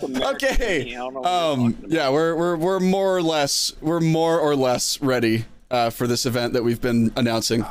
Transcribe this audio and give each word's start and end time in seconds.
Okay. 0.00 0.94
Um. 0.94 1.76
Yeah, 1.88 2.10
we're 2.10 2.36
we're 2.36 2.56
we're 2.56 2.78
more 2.78 3.16
or 3.16 3.22
less 3.22 3.72
we're 3.80 3.98
more 3.98 4.38
or 4.38 4.54
less 4.54 5.00
ready 5.02 5.46
uh, 5.72 5.90
for 5.90 6.06
this 6.06 6.24
event 6.24 6.52
that 6.52 6.62
we've 6.62 6.80
been 6.80 7.12
announcing. 7.16 7.64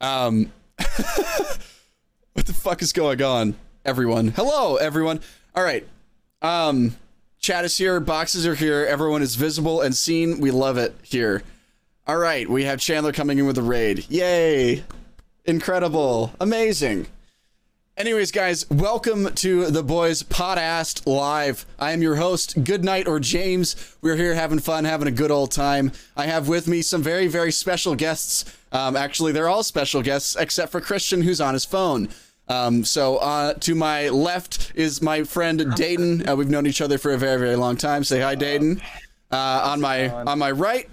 Um. 0.00 0.50
what 2.32 2.46
the 2.46 2.54
fuck 2.54 2.80
is 2.80 2.94
going 2.94 3.20
on, 3.22 3.54
everyone? 3.84 4.28
Hello, 4.28 4.76
everyone. 4.76 5.20
All 5.54 5.62
right. 5.62 5.86
Um. 6.40 6.96
Chat 7.38 7.66
is 7.66 7.76
here. 7.76 8.00
Boxes 8.00 8.46
are 8.46 8.54
here. 8.54 8.86
Everyone 8.86 9.20
is 9.20 9.36
visible 9.36 9.82
and 9.82 9.94
seen. 9.94 10.40
We 10.40 10.50
love 10.50 10.78
it 10.78 10.96
here. 11.02 11.42
All 12.06 12.16
right. 12.16 12.48
We 12.48 12.64
have 12.64 12.80
Chandler 12.80 13.12
coming 13.12 13.38
in 13.38 13.46
with 13.46 13.58
a 13.58 13.62
raid. 13.62 14.06
Yay! 14.08 14.84
Incredible. 15.44 16.32
Amazing. 16.40 17.08
Anyways, 17.98 18.30
guys, 18.30 18.64
welcome 18.70 19.34
to 19.34 19.72
the 19.72 19.82
Boys 19.82 20.22
Podcast 20.22 21.04
Live. 21.04 21.66
I 21.80 21.90
am 21.90 22.00
your 22.00 22.14
host, 22.14 22.62
Goodnight 22.62 23.08
or 23.08 23.18
James. 23.18 23.96
We're 24.00 24.14
here 24.14 24.36
having 24.36 24.60
fun, 24.60 24.84
having 24.84 25.08
a 25.08 25.10
good 25.10 25.32
old 25.32 25.50
time. 25.50 25.90
I 26.16 26.26
have 26.26 26.46
with 26.46 26.68
me 26.68 26.80
some 26.80 27.02
very, 27.02 27.26
very 27.26 27.50
special 27.50 27.96
guests. 27.96 28.44
Um, 28.70 28.94
actually, 28.94 29.32
they're 29.32 29.48
all 29.48 29.64
special 29.64 30.00
guests 30.00 30.36
except 30.36 30.70
for 30.70 30.80
Christian, 30.80 31.22
who's 31.22 31.40
on 31.40 31.54
his 31.54 31.64
phone. 31.64 32.08
Um, 32.46 32.84
so 32.84 33.16
uh, 33.16 33.54
to 33.54 33.74
my 33.74 34.10
left 34.10 34.70
is 34.76 35.02
my 35.02 35.24
friend 35.24 35.74
Dayton. 35.74 36.28
Uh, 36.28 36.36
we've 36.36 36.48
known 36.48 36.68
each 36.68 36.80
other 36.80 36.98
for 36.98 37.10
a 37.10 37.18
very, 37.18 37.40
very 37.40 37.56
long 37.56 37.76
time. 37.76 38.04
Say 38.04 38.20
hi, 38.20 38.36
Dayton. 38.36 38.80
Uh, 39.32 39.72
on 39.72 39.80
my 39.80 40.08
on 40.08 40.38
my 40.38 40.52
right, 40.52 40.88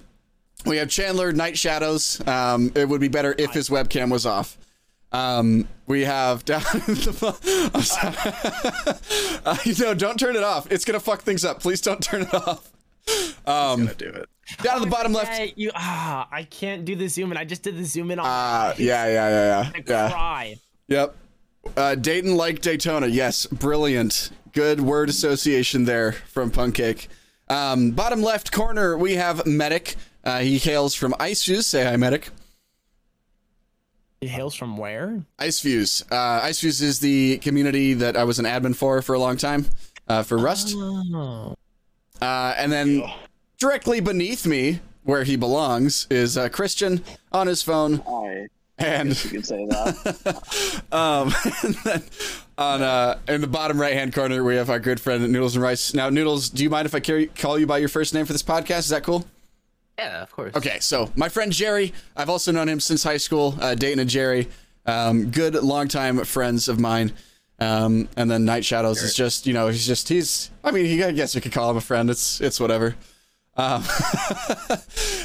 we 0.65 0.77
have 0.77 0.90
Chandler 0.90 1.31
Night 1.31 1.55
Shadows. 1.55 2.20
Um, 2.27 2.71
it 2.73 2.90
would 2.90 2.99
be 2.99 3.09
better 3.09 3.35
if 3.37 3.51
his 3.51 3.70
webcam 3.70 4.12
was 4.12 4.26
off. 4.26 4.57
Um, 5.15 5.67
we 5.87 6.01
have 6.01 6.43
down 6.45 6.61
in 6.73 6.95
the. 6.95 7.71
I'm 7.73 7.81
sorry. 7.81 9.41
uh, 9.45 9.57
you 9.63 9.73
know, 9.83 9.93
don't 9.93 10.19
turn 10.19 10.35
it 10.35 10.43
off. 10.43 10.71
It's 10.71 10.83
gonna 10.83 10.99
fuck 10.99 11.21
things 11.21 11.45
up. 11.45 11.61
Please 11.61 11.81
don't 11.81 12.01
turn 12.01 12.23
it 12.23 12.33
off. 12.33 12.71
Um, 13.45 13.85
gonna 13.85 13.93
do 13.93 14.09
it. 14.09 14.29
down 14.61 14.77
at 14.77 14.81
the 14.81 14.90
bottom 14.90 15.13
left. 15.13 15.40
Yeah, 15.40 15.51
you 15.55 15.71
ah, 15.75 16.27
I 16.31 16.43
can't 16.43 16.84
do 16.85 16.95
the 16.95 17.07
zoom 17.07 17.31
in. 17.31 17.37
I 17.37 17.45
just 17.45 17.63
did 17.63 17.77
the 17.77 17.85
zoom 17.85 18.12
in 18.12 18.20
on. 18.20 18.25
Uh, 18.25 18.73
yeah, 18.77 19.05
yeah, 19.05 19.29
yeah, 19.29 19.71
I 19.73 19.77
yeah. 19.77 19.84
yeah. 19.87 20.09
cry. 20.12 20.55
Yep. 20.87 21.15
Uh, 21.77 21.95
Dayton 21.95 22.35
like 22.35 22.62
Daytona. 22.62 23.07
Yes, 23.07 23.45
brilliant. 23.45 24.31
Good 24.51 24.81
word 24.81 25.09
association 25.09 25.85
there 25.85 26.12
from 26.13 26.51
Punkcake. 26.51 27.07
Um, 27.47 27.91
bottom 27.91 28.21
left 28.21 28.51
corner, 28.51 28.97
we 28.97 29.15
have 29.15 29.45
Medic. 29.45 29.95
Uh, 30.23 30.40
he 30.40 30.57
hails 30.57 30.95
from 30.95 31.13
Ice 31.20 31.43
Fuse. 31.43 31.68
Say 31.68 31.84
hi, 31.84 31.95
Medic. 31.95 32.29
He 34.26 34.31
hails 34.31 34.55
from 34.55 34.76
where? 34.76 35.23
Ice 35.37 35.59
Fuse. 35.59 36.04
Uh, 36.12 36.40
Ice 36.41 36.59
Fuse 36.59 36.81
is 36.81 36.99
the 36.99 37.37
community 37.37 37.93
that 37.93 38.18
I 38.18 38.23
was 38.23 38.40
an 38.40 38.45
admin 38.45 38.76
for 38.76 39.04
for 39.04 39.13
a 39.13 39.20
long 39.20 39.37
time 39.37 39.68
uh, 40.07 40.23
for 40.23 40.40
Rust. 40.40 40.73
Oh. 40.76 41.55
Uh, 42.20 42.55
and 42.57 42.71
then 42.71 43.03
directly 43.59 43.99
beneath 43.99 44.48
me, 44.48 44.79
where 45.03 45.26
he 45.26 45.35
belongs, 45.35 46.07
is 46.09 46.40
uh, 46.40 46.49
Christian 46.49 47.03
on 47.31 47.46
his 47.46 47.62
phone. 47.62 48.01
I 48.07 48.48
And 48.79 49.09
you 49.26 49.29
could 49.29 49.46
say 49.46 49.63
that. 49.68 50.81
um, 50.91 51.31
and 51.63 51.76
then 51.84 52.03
on 52.57 52.81
uh, 52.81 53.20
in 53.27 53.41
the 53.41 53.48
bottom 53.48 53.79
right 53.79 53.93
hand 53.93 54.15
corner, 54.15 54.43
we 54.43 54.55
have 54.55 54.71
our 54.71 54.79
good 54.79 54.99
friend 54.99 55.21
Noodles 55.31 55.55
and 55.55 55.62
Rice. 55.62 55.93
Now, 55.93 56.09
Noodles, 56.09 56.49
do 56.49 56.63
you 56.63 56.71
mind 56.71 56.87
if 56.87 56.96
I 56.96 56.99
carry, 56.99 57.27
call 57.27 57.59
you 57.59 57.68
by 57.68 57.77
your 57.77 57.90
first 57.90 58.15
name 58.15 58.26
for 58.26 58.34
this 58.34 58.41
podcast? 58.41 58.79
Is 58.79 58.90
that 58.90 59.03
cool? 59.03 59.23
Yeah, 59.98 60.21
of 60.21 60.32
course. 60.32 60.55
Okay, 60.55 60.79
so 60.79 61.10
my 61.15 61.29
friend 61.29 61.51
Jerry, 61.51 61.93
I've 62.15 62.29
also 62.29 62.51
known 62.51 62.68
him 62.68 62.79
since 62.79 63.04
high 63.04 63.18
school. 63.18 63.55
Uh, 63.62 63.76
Dayton 63.76 63.99
and 63.99 64.09
Jerry, 64.09 64.47
um, 64.85 65.31
good 65.31 65.56
longtime 65.56 66.24
friends 66.25 66.68
of 66.68 66.79
mine. 66.79 67.13
Um, 67.59 68.09
and 68.18 68.29
then 68.29 68.44
Night 68.44 68.66
Shadows 68.66 69.02
is 69.02 69.16
just, 69.16 69.47
you 69.47 69.53
know, 69.53 69.69
he's 69.69 69.88
just 69.88 70.09
he's. 70.09 70.52
I 70.63 70.72
mean, 70.72 70.85
he, 70.85 71.02
I 71.03 71.12
guess 71.12 71.34
you 71.35 71.41
could 71.41 71.53
call 71.53 71.72
him 71.72 71.78
a 71.78 71.81
friend. 71.81 72.09
It's 72.09 72.41
it's 72.41 72.59
whatever. 72.59 72.96
Um, 73.57 73.84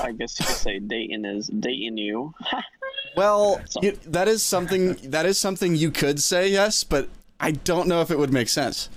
I 0.00 0.14
guess 0.16 0.38
you 0.38 0.46
could 0.46 0.54
say 0.54 0.78
Dayton 0.78 1.24
is 1.24 1.48
dating 1.48 1.98
you. 1.98 2.32
well, 3.16 3.60
you, 3.82 3.98
that 4.06 4.28
is 4.28 4.44
something 4.44 4.94
that 5.10 5.26
is 5.26 5.38
something 5.40 5.74
you 5.74 5.90
could 5.90 6.20
say 6.20 6.48
yes, 6.48 6.84
but 6.84 7.08
I 7.40 7.50
don't 7.50 7.88
know 7.88 8.00
if 8.02 8.12
it 8.12 8.18
would 8.18 8.32
make 8.32 8.48
sense. 8.48 8.88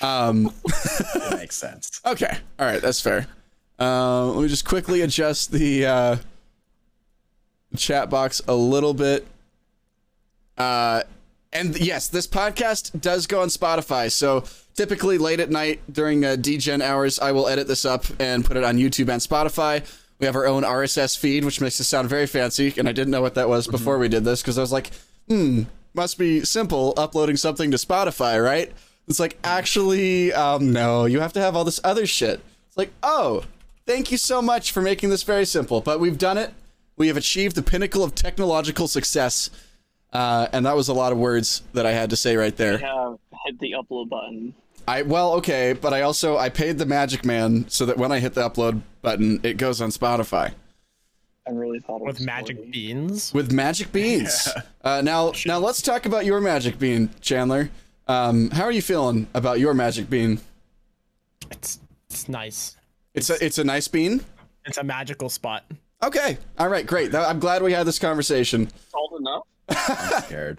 Um, 0.00 0.52
It 1.14 1.38
makes 1.38 1.56
sense. 1.56 2.00
Okay. 2.04 2.38
All 2.58 2.66
right. 2.66 2.80
That's 2.82 3.00
fair. 3.00 3.26
Uh, 3.82 4.26
let 4.26 4.42
me 4.42 4.48
just 4.48 4.64
quickly 4.64 5.00
adjust 5.00 5.50
the 5.50 5.84
uh, 5.84 6.16
chat 7.76 8.08
box 8.08 8.40
a 8.46 8.54
little 8.54 8.94
bit. 8.94 9.26
Uh, 10.56 11.02
and 11.52 11.76
yes, 11.80 12.06
this 12.06 12.28
podcast 12.28 13.00
does 13.00 13.26
go 13.26 13.42
on 13.42 13.48
Spotify. 13.48 14.08
So 14.12 14.44
typically 14.76 15.18
late 15.18 15.40
at 15.40 15.50
night 15.50 15.80
during 15.90 16.24
uh, 16.24 16.36
DGen 16.38 16.80
hours, 16.80 17.18
I 17.18 17.32
will 17.32 17.48
edit 17.48 17.66
this 17.66 17.84
up 17.84 18.04
and 18.20 18.44
put 18.44 18.56
it 18.56 18.62
on 18.62 18.76
YouTube 18.76 19.08
and 19.08 19.20
Spotify. 19.20 19.84
We 20.20 20.26
have 20.26 20.36
our 20.36 20.46
own 20.46 20.62
RSS 20.62 21.18
feed, 21.18 21.44
which 21.44 21.60
makes 21.60 21.80
it 21.80 21.84
sound 21.84 22.08
very 22.08 22.28
fancy. 22.28 22.72
And 22.76 22.88
I 22.88 22.92
didn't 22.92 23.10
know 23.10 23.20
what 23.20 23.34
that 23.34 23.48
was 23.48 23.66
before 23.66 23.98
we 23.98 24.08
did 24.08 24.22
this 24.22 24.42
because 24.42 24.58
I 24.58 24.60
was 24.60 24.70
like, 24.70 24.92
hmm, 25.28 25.64
must 25.92 26.18
be 26.18 26.44
simple 26.44 26.94
uploading 26.96 27.36
something 27.36 27.72
to 27.72 27.78
Spotify, 27.78 28.40
right? 28.42 28.70
It's 29.08 29.18
like, 29.18 29.38
actually, 29.42 30.32
um, 30.32 30.72
no, 30.72 31.06
you 31.06 31.18
have 31.18 31.32
to 31.32 31.40
have 31.40 31.56
all 31.56 31.64
this 31.64 31.80
other 31.82 32.06
shit. 32.06 32.40
It's 32.68 32.76
like, 32.76 32.92
oh, 33.02 33.42
thank 33.86 34.10
you 34.10 34.18
so 34.18 34.40
much 34.42 34.72
for 34.72 34.80
making 34.82 35.10
this 35.10 35.22
very 35.22 35.44
simple. 35.44 35.80
But 35.80 36.00
we've 36.00 36.18
done 36.18 36.38
it. 36.38 36.52
We 36.96 37.08
have 37.08 37.16
achieved 37.16 37.56
the 37.56 37.62
pinnacle 37.62 38.04
of 38.04 38.14
technological 38.14 38.86
success. 38.88 39.50
Uh, 40.12 40.46
and 40.52 40.66
that 40.66 40.76
was 40.76 40.88
a 40.88 40.92
lot 40.94 41.10
of 41.12 41.18
words 41.18 41.62
that 41.72 41.86
I 41.86 41.92
had 41.92 42.10
to 42.10 42.16
say 42.16 42.36
right 42.36 42.52
I 42.52 42.56
there. 42.56 42.78
have 42.78 43.18
hit 43.46 43.58
the 43.60 43.72
upload 43.72 44.08
button. 44.08 44.54
I 44.86 45.02
well, 45.02 45.34
okay, 45.34 45.72
but 45.74 45.94
I 45.94 46.02
also 46.02 46.36
I 46.36 46.48
paid 46.48 46.76
the 46.78 46.86
Magic 46.86 47.24
Man 47.24 47.66
so 47.68 47.86
that 47.86 47.96
when 47.96 48.10
I 48.12 48.18
hit 48.18 48.34
the 48.34 48.48
upload 48.48 48.82
button, 49.00 49.40
it 49.42 49.56
goes 49.56 49.80
on 49.80 49.90
Spotify 49.90 50.52
I 51.46 51.50
really 51.50 51.78
thought 51.80 52.00
it 52.00 52.04
With 52.04 52.18
was 52.18 52.26
magic 52.26 52.56
sporty. 52.56 52.70
beans. 52.70 53.32
with 53.34 53.52
Magic 53.52 53.90
Beans. 53.92 54.48
Uh, 54.84 55.00
now, 55.00 55.32
now 55.46 55.58
let's 55.58 55.80
talk 55.80 56.06
about 56.06 56.24
your 56.26 56.40
Magic 56.40 56.76
Bean, 56.76 57.08
Chandler. 57.20 57.70
Um, 58.08 58.50
how 58.50 58.64
are 58.64 58.72
you 58.72 58.82
feeling 58.82 59.28
about 59.32 59.60
your 59.60 59.74
Magic 59.74 60.10
Bean? 60.10 60.40
It's 61.52 61.78
it's 62.10 62.28
nice. 62.28 62.76
It's 63.14 63.30
a 63.30 63.44
it's 63.44 63.58
a 63.58 63.64
nice 63.64 63.88
bean. 63.88 64.24
It's 64.64 64.78
a 64.78 64.84
magical 64.84 65.28
spot. 65.28 65.64
Okay, 66.02 66.38
all 66.58 66.68
right, 66.68 66.86
great. 66.86 67.14
I'm 67.14 67.38
glad 67.38 67.62
we 67.62 67.72
had 67.72 67.86
this 67.86 67.98
conversation. 67.98 68.68
Salt 68.90 69.12
enough. 69.18 69.42
I'm 69.68 70.22
scared. 70.24 70.58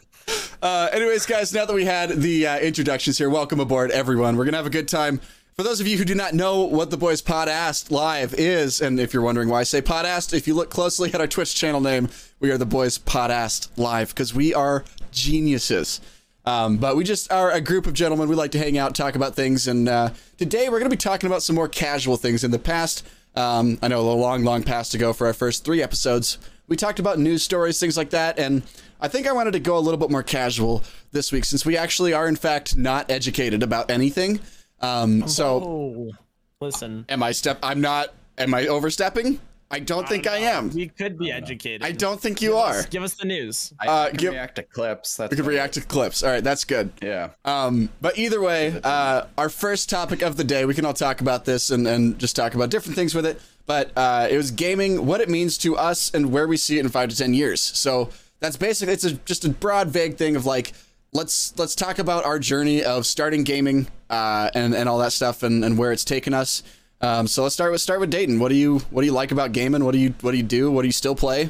Uh, 0.62 0.90
anyways, 0.94 1.26
guys, 1.26 1.54
now 1.54 1.66
that 1.66 1.74
we 1.74 1.84
had 1.84 2.10
the 2.10 2.48
uh, 2.48 2.60
introductions 2.60 3.18
here, 3.18 3.30
welcome 3.30 3.60
aboard, 3.60 3.92
everyone. 3.92 4.38
We're 4.38 4.46
gonna 4.46 4.58
have 4.58 4.66
a 4.66 4.72
good 4.72 4.88
time. 4.88 5.20
For 5.56 5.64
those 5.64 5.80
of 5.80 5.86
you 5.88 5.98
who 5.98 6.06
do 6.06 6.16
not 6.16 6.34
know 6.34 6.64
what 6.64 6.90
the 6.90 6.98
Boys 6.98 7.22
Podast 7.22 7.92
Live 7.92 8.34
is, 8.36 8.82
and 8.82 9.00
if 9.00 9.14
you're 9.14 9.22
wondering 9.22 9.50
why 9.50 9.60
I 9.60 9.64
say 9.64 9.82
Podast, 9.82 10.34
if 10.34 10.48
you 10.48 10.56
look 10.56 10.72
closely 10.72 11.14
at 11.14 11.20
our 11.22 11.28
Twitch 11.28 11.54
channel 11.54 11.82
name, 11.82 12.10
we 12.40 12.50
are 12.50 12.58
the 12.58 12.66
Boys 12.66 12.98
Podast 12.98 13.70
Live 13.78 14.10
because 14.10 14.34
we 14.34 14.54
are 14.54 14.84
geniuses. 15.12 16.02
Um, 16.46 16.78
but 16.78 16.96
we 16.98 17.04
just 17.04 17.32
are 17.32 17.52
a 17.52 17.62
group 17.62 17.88
of 17.88 17.94
gentlemen. 17.94 18.28
We 18.28 18.36
like 18.36 18.52
to 18.52 18.60
hang 18.60 18.78
out, 18.78 18.96
talk 18.96 19.16
about 19.16 19.34
things, 19.36 19.68
and 19.68 19.88
uh, 19.88 20.10
today 20.38 20.68
we're 20.70 20.80
going 20.80 20.90
to 20.90 20.96
be 20.96 21.00
talking 21.00 21.28
about 21.28 21.42
some 21.42 21.56
more 21.56 21.70
casual 21.70 22.18
things. 22.18 22.44
In 22.44 22.52
the 22.52 22.60
past, 22.60 23.06
um, 23.36 23.80
I 23.82 23.88
know 23.88 24.02
a 24.02 24.12
long, 24.12 24.44
long 24.44 24.62
past 24.64 24.94
ago 24.94 25.14
for 25.14 25.26
our 25.28 25.34
first 25.34 25.64
three 25.64 25.82
episodes, 25.82 26.38
we 26.68 26.76
talked 26.76 27.00
about 27.00 27.18
news 27.18 27.44
stories, 27.44 27.80
things 27.80 27.96
like 27.96 28.10
that, 28.10 28.38
and 28.40 28.62
I 29.00 29.08
think 29.08 29.26
I 29.28 29.32
wanted 29.32 29.52
to 29.52 29.60
go 29.60 29.78
a 29.78 29.80
little 29.80 29.98
bit 29.98 30.10
more 30.10 30.24
casual 30.24 30.84
this 31.12 31.32
week 31.32 31.46
since 31.46 31.66
we 31.66 31.78
actually 31.78 32.14
are, 32.14 32.28
in 32.28 32.36
fact, 32.36 32.76
not 32.76 33.10
educated 33.10 33.64
about 33.64 33.90
anything. 33.90 34.40
Um, 34.82 35.28
so, 35.30 35.62
Oh, 35.64 36.12
listen. 36.60 37.06
am 37.08 37.24
I 37.24 37.32
step? 37.32 37.60
I'm 37.64 37.80
not. 37.80 38.14
Am 38.38 38.54
I 38.54 38.68
overstepping? 38.68 39.40
I 39.74 39.80
don't 39.80 40.08
think 40.08 40.28
I, 40.28 40.40
don't 40.40 40.42
know. 40.42 40.48
am. 40.52 40.70
We 40.70 40.88
could 40.88 41.18
be 41.18 41.32
educated. 41.32 41.84
I 41.84 41.92
don't 41.92 42.22
think 42.22 42.42
you 42.42 42.50
Give 42.50 42.58
are. 42.58 42.70
us- 42.80 42.86
Give 42.86 43.02
us 43.04 43.16
the 43.16 43.26
news. 43.26 43.74
I, 43.80 43.88
Uh, 43.88 44.08
can 44.10 44.18
give- 44.18 44.32
react 44.34 44.56
to 44.58 44.64
clips. 44.64 45.18
That's 45.18 45.32
We 45.32 45.36
can 45.38 45.46
fine. 45.46 45.54
react 45.56 45.74
to 45.74 45.82
clips. 45.82 46.22
All 46.24 46.30
right, 46.30 46.44
that's 46.44 46.64
good. 46.64 46.92
Yeah. 47.02 47.30
Um, 47.44 47.90
but 48.00 48.18
either 48.18 48.40
way, 48.40 48.80
uh, 48.84 49.24
our 49.38 49.50
first 49.50 49.90
topic 49.90 50.22
of 50.22 50.38
the 50.38 50.44
day, 50.44 50.64
we 50.66 50.74
can 50.76 50.86
all 50.86 50.94
talk 50.94 51.22
about 51.22 51.46
this 51.46 51.72
and, 51.72 51.88
and 51.88 52.20
just 52.20 52.36
talk 52.36 52.54
about 52.54 52.70
different 52.70 52.96
things 52.96 53.16
with 53.16 53.26
it. 53.26 53.42
But 53.66 53.92
uh, 53.98 54.28
it 54.30 54.38
was 54.38 54.52
gaming, 54.52 55.06
what 55.06 55.22
it 55.22 55.30
means 55.30 55.58
to 55.60 55.76
us, 55.76 56.12
and 56.14 56.32
where 56.32 56.48
we 56.48 56.58
see 56.58 56.78
it 56.78 56.82
in 56.82 56.90
five 56.90 57.10
to 57.10 57.16
ten 57.18 57.34
years. 57.34 57.62
So 57.62 58.10
that's 58.40 58.58
basically 58.58 58.94
it's 58.94 59.06
a, 59.06 59.14
just 59.14 59.44
a 59.46 59.50
broad, 59.50 59.88
vague 59.90 60.18
thing 60.18 60.36
of 60.36 60.46
like 60.46 60.74
let's 61.14 61.54
let's 61.58 61.74
talk 61.76 61.98
about 61.98 62.26
our 62.26 62.40
journey 62.40 62.84
of 62.84 63.06
starting 63.06 63.44
gaming 63.44 63.88
uh, 64.10 64.50
and 64.54 64.76
and 64.76 64.90
all 64.90 64.98
that 65.00 65.14
stuff 65.14 65.44
and, 65.44 65.64
and 65.66 65.78
where 65.78 65.92
it's 65.92 66.04
taken 66.04 66.34
us. 66.34 66.62
Um, 67.04 67.28
so 67.28 67.44
let's 67.44 67.54
start 67.54 67.74
with 67.74 67.82
start 67.82 68.00
with 68.00 68.10
Dayton. 68.10 68.40
What 68.40 68.48
do 68.48 68.56
you 68.56 68.80
what 68.90 69.02
do 69.02 69.06
you 69.06 69.12
like 69.12 69.34
about 69.34 69.52
gaming? 69.52 69.84
What 69.84 69.92
do 69.92 69.98
you 69.98 70.16
what 70.22 70.32
do 70.32 70.38
you 70.38 70.44
do? 70.44 70.72
What 70.72 70.84
do 70.84 70.88
you 70.88 70.94
still 70.94 71.16
play? 71.16 71.50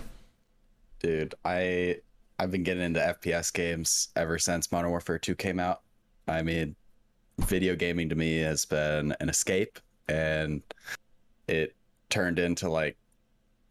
Dude, 0.99 1.35
I 1.45 1.97
I've 2.39 2.49
been 2.49 2.63
getting 2.63 2.81
into 2.81 2.99
FPS 2.99 3.53
games 3.53 4.09
ever 4.15 4.39
since 4.39 4.71
Modern 4.71 4.89
Warfare 4.89 5.19
2 5.19 5.35
came 5.35 5.59
out. 5.59 5.81
I 6.27 6.41
mean, 6.41 6.75
video 7.37 7.75
gaming 7.75 8.09
to 8.09 8.15
me 8.15 8.39
has 8.39 8.65
been 8.65 9.15
an 9.19 9.29
escape 9.29 9.77
and 10.07 10.63
it 11.47 11.75
turned 12.09 12.39
into 12.39 12.67
like 12.67 12.97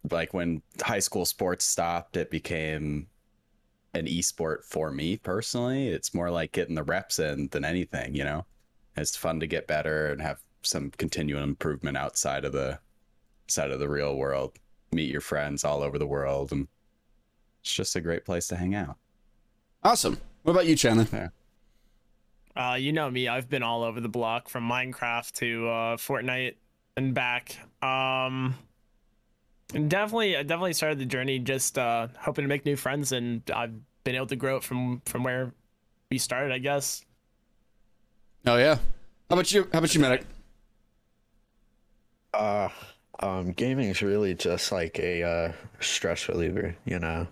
like 0.09 0.33
when 0.33 0.61
high 0.81 0.99
school 0.99 1.25
sports 1.25 1.65
stopped, 1.65 2.15
it 2.15 2.31
became 2.31 3.07
an 3.93 4.05
esport 4.05 4.63
for 4.63 4.89
me 4.89 5.17
personally. 5.17 5.89
It's 5.89 6.13
more 6.13 6.31
like 6.31 6.53
getting 6.53 6.75
the 6.75 6.83
reps 6.83 7.19
in 7.19 7.49
than 7.49 7.65
anything, 7.65 8.15
you 8.15 8.23
know. 8.23 8.45
It's 8.95 9.17
fun 9.17 9.41
to 9.41 9.47
get 9.47 9.67
better 9.67 10.13
and 10.13 10.21
have 10.21 10.39
some 10.63 10.91
continual 10.91 11.43
improvement 11.43 11.97
outside 11.97 12.45
of 12.45 12.51
the 12.51 12.79
side 13.47 13.71
of 13.71 13.79
the 13.79 13.89
real 13.89 14.15
world. 14.15 14.57
Meet 14.91 15.11
your 15.11 15.21
friends 15.21 15.63
all 15.63 15.81
over 15.81 15.97
the 15.97 16.07
world, 16.07 16.51
and 16.51 16.67
it's 17.61 17.73
just 17.73 17.95
a 17.95 18.01
great 18.01 18.25
place 18.25 18.47
to 18.47 18.55
hang 18.55 18.75
out. 18.75 18.97
Awesome. 19.83 20.17
What 20.43 20.53
about 20.53 20.65
you, 20.65 20.75
Chandler? 20.75 21.07
Yeah. 21.11 21.29
Uh, 22.55 22.75
you 22.75 22.93
know 22.93 23.09
me. 23.09 23.27
I've 23.27 23.49
been 23.49 23.63
all 23.63 23.83
over 23.83 23.99
the 23.99 24.09
block 24.09 24.47
from 24.47 24.69
Minecraft 24.69 25.31
to 25.33 25.67
uh, 25.67 25.97
Fortnite 25.97 26.55
and 26.95 27.13
back. 27.13 27.57
Um, 27.81 28.55
definitely, 29.71 30.37
I 30.37 30.43
definitely 30.43 30.73
started 30.73 30.99
the 30.99 31.05
journey 31.05 31.39
just 31.39 31.77
uh, 31.77 32.07
hoping 32.19 32.43
to 32.43 32.49
make 32.49 32.65
new 32.65 32.75
friends, 32.75 33.11
and 33.11 33.41
I've 33.53 33.73
been 34.03 34.15
able 34.15 34.27
to 34.27 34.35
grow 34.35 34.57
it 34.57 34.63
from 34.63 35.01
from 35.05 35.23
where 35.23 35.51
we 36.11 36.17
started. 36.17 36.51
I 36.51 36.59
guess. 36.59 37.03
Oh 38.45 38.57
yeah. 38.57 38.75
How 39.29 39.35
about 39.35 39.51
you? 39.51 39.67
How 39.71 39.79
about 39.79 39.95
you, 39.95 40.01
medic? 40.01 40.25
Uh, 42.33 42.69
um, 43.19 43.51
gaming 43.51 43.89
is 43.89 44.01
really 44.01 44.33
just 44.33 44.71
like 44.71 44.99
a 44.99 45.23
uh, 45.23 45.51
stress 45.79 46.27
reliever, 46.27 46.75
you 46.85 46.99
know. 46.99 47.27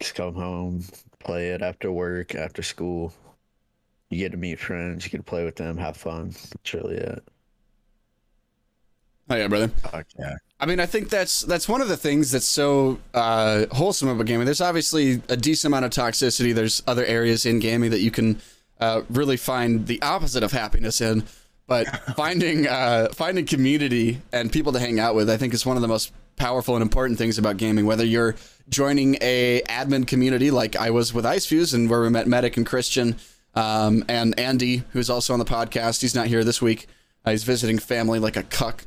Just 0.00 0.14
come 0.14 0.34
home, 0.34 0.84
play 1.18 1.50
it 1.50 1.62
after 1.62 1.90
work, 1.90 2.34
after 2.34 2.62
school. 2.62 3.12
You 4.10 4.18
get 4.18 4.32
to 4.32 4.38
meet 4.38 4.60
friends, 4.60 5.04
you 5.04 5.10
get 5.10 5.18
to 5.18 5.22
play 5.22 5.44
with 5.44 5.56
them, 5.56 5.78
have 5.78 5.96
fun. 5.96 6.30
That's 6.30 6.74
really 6.74 6.96
it. 6.96 7.24
Oh 9.30 9.36
yeah, 9.36 9.48
brother. 9.48 9.68
Fuck 9.68 10.06
yeah. 10.18 10.36
I 10.60 10.66
mean, 10.66 10.78
I 10.78 10.86
think 10.86 11.08
that's 11.08 11.40
that's 11.40 11.68
one 11.68 11.80
of 11.80 11.88
the 11.88 11.96
things 11.96 12.30
that's 12.30 12.46
so 12.46 12.98
uh, 13.14 13.66
wholesome 13.72 14.08
about 14.08 14.26
gaming. 14.26 14.44
There's 14.44 14.60
obviously 14.60 15.22
a 15.28 15.36
decent 15.36 15.70
amount 15.70 15.86
of 15.86 15.90
toxicity. 15.90 16.54
There's 16.54 16.82
other 16.86 17.04
areas 17.04 17.46
in 17.46 17.58
gaming 17.58 17.90
that 17.90 18.00
you 18.00 18.10
can 18.10 18.40
uh, 18.78 19.02
really 19.08 19.36
find 19.36 19.86
the 19.86 20.02
opposite 20.02 20.42
of 20.42 20.52
happiness 20.52 21.00
in. 21.00 21.24
But 21.66 21.86
finding 22.16 22.66
uh, 22.66 23.08
finding 23.12 23.46
community 23.46 24.20
and 24.32 24.52
people 24.52 24.72
to 24.72 24.78
hang 24.78 24.98
out 25.00 25.14
with, 25.14 25.30
I 25.30 25.36
think, 25.36 25.54
is 25.54 25.64
one 25.64 25.76
of 25.76 25.82
the 25.82 25.88
most 25.88 26.12
powerful 26.36 26.74
and 26.74 26.82
important 26.82 27.18
things 27.18 27.38
about 27.38 27.56
gaming. 27.56 27.86
Whether 27.86 28.04
you're 28.04 28.34
joining 28.68 29.16
a 29.20 29.62
admin 29.68 30.06
community 30.06 30.50
like 30.50 30.76
I 30.76 30.90
was 30.90 31.12
with 31.14 31.24
IceFuse, 31.24 31.74
and 31.74 31.88
where 31.90 32.00
we 32.00 32.10
met 32.10 32.26
Medic 32.26 32.56
and 32.56 32.66
Christian, 32.66 33.16
um, 33.54 34.04
and 34.08 34.38
Andy, 34.38 34.82
who's 34.92 35.08
also 35.10 35.32
on 35.32 35.38
the 35.38 35.44
podcast. 35.44 36.00
He's 36.00 36.14
not 36.14 36.26
here 36.26 36.42
this 36.44 36.60
week. 36.60 36.86
Uh, 37.24 37.30
he's 37.30 37.44
visiting 37.44 37.78
family 37.78 38.18
like 38.18 38.36
a 38.36 38.42
cuck. 38.42 38.84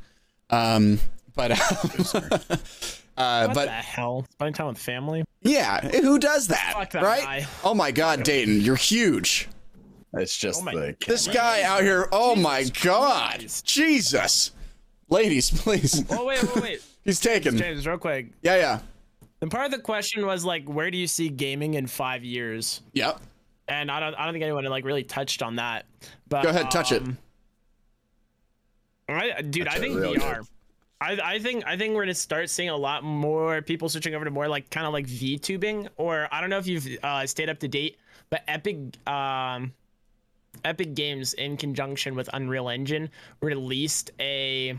Um, 0.50 1.00
but 1.36 1.52
uh, 2.14 3.46
What 3.46 3.54
but 3.54 3.66
the 3.66 3.72
hell? 3.72 4.26
Spending 4.32 4.54
time 4.54 4.68
with 4.68 4.78
family? 4.78 5.24
yeah, 5.42 5.80
who 6.02 6.20
does 6.20 6.48
that, 6.48 6.74
Fuck 6.76 6.92
that 6.92 7.04
right? 7.04 7.24
guy. 7.24 7.48
Oh 7.64 7.74
my 7.74 7.92
God, 7.92 8.24
Dayton, 8.24 8.62
you're 8.62 8.76
huge. 8.76 9.48
It's 10.16 10.38
just 10.38 10.62
Oh 10.62 10.66
my 10.66 10.74
the 10.74 10.96
This 11.06 11.28
guy 11.28 11.62
out 11.64 11.82
here. 11.82 12.08
Oh 12.12 12.36
my 12.36 12.64
God, 12.82 13.40
Christ. 13.40 13.66
Jesus, 13.66 14.52
ladies, 15.10 15.52
please. 15.52 16.04
Oh 16.10 16.26
wait, 16.26 16.42
wait, 16.44 16.64
wait. 16.64 16.82
He's 17.04 17.20
taken. 17.20 17.58
James, 17.58 17.86
real 17.86 17.98
quick. 17.98 18.32
Yeah, 18.42 18.56
yeah, 18.56 18.80
And 19.42 19.52
part 19.52 19.66
of 19.66 19.72
the 19.72 19.80
question 19.80 20.26
was 20.26 20.44
like, 20.44 20.68
where 20.68 20.90
do 20.90 20.98
you 20.98 21.06
see 21.08 21.30
gaming 21.30 21.76
in 21.76 21.86
five 21.88 22.24
years? 22.24 22.82
yep. 22.94 23.20
And 23.68 23.90
I 23.90 24.00
don't, 24.00 24.14
I 24.14 24.26
don't 24.26 24.34
think 24.34 24.44
anyone 24.44 24.64
like 24.66 24.86
really 24.86 25.04
touched 25.04 25.42
on 25.42 25.56
that. 25.56 25.86
But 26.30 26.44
Go 26.44 26.50
ahead, 26.50 26.70
touch 26.70 26.92
it. 26.92 27.02
um, 27.02 27.18
I, 29.10 29.42
dude, 29.42 29.66
Touch 29.66 29.76
I 29.76 29.80
think 29.80 29.96
real 30.00 30.14
VR. 30.16 30.48
I, 31.02 31.20
I 31.24 31.40
think 31.40 31.66
I 31.66 31.78
think 31.78 31.94
we're 31.94 32.04
gonna 32.04 32.14
start 32.16 32.50
seeing 32.50 32.70
a 32.70 32.78
lot 32.78 33.04
more 33.04 33.62
people 33.62 33.90
switching 33.90 34.16
over 34.16 34.26
to 34.26 34.32
more 34.32 34.48
like 34.48 34.70
kind 34.70 34.88
of 34.88 34.94
like 34.94 35.08
VTubing, 35.08 35.90
or 35.98 36.28
I 36.32 36.42
don't 36.42 36.50
know 36.50 36.58
if 36.58 36.68
you've 36.68 36.88
uh, 37.04 37.26
stayed 37.26 37.50
up 37.50 37.60
to 37.60 37.68
date, 37.68 37.98
but 38.30 38.44
Epic 38.48 38.78
um, 39.08 39.74
Epic 40.64 40.94
Games 40.96 41.34
in 41.34 41.58
conjunction 41.58 42.16
with 42.16 42.30
Unreal 42.34 42.70
Engine 42.70 43.10
released 43.42 44.12
a 44.20 44.78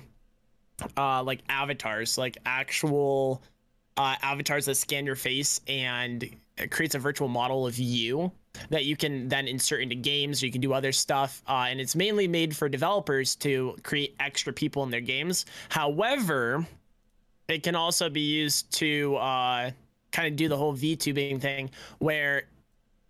uh, 0.97 1.23
like 1.23 1.41
avatars, 1.49 2.19
like 2.19 2.37
actual 2.47 3.43
uh, 3.97 4.17
avatars 4.23 4.67
that 4.67 4.75
scan 4.77 5.07
your 5.07 5.17
face 5.17 5.61
and 5.67 6.29
creates 6.71 6.95
a 6.95 6.99
virtual 6.99 7.29
model 7.29 7.67
of 7.67 7.79
you 7.79 8.31
that 8.71 8.85
you 8.85 8.97
can 8.97 9.29
then 9.29 9.47
insert 9.47 9.83
into 9.83 9.95
games. 9.95 10.43
You 10.43 10.51
can 10.51 10.61
do 10.61 10.73
other 10.73 10.93
stuff 10.93 11.43
uh, 11.49 11.67
and 11.69 11.81
it's 11.81 11.95
mainly 11.95 12.27
made 12.27 12.57
for 12.57 12.69
developers 12.69 13.37
to 13.37 13.77
create 13.83 14.15
extra 14.21 14.53
people 14.53 14.83
in 14.83 14.91
their 14.91 15.01
games. 15.01 15.47
However 15.69 16.67
it 17.49 17.63
can 17.63 17.75
also 17.75 18.09
be 18.11 18.21
used 18.21 18.73
to 18.73 19.17
uh, 19.17 19.71
kind 20.11 20.29
of 20.29 20.37
do 20.37 20.49
the 20.49 20.57
whole 20.57 20.75
vtubing 20.75 21.41
thing 21.41 21.71
where 21.99 22.45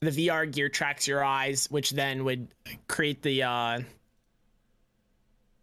the 0.00 0.10
vr 0.10 0.50
gear 0.52 0.68
tracks 0.68 1.08
your 1.08 1.24
eyes 1.24 1.70
which 1.70 1.90
then 1.92 2.24
would 2.24 2.48
create 2.86 3.22
the 3.22 3.42
uh, 3.42 3.80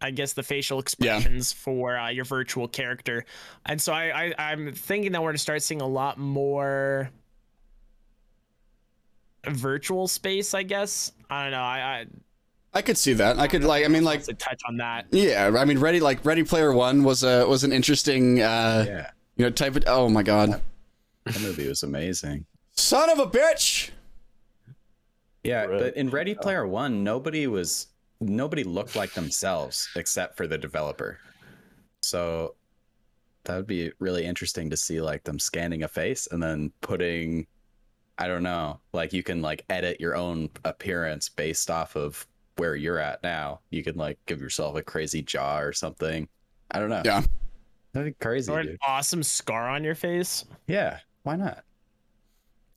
I 0.00 0.10
guess 0.10 0.32
the 0.34 0.42
facial 0.42 0.78
expressions 0.80 1.52
for 1.52 1.96
uh, 1.96 2.08
your 2.10 2.24
virtual 2.26 2.68
character, 2.68 3.24
and 3.64 3.80
so 3.80 3.92
I, 3.92 4.32
I 4.38 4.52
I'm 4.52 4.72
thinking 4.72 5.12
that 5.12 5.22
we're 5.22 5.30
gonna 5.30 5.38
start 5.38 5.62
seeing 5.62 5.80
a 5.80 5.86
lot 5.86 6.18
more 6.18 7.08
virtual 9.48 10.08
space. 10.08 10.52
I 10.52 10.62
guess 10.62 11.12
I 11.30 11.44
don't 11.44 11.52
know. 11.52 11.58
I, 11.62 11.78
I 11.78 12.06
I 12.74 12.82
could 12.82 12.98
see 12.98 13.12
that. 13.14 13.38
I 13.38 13.46
could 13.46 13.62
like. 13.64 13.84
I 13.84 13.88
mean, 13.88 14.04
like, 14.04 14.24
to 14.24 14.34
touch 14.34 14.60
on 14.66 14.78
that. 14.78 15.06
yeah. 15.12 15.52
I 15.56 15.64
mean, 15.64 15.78
Ready 15.78 16.00
like 16.00 16.24
Ready 16.24 16.42
Player 16.42 16.72
One 16.72 17.04
was 17.04 17.22
a 17.22 17.46
was 17.46 17.62
an 17.64 17.72
interesting, 17.72 18.42
uh, 18.42 18.84
yeah. 18.86 19.10
you 19.36 19.44
know, 19.44 19.50
type 19.50 19.76
of. 19.76 19.84
Oh 19.86 20.08
my 20.08 20.22
God, 20.24 20.60
That 21.24 21.40
movie 21.40 21.68
was 21.68 21.82
amazing. 21.84 22.46
son 22.72 23.08
of 23.10 23.18
a 23.20 23.26
bitch. 23.26 23.90
Yeah, 25.44 25.64
Right. 25.64 25.78
but 25.78 25.96
in 25.96 26.10
Ready 26.10 26.34
Player 26.34 26.66
One, 26.66 27.04
nobody 27.04 27.46
was 27.46 27.88
nobody 28.20 28.64
looked 28.64 28.96
like 28.96 29.12
themselves 29.12 29.88
except 29.96 30.36
for 30.36 30.46
the 30.46 30.56
developer. 30.58 31.18
So 32.02 32.54
that 33.44 33.56
would 33.56 33.66
be 33.66 33.92
really 33.98 34.24
interesting 34.24 34.70
to 34.70 34.76
see 34.76 35.00
like 35.00 35.24
them 35.24 35.38
scanning 35.38 35.82
a 35.82 35.88
face 35.88 36.26
and 36.30 36.42
then 36.42 36.72
putting 36.80 37.46
I 38.16 38.28
don't 38.28 38.42
know, 38.44 38.80
like 38.92 39.12
you 39.12 39.22
can 39.24 39.42
like 39.42 39.64
edit 39.70 40.00
your 40.00 40.14
own 40.16 40.48
appearance 40.64 41.28
based 41.28 41.68
off 41.70 41.96
of 41.96 42.26
where 42.56 42.76
you're 42.76 42.98
at 43.00 43.22
now. 43.24 43.60
You 43.70 43.82
can 43.82 43.96
like 43.96 44.18
give 44.26 44.40
yourself 44.40 44.76
a 44.76 44.82
crazy 44.82 45.20
jaw 45.20 45.58
or 45.58 45.72
something. 45.72 46.28
I 46.70 46.78
don't 46.78 46.90
know. 46.90 47.02
Yeah. 47.04 47.22
That'd 47.92 48.16
be 48.18 48.24
crazy, 48.24 48.50
Or 48.50 48.60
an 48.60 48.66
dude. 48.66 48.78
awesome 48.82 49.22
scar 49.22 49.68
on 49.68 49.84
your 49.84 49.94
face. 49.94 50.44
Yeah, 50.68 50.98
why 51.24 51.36
not? 51.36 51.64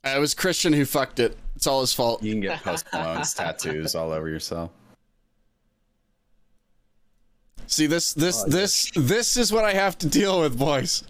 Uh, 0.04 0.14
it 0.16 0.20
was 0.20 0.34
Christian 0.34 0.72
who 0.72 0.84
fucked 0.84 1.18
it. 1.18 1.36
It's 1.56 1.66
all 1.66 1.80
his 1.80 1.92
fault. 1.92 2.22
You 2.22 2.32
can 2.32 2.40
get 2.40 2.62
post 2.62 2.86
Malone's 2.92 3.34
tattoos 3.34 3.94
all 3.94 4.12
over 4.12 4.28
yourself. 4.28 4.70
See 7.66 7.86
this 7.86 8.14
this 8.14 8.42
this 8.44 8.90
this 8.94 9.36
is 9.36 9.52
what 9.52 9.64
I 9.64 9.74
have 9.74 9.98
to 9.98 10.06
deal 10.06 10.40
with, 10.40 10.58
boys. 10.58 11.04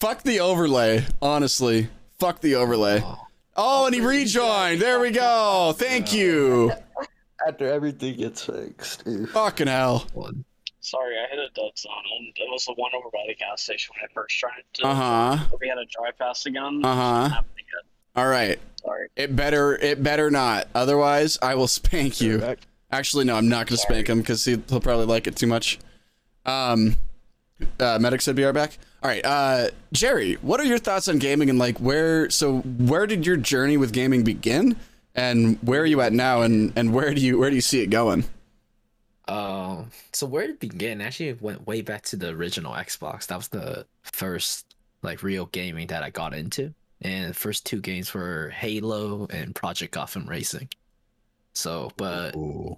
Fuck 0.00 0.22
the 0.22 0.40
overlay, 0.40 1.04
honestly. 1.22 1.88
Fuck 2.18 2.40
the 2.40 2.54
overlay. 2.54 3.02
Oh, 3.56 3.86
and 3.86 3.94
he 3.94 4.00
rejoined. 4.00 4.80
There 4.80 4.98
we 4.98 5.10
go. 5.10 5.74
Thank 5.76 6.12
you. 6.12 6.72
After 7.46 7.70
everything 7.70 8.16
gets 8.16 8.44
fixed. 8.44 9.04
Fucking 9.32 9.66
hell. 9.66 10.06
Sorry, 10.80 11.14
I 11.18 11.28
hit 11.28 11.38
a 11.38 11.48
dead 11.54 11.72
zone. 11.78 11.92
and 12.18 12.28
It 12.28 12.48
was 12.50 12.64
the 12.64 12.72
one 12.74 12.90
over 12.96 13.08
by 13.12 13.24
the 13.28 13.34
gas 13.34 13.62
station 13.62 13.92
when 13.94 14.08
I 14.08 14.12
first 14.14 14.38
tried 14.38 14.62
to. 14.74 14.86
Uh 14.86 14.94
huh. 14.94 15.44
We 15.60 15.68
had 15.68 15.74
to 15.74 15.84
drive 15.86 16.18
past 16.18 16.46
again. 16.46 16.80
Uh 16.84 17.28
huh. 17.30 17.42
All 18.16 18.26
right. 18.26 18.58
Sorry. 18.82 19.08
It 19.14 19.36
better 19.36 19.76
it 19.76 20.02
better 20.02 20.30
not. 20.30 20.68
Otherwise, 20.74 21.38
I 21.42 21.54
will 21.54 21.68
spank 21.80 22.20
you. 22.20 22.38
Correct. 22.38 22.66
Actually, 22.90 23.24
no, 23.24 23.36
I'm 23.36 23.48
not 23.48 23.66
gonna 23.66 23.76
spank 23.78 24.08
him 24.08 24.18
because 24.20 24.44
he'll 24.44 24.58
probably 24.80 25.06
like 25.06 25.26
it 25.28 25.36
too 25.36 25.46
much. 25.46 25.78
Um, 26.44 26.96
uh, 27.78 27.98
medic 28.00 28.20
said, 28.20 28.34
"Be 28.34 28.42
right 28.44 28.52
back." 28.52 28.78
All 29.02 29.08
right, 29.08 29.24
uh, 29.24 29.68
Jerry, 29.92 30.34
what 30.42 30.60
are 30.60 30.64
your 30.64 30.78
thoughts 30.78 31.06
on 31.08 31.18
gaming 31.18 31.48
and 31.50 31.58
like 31.58 31.78
where? 31.78 32.28
So, 32.30 32.58
where 32.60 33.06
did 33.06 33.24
your 33.26 33.36
journey 33.36 33.76
with 33.76 33.92
gaming 33.92 34.24
begin, 34.24 34.76
and 35.14 35.58
where 35.62 35.82
are 35.82 35.86
you 35.86 36.00
at 36.00 36.12
now, 36.12 36.42
and 36.42 36.72
and 36.74 36.92
where 36.92 37.14
do 37.14 37.20
you 37.20 37.38
where 37.38 37.48
do 37.50 37.54
you 37.54 37.62
see 37.62 37.80
it 37.80 37.88
going? 37.90 38.24
Um, 39.30 39.92
so 40.12 40.26
where 40.26 40.42
it 40.42 40.58
began 40.58 41.00
actually 41.00 41.28
it 41.28 41.40
went 41.40 41.64
way 41.64 41.82
back 41.82 42.02
to 42.06 42.16
the 42.16 42.30
original 42.30 42.72
Xbox. 42.72 43.28
That 43.28 43.36
was 43.36 43.46
the 43.46 43.86
first 44.02 44.74
like 45.02 45.22
real 45.22 45.46
gaming 45.46 45.86
that 45.86 46.02
I 46.02 46.10
got 46.10 46.34
into, 46.34 46.74
and 47.02 47.30
the 47.30 47.34
first 47.34 47.64
two 47.64 47.80
games 47.80 48.12
were 48.12 48.48
Halo 48.48 49.28
and 49.30 49.54
Project 49.54 49.94
Gotham 49.94 50.26
Racing. 50.26 50.68
So, 51.54 51.92
but 51.96 52.34
Ooh. 52.34 52.76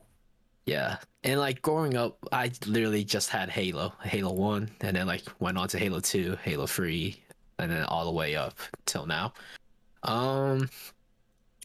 yeah, 0.66 0.98
and 1.24 1.40
like 1.40 1.62
growing 1.62 1.96
up, 1.96 2.18
I 2.32 2.52
literally 2.66 3.02
just 3.02 3.30
had 3.30 3.48
Halo, 3.48 3.94
Halo 4.02 4.34
One, 4.34 4.68
and 4.82 4.94
then 4.94 5.06
like 5.06 5.24
went 5.40 5.56
on 5.56 5.68
to 5.68 5.78
Halo 5.78 6.00
Two, 6.00 6.36
Halo 6.42 6.66
Three, 6.66 7.18
and 7.60 7.72
then 7.72 7.84
all 7.84 8.04
the 8.04 8.12
way 8.12 8.36
up 8.36 8.58
till 8.84 9.06
now. 9.06 9.32
Um, 10.02 10.68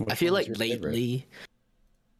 I 0.09 0.15
feel 0.15 0.33
like 0.33 0.47
lately. 0.57 0.69
favorite? 0.69 1.23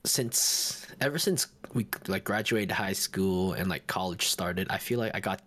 Since 0.05 0.85
ever 1.01 1.19
since 1.19 1.47
we 1.73 1.87
like 2.07 2.23
graduated 2.23 2.71
high 2.71 2.93
school 2.93 3.53
and 3.53 3.69
like 3.69 3.87
college 3.87 4.27
started, 4.27 4.67
I 4.69 4.77
feel 4.77 4.99
like 4.99 5.13
I 5.15 5.19
got 5.19 5.41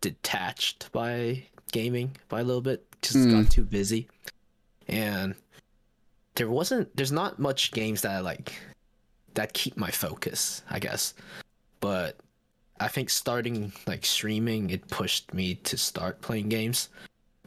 detached 0.00 0.90
by 0.92 1.44
gaming 1.72 2.16
by 2.28 2.40
a 2.40 2.44
little 2.44 2.62
bit. 2.62 2.86
Just 3.02 3.16
Hmm. 3.16 3.42
got 3.42 3.50
too 3.50 3.64
busy, 3.64 4.08
and 4.88 5.34
there 6.34 6.48
wasn't. 6.50 6.94
There's 6.96 7.12
not 7.12 7.38
much 7.38 7.72
games 7.72 8.02
that 8.02 8.12
I 8.12 8.20
like 8.20 8.52
that 9.34 9.52
keep 9.52 9.76
my 9.76 9.90
focus, 9.90 10.62
I 10.68 10.78
guess. 10.78 11.14
But 11.80 12.16
I 12.78 12.88
think 12.88 13.10
starting 13.10 13.72
like 13.86 14.04
streaming, 14.04 14.70
it 14.70 14.88
pushed 14.88 15.32
me 15.32 15.54
to 15.56 15.76
start 15.78 16.20
playing 16.20 16.48
games. 16.48 16.88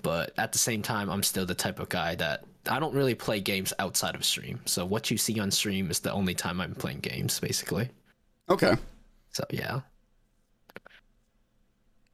But 0.01 0.33
at 0.37 0.51
the 0.51 0.59
same 0.59 0.81
time, 0.81 1.09
I'm 1.09 1.23
still 1.23 1.45
the 1.45 1.55
type 1.55 1.79
of 1.79 1.89
guy 1.89 2.15
that 2.15 2.45
I 2.69 2.79
don't 2.79 2.93
really 2.93 3.15
play 3.15 3.39
games 3.41 3.73
outside 3.79 4.15
of 4.15 4.23
stream. 4.23 4.59
So 4.65 4.85
what 4.85 5.11
you 5.11 5.17
see 5.17 5.39
on 5.39 5.51
stream 5.51 5.91
is 5.91 5.99
the 5.99 6.11
only 6.11 6.33
time 6.33 6.61
I'm 6.61 6.75
playing 6.75 6.99
games, 6.99 7.39
basically. 7.39 7.89
Okay. 8.49 8.75
So 9.31 9.43
yeah. 9.49 9.81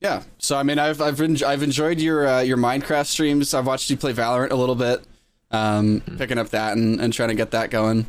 Yeah. 0.01 0.23
So 0.37 0.57
I 0.57 0.63
mean, 0.63 0.79
I've 0.79 1.01
I've 1.01 1.19
en- 1.21 1.43
I've 1.43 1.63
enjoyed 1.63 1.99
your 1.99 2.27
uh, 2.27 2.41
your 2.41 2.57
Minecraft 2.57 3.07
streams. 3.07 3.53
I've 3.53 3.67
watched 3.67 3.89
you 3.89 3.97
play 3.97 4.13
Valorant 4.13 4.51
a 4.51 4.55
little 4.55 4.75
bit, 4.75 5.03
um, 5.51 6.01
picking 6.17 6.37
up 6.37 6.49
that 6.49 6.77
and, 6.77 6.99
and 7.01 7.11
trying 7.13 7.29
to 7.29 7.35
get 7.35 7.51
that 7.51 7.69
going. 7.69 8.05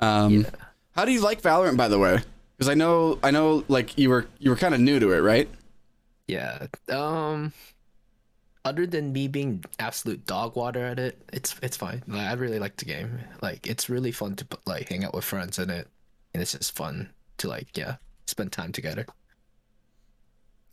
Um, 0.00 0.40
Yeah. 0.42 0.50
How 0.92 1.04
do 1.04 1.12
you 1.12 1.20
like 1.20 1.40
Valorant, 1.42 1.76
by 1.76 1.86
the 1.86 1.98
way? 1.98 2.18
Because 2.56 2.68
I 2.68 2.74
know 2.74 3.20
I 3.22 3.30
know 3.30 3.64
like 3.68 3.96
you 3.96 4.10
were 4.10 4.26
you 4.40 4.50
were 4.50 4.56
kind 4.56 4.74
of 4.74 4.80
new 4.80 4.98
to 4.98 5.12
it, 5.12 5.20
right? 5.20 5.48
Yeah. 6.26 6.66
Um 6.88 7.52
other 8.64 8.86
than 8.86 9.12
me 9.12 9.28
being 9.28 9.64
absolute 9.78 10.26
dog 10.26 10.56
water 10.56 10.84
at 10.84 10.98
it, 10.98 11.22
it's 11.32 11.56
it's 11.62 11.76
fine. 11.76 12.02
Like 12.06 12.28
I 12.28 12.32
really 12.34 12.58
like 12.58 12.76
the 12.76 12.84
game. 12.84 13.20
Like 13.42 13.66
it's 13.66 13.88
really 13.88 14.12
fun 14.12 14.36
to 14.36 14.46
like 14.66 14.88
hang 14.88 15.04
out 15.04 15.14
with 15.14 15.24
friends 15.24 15.58
in 15.58 15.70
it. 15.70 15.88
And 16.34 16.42
it's 16.42 16.52
just 16.52 16.76
fun 16.76 17.12
to 17.38 17.48
like 17.48 17.76
yeah, 17.76 17.96
spend 18.26 18.52
time 18.52 18.72
together. 18.72 19.06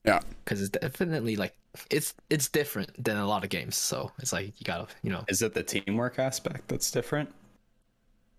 Yeah. 0.05 0.19
Cuz 0.45 0.61
it's 0.61 0.69
definitely 0.69 1.35
like 1.35 1.55
it's 1.89 2.13
it's 2.29 2.49
different 2.49 2.91
than 3.03 3.17
a 3.17 3.27
lot 3.27 3.43
of 3.43 3.49
games. 3.49 3.75
So 3.75 4.11
it's 4.19 4.31
like 4.33 4.59
you 4.59 4.63
got 4.65 4.87
to, 4.89 4.95
you 5.03 5.11
know, 5.11 5.25
Is 5.27 5.41
it 5.43 5.53
the 5.53 5.61
teamwork 5.61 6.17
aspect 6.17 6.67
that's 6.67 6.89
different? 6.89 7.29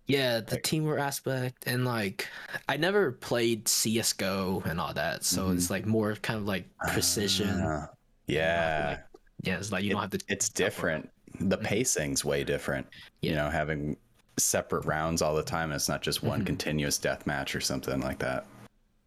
yeah, 0.07 0.39
the 0.39 0.57
teamwork 0.57 0.99
aspect 0.99 1.65
and 1.67 1.83
like 1.85 2.27
I 2.69 2.77
never 2.77 3.11
played 3.11 3.67
CS:GO 3.67 4.63
and 4.65 4.79
all 4.79 4.93
that. 4.93 5.23
So 5.25 5.49
it's 5.51 5.69
like 5.69 5.85
more 5.85 6.15
kind 6.15 6.39
of 6.39 6.45
like 6.45 6.65
precision. 6.85 7.65
Ah, 7.65 7.89
yeah, 8.27 8.99
yeah, 9.43 9.57
it's 9.57 9.71
like 9.71 9.83
you 9.83 9.91
don't 9.91 10.01
have 10.01 10.11
to 10.11 10.19
it's 10.27 10.49
different. 10.49 11.09
The 11.39 11.57
mm. 11.57 11.63
pacing's 11.63 12.25
way 12.25 12.43
different. 12.43 12.87
You 13.21 13.35
know, 13.35 13.49
having 13.49 13.97
separate 14.37 14.85
rounds 14.85 15.21
all 15.21 15.35
the 15.35 15.43
time. 15.43 15.71
It's 15.71 15.89
not 15.89 16.01
just 16.01 16.23
one 16.23 16.41
Mhm. 16.41 16.47
continuous 16.47 16.97
death 16.97 17.27
match 17.27 17.55
or 17.55 17.61
something 17.61 18.01
like 18.01 18.19
that. 18.19 18.45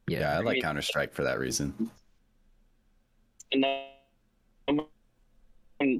yeah. 0.06 0.20
Yeah, 0.20 0.38
I 0.38 0.40
like 0.40 0.60
Counter 0.60 0.82
Strike 0.82 1.14
for 1.14 1.22
that 1.22 1.38
reason. 1.38 1.90
And 3.52 3.64
then, 3.64 4.80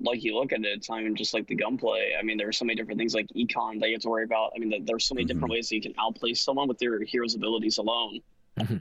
like 0.02 0.24
you 0.24 0.36
look 0.36 0.52
at 0.52 0.60
it, 0.60 0.66
it's 0.66 0.90
not 0.90 1.00
even 1.00 1.14
just 1.14 1.32
like 1.32 1.46
the 1.46 1.54
gunplay. 1.54 2.14
I 2.18 2.22
mean, 2.22 2.36
there 2.36 2.48
are 2.48 2.52
so 2.52 2.64
many 2.64 2.74
different 2.74 2.98
things 2.98 3.14
like 3.14 3.28
econ 3.36 3.78
that 3.80 3.88
you 3.88 3.94
have 3.94 4.02
to 4.02 4.08
worry 4.08 4.24
about. 4.24 4.52
I 4.54 4.58
mean, 4.58 4.68
there- 4.68 4.80
there's 4.82 5.04
so 5.04 5.14
many 5.14 5.26
different 5.26 5.44
mm-hmm. 5.44 5.52
ways 5.52 5.68
that 5.68 5.76
you 5.76 5.82
can 5.82 5.94
outplay 5.98 6.34
someone 6.34 6.66
with 6.68 6.82
your 6.82 7.02
hero's 7.04 7.36
abilities 7.36 7.78
alone. 7.78 8.20
Mm-hmm. 8.58 8.76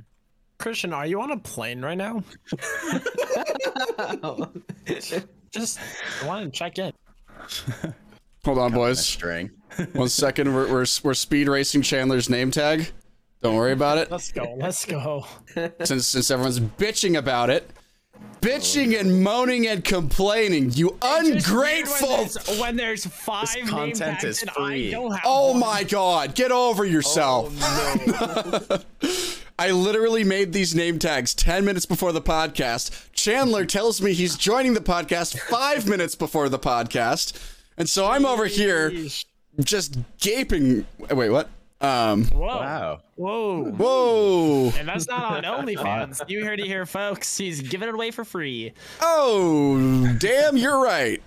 Christian, 0.58 0.94
are 0.94 1.06
you 1.06 1.22
on 1.22 1.32
a 1.32 1.38
plane 1.38 1.82
right 1.82 1.98
now? 1.98 2.24
Just 5.52 5.80
want 6.26 6.46
to 6.46 6.58
check 6.58 6.78
in. 6.80 6.94
Hold 8.46 8.58
on, 8.60 8.74
A 8.74 8.76
boys. 8.76 9.06
string. 9.06 9.52
One 9.94 10.10
second. 10.10 10.54
We're, 10.54 10.68
we're 10.72 10.86
we're 11.04 11.14
speed 11.14 11.48
racing 11.48 11.82
Chandler's 11.82 12.30
name 12.30 12.52
tag. 12.52 12.92
Don't 13.42 13.56
worry 13.56 13.72
about 13.72 13.98
it. 13.98 14.12
Let's 14.12 14.32
go. 14.32 14.56
Let's 14.58 14.86
go. 14.86 15.26
Since 15.84 16.08
since 16.08 16.30
everyone's 16.32 16.60
bitching 16.60 17.18
about 17.18 17.50
it, 17.50 17.70
bitching 18.42 19.00
and 19.00 19.24
moaning 19.24 19.68
and 19.68 19.84
complaining. 19.84 20.72
You 20.74 20.98
ungrateful. 21.02 22.08
When 22.10 22.18
there's, 22.28 22.60
when 22.60 22.76
there's 22.76 23.06
five 23.06 23.48
This 23.48 23.56
name 23.56 23.68
content 23.68 24.20
tags 24.20 24.24
is 24.26 24.42
and 24.42 24.52
free. 24.52 24.90
I 24.90 24.92
don't 24.92 25.12
have 25.12 25.22
Oh 25.24 25.52
one. 25.52 25.60
my 25.62 25.84
god, 25.84 26.36
get 26.36 26.52
over 26.52 26.84
yourself. 26.86 27.54
Oh, 27.62 28.80
I 29.60 29.72
literally 29.72 30.24
made 30.24 30.54
these 30.54 30.74
name 30.74 31.00
tags 31.00 31.36
10 31.36 31.66
minutes 31.66 31.86
before 31.86 32.14
the 32.14 32.22
podcast. 32.22 33.12
Chandler 33.12 33.66
tells 33.66 34.02
me 34.02 34.14
he's 34.14 34.38
joining 34.38 34.74
the 34.74 34.80
podcast 34.80 35.38
5 35.38 35.86
minutes 35.86 36.16
before 36.16 36.48
the 36.48 36.58
podcast. 36.58 37.38
And 37.78 37.90
so 37.90 38.08
I'm 38.08 38.26
over 38.26 38.46
here 38.46 38.90
just 39.60 39.98
gaping. 40.18 40.86
Wait, 41.12 41.30
what? 41.30 41.50
Um 41.82 42.28
Whoa. 42.28 42.40
Wow. 42.40 43.00
Whoa. 43.16 43.64
whoa. 43.72 44.72
And 44.78 44.88
that's 44.88 45.10
not 45.10 45.44
on 45.44 45.66
OnlyFans. 45.66 46.22
You 46.30 46.46
heard 46.46 46.62
it 46.62 46.66
here, 46.66 46.86
folks. 46.86 47.38
He's 47.38 47.62
giving 47.62 47.90
it 47.90 47.96
away 47.96 48.12
for 48.12 48.24
free. 48.24 48.72
Oh, 49.02 50.16
damn, 50.20 50.56
you're 50.56 50.82
right. 50.82 51.22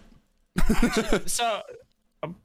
So, 1.27 1.45
uh, 1.45 1.61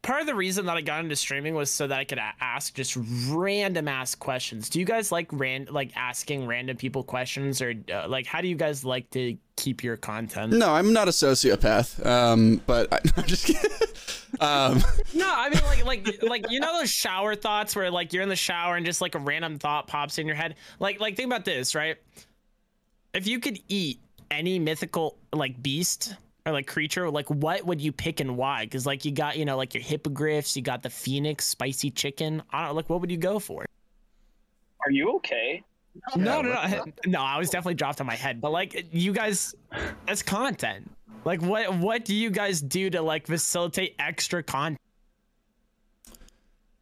part 0.02 0.22
of 0.22 0.28
the 0.28 0.36
reason 0.36 0.66
that 0.66 0.78
I 0.78 0.82
got 0.82 1.04
into 1.04 1.16
streaming 1.16 1.54
was 1.54 1.70
so 1.70 1.88
that 1.88 2.00
I 2.00 2.04
could 2.04 2.20
ask 2.42 2.74
just 2.74 2.98
random 3.30 3.88
ass 3.88 4.16
questions. 4.16 4.70
Do 4.70 4.80
you 4.80 4.86
guys 4.86 5.12
like 5.12 5.28
ran 5.32 5.68
like 5.70 5.92
asking 5.96 6.48
random 6.48 6.78
people 6.78 7.04
questions, 7.04 7.62
or 7.62 7.74
uh, 7.94 8.08
like 8.08 8.26
how 8.26 8.42
do 8.42 8.48
you 8.48 8.56
guys 8.56 8.84
like 8.84 9.10
to 9.12 9.38
keep 9.56 9.84
your 9.84 9.96
content? 9.98 10.54
No, 10.54 10.74
I'm 10.74 10.94
not 10.94 11.08
a 11.08 11.12
sociopath. 11.12 12.04
Um, 12.06 12.62
but 12.66 12.92
I, 12.92 13.00
I'm 13.18 13.26
just 13.26 13.46
kidding. 13.46 13.72
Um, 14.42 14.84
No, 15.16 15.34
I 15.34 15.50
mean 15.50 15.64
like 15.64 15.86
like 15.86 16.24
like 16.24 16.52
you 16.52 16.60
know 16.60 16.78
those 16.78 16.92
shower 16.92 17.34
thoughts 17.34 17.76
where 17.76 17.90
like 17.90 18.12
you're 18.12 18.22
in 18.22 18.30
the 18.30 18.36
shower 18.36 18.76
and 18.76 18.86
just 18.86 19.00
like 19.02 19.16
a 19.16 19.20
random 19.20 19.58
thought 19.58 19.88
pops 19.88 20.20
in 20.20 20.28
your 20.28 20.36
head. 20.36 20.56
Like 20.80 21.00
like 21.00 21.16
think 21.16 21.28
about 21.28 21.46
this, 21.46 21.74
right? 21.74 21.96
If 23.14 23.26
you 23.26 23.40
could 23.40 23.58
eat 23.70 24.00
any 24.30 24.60
mythical 24.60 25.18
like 25.34 25.64
beast 25.64 26.16
or 26.48 26.54
like 26.54 26.66
creature, 26.66 27.10
like 27.10 27.30
what 27.30 27.66
would 27.66 27.82
you 27.82 27.92
pick 27.92 28.22
and 28.22 28.38
why? 28.38 28.64
Because 28.64 28.86
like 28.86 29.04
you 29.04 29.12
got 29.12 29.38
you 29.38 29.44
know 29.46 29.58
like 29.58 29.74
your 29.74 29.84
hippogriffs, 29.84 30.56
you 30.56 30.62
got 30.62 30.82
the 30.82 30.90
phoenix, 30.90 31.46
spicy 31.46 31.92
chicken. 31.92 32.42
I 32.52 32.66
don't 32.66 32.76
like 32.76 32.90
what 32.90 33.02
would 33.02 33.12
you 33.12 33.18
go 33.18 33.38
for? 33.38 33.66
Are 34.86 34.92
you 34.92 35.16
okay? 35.18 35.64
no, 36.16 36.42
no, 36.42 36.54
no, 36.54 36.86
no. 37.06 37.22
I 37.22 37.38
was 37.38 37.50
definitely 37.50 37.74
dropped 37.74 38.00
on 38.00 38.08
my 38.08 38.16
head, 38.16 38.40
but 38.40 38.52
like 38.52 38.86
you 38.92 39.12
guys, 39.12 39.54
that's 40.06 40.22
content. 40.24 40.90
Like 41.26 41.42
what 41.42 41.76
what 41.78 42.06
do 42.06 42.16
you 42.16 42.30
guys 42.30 42.62
do 42.62 42.90
to 42.92 43.02
like 43.02 43.28
facilitate 43.28 43.96
extra 44.00 44.42
content? 44.42 44.80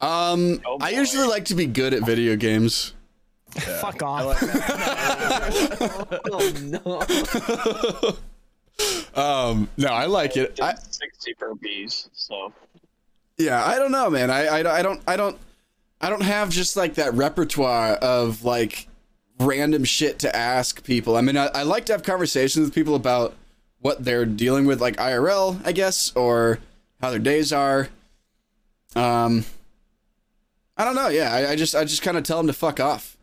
um, 0.01 0.61
Oh, 0.65 0.77
I 0.79 0.91
usually 0.91 1.27
like 1.27 1.45
to 1.45 1.55
be 1.55 1.65
good 1.65 1.93
at 1.93 2.05
video 2.05 2.35
games. 2.35 2.93
Fuck 3.79 4.03
off. 4.03 4.37
oh 6.31 6.53
no. 6.61 8.15
Um, 9.15 9.69
no, 9.77 9.87
I 9.87 10.05
like 10.05 10.35
it. 10.37 10.59
I, 10.61 10.73
Did 10.73 10.93
60 10.93 11.35
burpees, 11.35 12.09
so. 12.13 12.51
Yeah, 13.37 13.63
I 13.65 13.75
don't 13.79 13.91
know, 13.91 14.09
man. 14.09 14.29
I, 14.29 14.45
I, 14.47 14.79
I 14.79 14.81
don't 14.81 15.01
I 15.07 15.15
don't 15.15 15.37
I 16.01 16.09
don't 16.09 16.23
have 16.23 16.49
just 16.49 16.75
like 16.75 16.95
that 16.95 17.13
repertoire 17.13 17.93
of 17.93 18.43
like 18.43 18.87
random 19.39 19.83
shit 19.85 20.19
to 20.19 20.35
ask 20.35 20.83
people. 20.83 21.15
I 21.17 21.21
mean, 21.21 21.37
I, 21.37 21.47
I 21.47 21.63
like 21.63 21.85
to 21.85 21.93
have 21.93 22.03
conversations 22.03 22.65
with 22.65 22.73
people 22.75 22.95
about 22.95 23.33
what 23.79 24.03
they're 24.03 24.25
dealing 24.25 24.65
with, 24.65 24.81
like 24.81 24.95
IRL, 24.97 25.59
I 25.65 25.71
guess, 25.71 26.13
or 26.15 26.59
how 27.01 27.09
their 27.09 27.19
days 27.19 27.51
are. 27.53 27.89
Um, 28.95 29.45
I 30.77 30.83
don't 30.85 30.95
know. 30.95 31.07
Yeah, 31.09 31.33
I, 31.33 31.51
I 31.51 31.55
just 31.55 31.75
I 31.75 31.83
just 31.85 32.01
kind 32.01 32.17
of 32.17 32.23
tell 32.23 32.37
them 32.37 32.47
to 32.47 32.53
fuck 32.53 32.79
off 32.79 33.15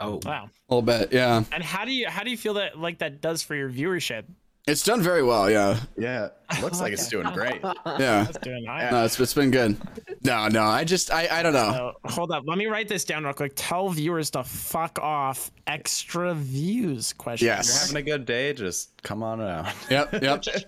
Oh, 0.00 0.20
Wow. 0.24 0.50
a 0.68 0.74
little 0.74 0.82
bit. 0.82 1.12
Yeah, 1.12 1.44
And 1.52 1.62
how 1.62 1.84
do 1.86 1.92
you 1.92 2.08
how 2.08 2.22
do 2.22 2.30
you 2.30 2.36
feel 2.36 2.54
that 2.54 2.78
like 2.78 2.98
that 2.98 3.20
does 3.22 3.42
for 3.42 3.54
your 3.54 3.70
viewership? 3.70 4.24
It's 4.66 4.82
done 4.82 5.00
very 5.00 5.22
well. 5.22 5.50
Yeah, 5.50 5.78
Yeah, 5.96 6.28
looks 6.60 6.80
like 6.80 6.92
it's 6.92 7.08
doing 7.08 7.32
great. 7.32 7.60
yeah. 7.98 8.26
it's 8.28 8.38
doing 8.38 8.66
all 8.68 8.74
right. 8.74 8.90
No, 8.90 9.04
it's 9.04 9.18
it's 9.18 9.34
been 9.34 9.50
good. 9.50 9.76
No, 10.24 10.48
no, 10.48 10.64
I 10.64 10.84
just 10.84 11.12
I 11.12 11.28
I 11.30 11.42
don't 11.42 11.52
know. 11.52 11.94
So, 12.06 12.10
hold 12.10 12.32
up, 12.32 12.44
let 12.46 12.58
me 12.58 12.66
write 12.66 12.88
this 12.88 13.04
down 13.04 13.24
real 13.24 13.32
quick. 13.32 13.52
Tell 13.54 13.88
viewers 13.90 14.30
to 14.30 14.44
fuck 14.44 14.98
off. 14.98 15.50
Extra 15.66 16.34
views? 16.34 17.12
Question. 17.12 17.46
Yes. 17.46 17.68
You're 17.68 17.80
having 17.80 17.96
a 17.96 18.16
good 18.16 18.26
day, 18.26 18.52
just 18.52 19.02
come 19.02 19.22
on 19.22 19.40
out. 19.40 19.72
Yep, 19.90 20.22
yep. 20.22 20.42
Just 20.42 20.66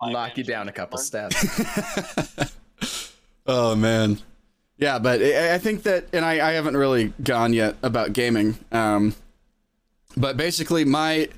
run 0.00 0.12
Knock 0.12 0.38
you 0.38 0.44
down 0.44 0.68
a 0.68 0.72
couple 0.72 0.98
steps. 0.98 1.36
Oh 3.46 3.74
man, 3.74 4.18
yeah, 4.78 4.98
but 5.00 5.20
I, 5.20 5.54
I 5.54 5.58
think 5.58 5.82
that, 5.82 6.06
and 6.12 6.24
I, 6.24 6.50
I 6.50 6.52
haven't 6.52 6.76
really 6.76 7.12
gone 7.22 7.52
yet 7.52 7.74
about 7.82 8.12
gaming. 8.12 8.56
Um, 8.70 9.14
but 10.16 10.36
basically, 10.36 10.84
my 10.84 11.28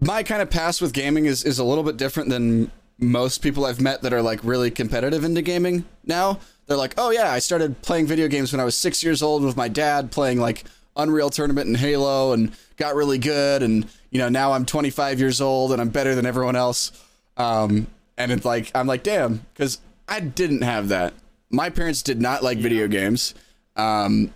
my 0.00 0.22
kind 0.22 0.42
of 0.42 0.50
past 0.50 0.80
with 0.82 0.92
gaming 0.92 1.26
is 1.26 1.44
is 1.44 1.58
a 1.58 1.64
little 1.64 1.84
bit 1.84 1.96
different 1.96 2.28
than 2.28 2.70
most 2.98 3.42
people 3.42 3.64
I've 3.64 3.80
met 3.80 4.02
that 4.02 4.12
are 4.12 4.22
like 4.22 4.40
really 4.42 4.70
competitive 4.70 5.24
into 5.24 5.42
gaming 5.42 5.84
now. 6.04 6.40
They're 6.66 6.76
like, 6.76 6.94
oh 6.98 7.10
yeah, 7.10 7.30
I 7.30 7.38
started 7.38 7.80
playing 7.82 8.06
video 8.06 8.28
games 8.28 8.52
when 8.52 8.60
I 8.60 8.64
was 8.64 8.76
six 8.76 9.04
years 9.04 9.22
old 9.22 9.44
with 9.44 9.56
my 9.56 9.68
dad 9.68 10.10
playing 10.10 10.40
like 10.40 10.64
Unreal 10.96 11.30
Tournament 11.30 11.66
and 11.66 11.76
Halo 11.76 12.32
and 12.32 12.52
got 12.76 12.94
really 12.94 13.18
good. 13.18 13.62
And 13.62 13.86
you 14.10 14.18
know 14.18 14.28
now 14.28 14.52
I'm 14.52 14.66
25 14.66 15.20
years 15.20 15.40
old 15.40 15.72
and 15.72 15.80
I'm 15.80 15.90
better 15.90 16.14
than 16.14 16.26
everyone 16.26 16.56
else. 16.56 16.92
Um, 17.36 17.86
and 18.16 18.32
it's 18.32 18.44
like 18.44 18.70
I'm 18.74 18.86
like, 18.86 19.02
damn, 19.02 19.44
because 19.52 19.78
I 20.08 20.20
didn't 20.20 20.62
have 20.62 20.88
that. 20.88 21.14
My 21.50 21.70
parents 21.70 22.02
did 22.02 22.20
not 22.20 22.42
like 22.42 22.58
video 22.58 22.88
games. 22.88 23.34
Um, 23.76 24.32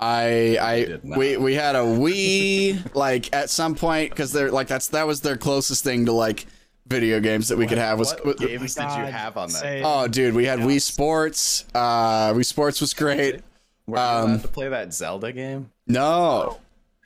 I 0.00 0.58
I 0.60 0.98
we 1.02 1.36
we 1.36 1.54
had 1.54 1.76
a 1.76 1.80
Wii 1.80 2.94
like 2.94 3.34
at 3.34 3.48
some 3.50 3.74
point 3.74 4.10
because 4.10 4.32
they're 4.32 4.50
like 4.50 4.66
that's 4.68 4.88
that 4.88 5.06
was 5.06 5.20
their 5.20 5.36
closest 5.36 5.84
thing 5.84 6.06
to 6.06 6.12
like 6.12 6.46
video 6.86 7.20
games 7.20 7.48
that 7.48 7.56
we 7.56 7.66
could 7.66 7.78
have 7.78 7.98
was 7.98 8.14
what 8.24 8.36
games 8.38 8.74
did 8.74 8.82
you 8.82 8.88
have 9.06 9.36
on 9.36 9.48
that? 9.50 9.58
say- 9.58 9.82
oh 9.84 10.06
dude 10.06 10.34
we 10.34 10.44
had 10.44 10.58
Wii 10.58 10.80
Sports 10.82 11.64
uh 11.74 12.32
Wii 12.34 12.44
Sports 12.44 12.80
was 12.80 12.92
great 12.92 13.40
Were 13.86 13.96
you 13.98 14.02
Um, 14.04 14.30
allowed 14.32 14.42
to 14.42 14.48
play 14.48 14.68
that 14.68 14.92
Zelda 14.92 15.32
game? 15.32 15.70
No, 15.86 16.58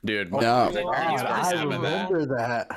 Dude, 0.04 0.33
No. 0.33 0.40
Yeah, 0.40 1.23
I 1.26 1.52
I 1.57 1.62
remember 1.64 2.25
that. 2.37 2.68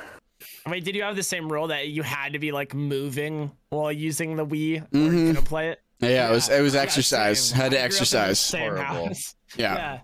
Wait, 0.66 0.84
did 0.84 0.94
you 0.96 1.02
have 1.04 1.14
the 1.16 1.22
same 1.22 1.50
rule 1.50 1.68
that 1.68 1.88
you 1.88 2.02
had 2.02 2.32
to 2.34 2.38
be 2.40 2.50
like 2.52 2.74
moving 2.74 3.50
while 3.70 3.92
using 3.92 4.36
the 4.36 4.44
Wii 4.44 4.82
or 4.82 4.86
Mhm. 4.88 5.04
you 5.20 5.26
couldn't 5.28 5.44
play 5.44 5.68
it? 5.70 5.80
yeah, 6.00 6.28
it 6.28 6.32
was 6.32 6.48
it 6.48 6.60
was 6.60 6.74
exercise. 6.74 7.40
same. 7.50 7.56
Had 7.60 7.62
to 7.62 7.64
I 7.64 7.68
grew 7.68 7.74
up 7.76 7.78
in 7.78 7.80
the 7.80 7.84
exercise. 7.84 8.38
Same 8.40 8.60
Horrible. 8.74 9.06
house. 9.08 9.34
Yeah. 9.56 9.74
yeah. 9.74 9.98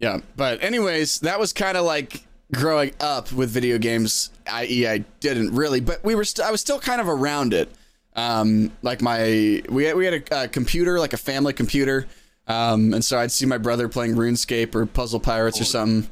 Yeah, 0.00 0.18
but 0.34 0.62
anyways, 0.64 1.20
that 1.20 1.38
was 1.38 1.52
kind 1.52 1.76
of 1.76 1.84
like 1.84 2.26
growing 2.54 2.92
up 3.00 3.30
with 3.32 3.50
video 3.50 3.76
games. 3.76 4.30
I.e., 4.50 4.88
I 4.88 4.98
didn't 5.20 5.54
really, 5.54 5.80
but 5.80 6.02
we 6.02 6.14
were. 6.14 6.24
St- 6.24 6.46
I 6.46 6.50
was 6.50 6.62
still 6.62 6.80
kind 6.80 7.00
of 7.02 7.08
around 7.08 7.52
it. 7.52 7.70
Um, 8.16 8.72
like 8.82 9.02
my 9.02 9.62
we 9.68 9.84
had, 9.84 9.96
we 9.96 10.06
had 10.06 10.14
a, 10.14 10.44
a 10.44 10.48
computer, 10.48 10.98
like 10.98 11.12
a 11.12 11.18
family 11.18 11.52
computer, 11.52 12.06
um, 12.46 12.94
and 12.94 13.04
so 13.04 13.18
I'd 13.18 13.30
see 13.30 13.44
my 13.44 13.58
brother 13.58 13.88
playing 13.88 14.14
RuneScape 14.16 14.74
or 14.74 14.86
Puzzle 14.86 15.20
Pirates 15.20 15.60
or 15.60 15.64
something, 15.64 16.10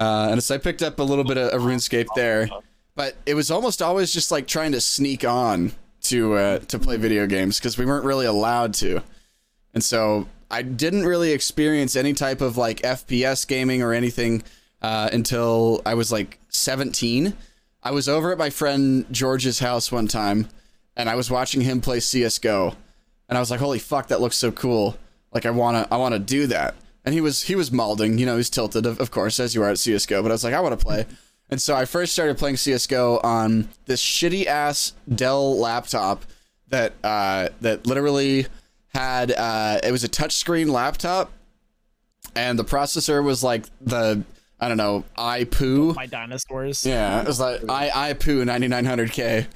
uh, 0.00 0.28
and 0.32 0.42
so 0.42 0.56
I 0.56 0.58
picked 0.58 0.82
up 0.82 0.98
a 0.98 1.04
little 1.04 1.24
bit 1.24 1.38
of, 1.38 1.52
of 1.54 1.62
RuneScape 1.62 2.08
there. 2.16 2.48
But 2.96 3.16
it 3.24 3.34
was 3.34 3.52
almost 3.52 3.80
always 3.80 4.12
just 4.12 4.32
like 4.32 4.48
trying 4.48 4.72
to 4.72 4.80
sneak 4.80 5.24
on 5.24 5.70
to 6.02 6.34
uh, 6.34 6.58
to 6.58 6.78
play 6.80 6.96
video 6.96 7.28
games 7.28 7.60
because 7.60 7.78
we 7.78 7.86
weren't 7.86 8.04
really 8.04 8.26
allowed 8.26 8.74
to. 8.74 9.00
And 9.74 9.84
so 9.84 10.26
I 10.50 10.62
didn't 10.62 11.04
really 11.04 11.32
experience 11.32 11.96
any 11.96 12.14
type 12.14 12.40
of 12.40 12.56
like 12.56 12.80
FPS 12.82 13.46
gaming 13.46 13.82
or 13.82 13.92
anything 13.92 14.42
uh, 14.80 15.10
until 15.12 15.82
I 15.84 15.94
was 15.94 16.10
like 16.10 16.38
17. 16.48 17.34
I 17.82 17.90
was 17.90 18.08
over 18.08 18.32
at 18.32 18.38
my 18.38 18.50
friend 18.50 19.06
George's 19.10 19.58
house 19.58 19.92
one 19.92 20.08
time 20.08 20.48
and 20.96 21.08
I 21.08 21.14
was 21.14 21.30
watching 21.30 21.60
him 21.60 21.80
play 21.80 22.00
CS:GO. 22.00 22.74
And 23.28 23.36
I 23.36 23.40
was 23.40 23.50
like, 23.50 23.60
"Holy 23.60 23.78
fuck, 23.78 24.08
that 24.08 24.20
looks 24.20 24.36
so 24.36 24.50
cool. 24.50 24.96
Like 25.32 25.46
I 25.46 25.50
want 25.50 25.76
to 25.76 25.94
I 25.94 25.96
want 25.96 26.14
to 26.14 26.18
do 26.18 26.46
that." 26.48 26.74
And 27.04 27.14
he 27.14 27.20
was 27.20 27.42
he 27.44 27.54
was 27.54 27.70
malding, 27.70 28.18
you 28.18 28.26
know, 28.26 28.36
he's 28.36 28.50
tilted 28.50 28.84
of, 28.86 29.00
of 29.00 29.10
course 29.10 29.38
as 29.38 29.54
you 29.54 29.62
are 29.62 29.70
at 29.70 29.78
CS:GO, 29.78 30.22
but 30.22 30.30
I 30.30 30.34
was 30.34 30.44
like, 30.44 30.54
"I 30.54 30.60
want 30.60 30.78
to 30.78 30.84
play." 30.84 31.06
And 31.50 31.62
so 31.62 31.74
I 31.74 31.84
first 31.84 32.12
started 32.12 32.36
playing 32.36 32.56
CS:GO 32.56 33.20
on 33.22 33.68
this 33.86 34.02
shitty 34.02 34.46
ass 34.46 34.92
Dell 35.14 35.58
laptop 35.58 36.24
that 36.68 36.92
uh, 37.04 37.48
that 37.60 37.86
literally 37.86 38.46
had 38.88 39.32
uh, 39.32 39.80
it 39.82 39.92
was 39.92 40.04
a 40.04 40.08
touchscreen 40.08 40.70
laptop, 40.70 41.30
and 42.34 42.58
the 42.58 42.64
processor 42.64 43.22
was 43.22 43.42
like 43.42 43.66
the 43.80 44.22
I 44.60 44.68
don't 44.68 44.76
know 44.76 45.04
iPoo. 45.16 45.94
My 45.94 46.06
dinosaurs. 46.06 46.84
Yeah, 46.84 47.20
it 47.20 47.26
was 47.26 47.40
like 47.40 47.68
I 47.68 48.12
iPoo 48.12 48.44
9900K. 48.44 49.46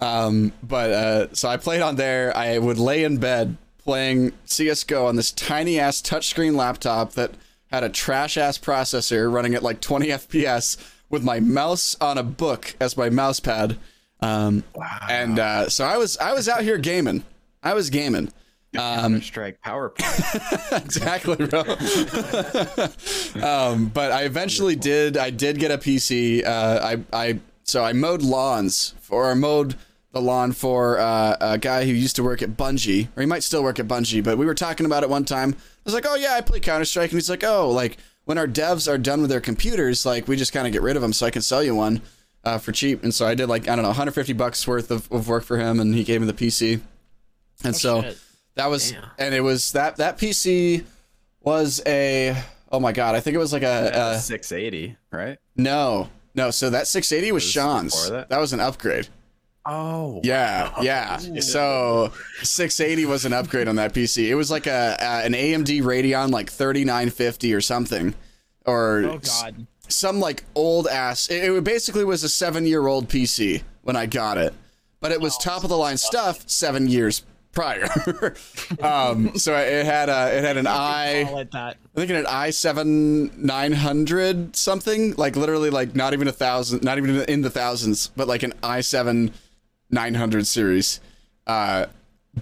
Um, 0.00 0.52
but 0.62 0.90
uh, 0.90 1.34
so 1.34 1.48
I 1.48 1.56
played 1.56 1.82
on 1.82 1.96
there. 1.96 2.36
I 2.36 2.58
would 2.58 2.78
lay 2.78 3.04
in 3.04 3.18
bed 3.18 3.56
playing 3.78 4.32
CS:GO 4.44 5.06
on 5.06 5.16
this 5.16 5.32
tiny 5.32 5.78
ass 5.78 6.00
touchscreen 6.00 6.54
laptop 6.54 7.12
that 7.14 7.32
had 7.70 7.82
a 7.84 7.88
trash 7.88 8.36
ass 8.36 8.58
processor 8.58 9.32
running 9.32 9.54
at 9.54 9.62
like 9.62 9.80
20 9.80 10.08
FPS 10.08 10.76
with 11.10 11.22
my 11.22 11.40
mouse 11.40 11.96
on 12.00 12.18
a 12.18 12.22
book 12.22 12.74
as 12.80 12.96
my 12.96 13.10
mouse 13.10 13.40
pad. 13.40 13.76
Um, 14.20 14.64
and 15.08 15.38
uh, 15.38 15.68
so 15.68 15.84
I 15.84 15.96
was 15.96 16.16
I 16.18 16.32
was 16.32 16.48
out 16.48 16.62
here 16.62 16.78
gaming. 16.78 17.24
I 17.62 17.74
was 17.74 17.90
gaming. 17.90 18.32
Um, 18.76 19.20
Strike 19.22 19.60
PowerPoint. 19.62 20.76
exactly, 20.84 21.36
bro. 21.36 21.60
um, 23.48 23.86
but 23.88 24.12
I 24.12 24.24
eventually 24.24 24.76
did. 24.76 25.16
I 25.16 25.30
did 25.30 25.58
get 25.58 25.70
a 25.70 25.78
PC. 25.78 26.44
Uh, 26.44 26.80
I 26.82 26.98
I 27.12 27.40
so 27.62 27.82
I 27.82 27.92
mowed 27.92 28.22
lawns 28.22 28.94
for 29.00 29.30
I 29.30 29.34
mowed 29.34 29.76
the 30.12 30.20
lawn 30.20 30.52
for 30.52 30.98
uh, 30.98 31.36
a 31.40 31.58
guy 31.58 31.84
who 31.84 31.92
used 31.92 32.16
to 32.16 32.22
work 32.22 32.42
at 32.42 32.56
Bungie, 32.56 33.08
or 33.16 33.20
he 33.20 33.26
might 33.26 33.42
still 33.42 33.62
work 33.62 33.78
at 33.78 33.86
Bungie. 33.88 34.22
But 34.22 34.38
we 34.38 34.46
were 34.46 34.54
talking 34.54 34.86
about 34.86 35.02
it 35.02 35.10
one 35.10 35.24
time. 35.24 35.54
I 35.54 35.80
was 35.84 35.94
like, 35.94 36.06
"Oh 36.06 36.16
yeah, 36.16 36.34
I 36.34 36.40
play 36.42 36.60
Counter 36.60 36.84
Strike," 36.84 37.10
and 37.10 37.16
he's 37.16 37.30
like, 37.30 37.44
"Oh, 37.44 37.70
like 37.70 37.96
when 38.24 38.36
our 38.36 38.46
devs 38.46 38.90
are 38.90 38.98
done 38.98 39.22
with 39.22 39.30
their 39.30 39.40
computers, 39.40 40.04
like 40.04 40.28
we 40.28 40.36
just 40.36 40.52
kind 40.52 40.66
of 40.66 40.72
get 40.72 40.82
rid 40.82 40.96
of 40.96 41.02
them, 41.02 41.14
so 41.14 41.26
I 41.26 41.30
can 41.30 41.42
sell 41.42 41.62
you 41.62 41.74
one 41.74 42.02
uh, 42.44 42.58
for 42.58 42.72
cheap." 42.72 43.02
And 43.02 43.14
so 43.14 43.26
I 43.26 43.34
did 43.34 43.48
like 43.48 43.62
I 43.62 43.76
don't 43.76 43.82
know, 43.82 43.88
150 43.90 44.34
bucks 44.34 44.66
worth 44.66 44.90
of, 44.90 45.10
of 45.10 45.26
work 45.26 45.44
for 45.44 45.56
him, 45.56 45.80
and 45.80 45.94
he 45.94 46.04
gave 46.04 46.20
me 46.20 46.26
the 46.26 46.34
PC. 46.34 46.82
And 47.64 47.74
so 47.74 48.02
shit. 48.02 48.18
That 48.58 48.68
was, 48.68 48.92
Damn. 48.92 49.04
and 49.18 49.34
it 49.34 49.40
was 49.40 49.72
that 49.72 49.96
that 49.96 50.18
PC 50.18 50.84
was 51.40 51.80
a 51.86 52.36
oh 52.70 52.78
my 52.80 52.92
god, 52.92 53.14
I 53.14 53.20
think 53.20 53.34
it 53.34 53.38
was 53.38 53.52
like 53.52 53.62
a, 53.62 54.12
a 54.14 54.18
680, 54.18 54.96
right? 55.10 55.38
no 55.56 56.10
no. 56.34 56.50
So 56.50 56.70
that 56.70 56.86
680 56.86 57.32
was 57.32 57.42
Was 57.42 57.50
Sean's. 57.50 58.10
That? 58.10 58.28
that? 58.28 58.38
was 58.38 58.52
an 58.52 58.60
upgrade. 58.60 59.08
Oh. 59.66 60.20
Yeah, 60.24 60.72
yeah. 60.80 61.18
So 61.40 62.12
680 62.42 63.06
was 63.06 63.24
an 63.24 63.32
upgrade 63.32 63.68
on 63.68 63.76
that 63.76 63.92
PC. 63.92 64.28
It 64.28 64.34
was 64.34 64.50
like 64.50 64.66
a, 64.66 64.96
a 65.00 65.24
an 65.26 65.32
AMD 65.32 65.82
Radeon 65.82 66.30
like 66.30 66.50
3950 66.50 67.54
or 67.54 67.60
something, 67.60 68.14
or 68.66 69.02
Oh 69.04 69.18
god. 69.18 69.66
some 69.88 70.20
like 70.20 70.44
old 70.54 70.86
ass. 70.86 71.28
It, 71.28 71.50
it 71.50 71.64
basically 71.64 72.04
was 72.04 72.22
a 72.24 72.28
seven 72.28 72.66
year 72.66 72.86
old 72.86 73.08
PC 73.08 73.62
when 73.82 73.96
I 73.96 74.06
got 74.06 74.38
it, 74.38 74.54
but 75.00 75.12
it 75.12 75.20
was 75.20 75.36
top 75.36 75.64
of 75.64 75.70
the 75.70 75.76
line 75.76 75.98
stuff 75.98 76.48
seven 76.48 76.88
years 76.88 77.22
prior. 77.52 77.88
um, 78.82 79.36
so 79.38 79.56
it 79.56 79.84
had 79.84 80.08
a 80.08 80.36
it 80.36 80.44
had 80.44 80.56
an 80.56 80.66
i. 80.66 81.24
Call 81.24 81.38
it 81.38 81.50
that. 81.52 81.76
I 81.96 82.00
think 82.00 82.10
an 82.10 82.24
i7 82.24 83.36
900 83.36 84.56
something, 84.56 85.14
like 85.16 85.36
literally 85.36 85.70
like 85.70 85.94
not 85.94 86.12
even 86.12 86.28
a 86.28 86.32
thousand, 86.32 86.82
not 86.82 86.98
even 86.98 87.22
in 87.22 87.42
the 87.42 87.50
thousands, 87.50 88.08
but 88.16 88.28
like 88.28 88.42
an 88.42 88.52
i7 88.62 89.32
900 89.90 90.46
series. 90.46 91.00
Uh, 91.46 91.86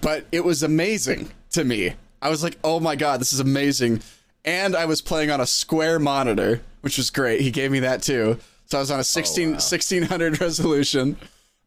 but 0.01 0.25
it 0.31 0.43
was 0.43 0.63
amazing 0.63 1.31
to 1.51 1.63
me. 1.63 1.93
I 2.21 2.29
was 2.29 2.43
like, 2.43 2.57
oh 2.63 2.79
my 2.79 2.95
god, 2.95 3.19
this 3.19 3.33
is 3.33 3.39
amazing. 3.39 4.01
And 4.45 4.75
I 4.75 4.85
was 4.85 5.01
playing 5.01 5.31
on 5.31 5.41
a 5.41 5.45
square 5.45 5.99
monitor, 5.99 6.61
which 6.81 6.97
was 6.97 7.09
great. 7.09 7.41
He 7.41 7.51
gave 7.51 7.71
me 7.71 7.79
that 7.81 8.01
too. 8.01 8.37
So 8.65 8.77
I 8.77 8.81
was 8.81 8.91
on 8.91 8.99
a 8.99 9.03
16, 9.03 9.51
1600 9.51 10.41
resolution. 10.41 11.17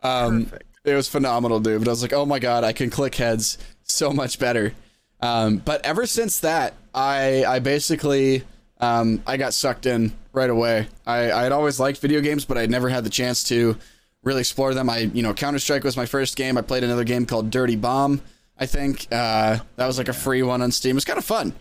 Um, 0.03 0.45
Perfect. 0.45 0.70
It 0.85 0.95
was 0.95 1.09
phenomenal, 1.09 1.61
dude. 1.61 1.81
But 1.81 1.89
I 1.89 1.93
was 1.93 2.03
like, 2.03 2.13
oh 2.13 2.27
my 2.27 2.39
god, 2.39 2.65
I 2.65 2.73
can 2.73 2.91
click 2.91 3.15
heads 3.17 3.59
so 3.83 4.13
much 4.13 4.39
better. 4.39 4.73
Um, 5.21 5.59
but 5.59 5.85
ever 5.85 6.07
since 6.07 6.41
that, 6.41 6.75
I 6.95 7.45
I 7.45 7.59
basically 7.59 8.45
um, 8.79 9.23
I 9.27 9.37
got 9.37 9.55
sucked 9.55 9.87
in 9.87 10.13
right 10.33 10.51
away. 10.51 10.89
I 11.07 11.31
I 11.31 11.43
had 11.43 11.53
always 11.53 11.79
liked 11.79 12.01
video 12.01 12.21
games, 12.21 12.45
but 12.45 12.57
I'd 12.57 12.71
never 12.71 12.89
had 12.89 13.05
the 13.05 13.11
chance 13.11 13.45
to 13.45 13.77
really 14.23 14.41
explore 14.41 14.75
them. 14.75 14.89
I 14.89 14.99
you 14.99 15.23
know 15.23 15.35
Counter 15.35 15.59
Strike 15.59 15.85
was 15.85 15.97
my 15.97 16.07
first 16.07 16.37
game. 16.37 16.57
I 16.57 16.63
played 16.63 16.85
another 16.85 17.05
game 17.05 17.27
called 17.27 17.51
Dirty 17.51 17.77
Bomb. 17.77 18.23
I 18.59 18.67
think 18.67 19.07
uh, 19.11 19.59
that 19.77 19.87
was 19.87 19.99
like 19.99 20.09
a 20.09 20.13
free 20.13 20.43
one 20.43 20.63
on 20.63 20.71
Steam. 20.71 20.91
It 20.91 20.95
was 20.95 21.05
kind 21.05 21.19
of 21.19 21.25
fun. 21.25 21.55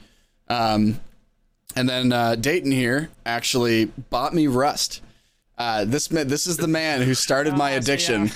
Um, 0.50 1.00
and 1.76 1.88
then 1.88 2.12
uh, 2.12 2.36
Dayton 2.36 2.72
here 2.72 3.10
actually 3.26 3.86
bought 3.86 4.34
me 4.34 4.48
Rust. 4.48 5.02
Uh, 5.58 5.86
this 5.86 6.08
this 6.08 6.48
is 6.48 6.58
the 6.58 6.68
man 6.68 7.02
who 7.02 7.14
started 7.14 7.56
my 7.56 7.72
addiction. 7.72 8.32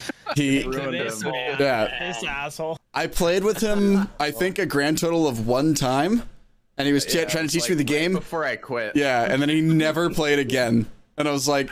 Yeah. 0.00 0.34
He 0.34 0.62
This 0.62 1.22
man. 1.22 1.56
Yeah. 1.58 2.08
This 2.12 2.24
asshole. 2.24 2.78
I 2.94 3.06
played 3.06 3.44
with 3.44 3.60
him, 3.60 4.08
I 4.18 4.30
think, 4.30 4.58
a 4.58 4.66
grand 4.66 4.98
total 4.98 5.26
of 5.26 5.46
one 5.46 5.74
time, 5.74 6.22
and 6.76 6.86
he 6.86 6.92
was 6.92 7.04
t- 7.04 7.18
Yeah, 7.18 7.24
trying 7.26 7.46
to 7.46 7.52
teach 7.52 7.62
like 7.62 7.70
me 7.70 7.76
the 7.84 7.92
right 7.92 8.00
game. 8.00 8.12
before 8.14 8.44
I 8.44 8.56
quit. 8.56 8.96
Yeah, 8.96 9.24
and 9.24 9.40
then 9.40 9.48
he 9.48 9.60
never 9.60 10.10
played 10.10 10.38
again. 10.38 10.86
And 11.16 11.28
I 11.28 11.32
was 11.32 11.48
like, 11.48 11.68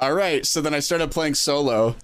all 0.00 0.12
right. 0.12 0.44
So 0.44 0.60
then 0.60 0.74
I 0.74 0.80
started 0.80 1.10
playing 1.10 1.34
solo, 1.34 1.96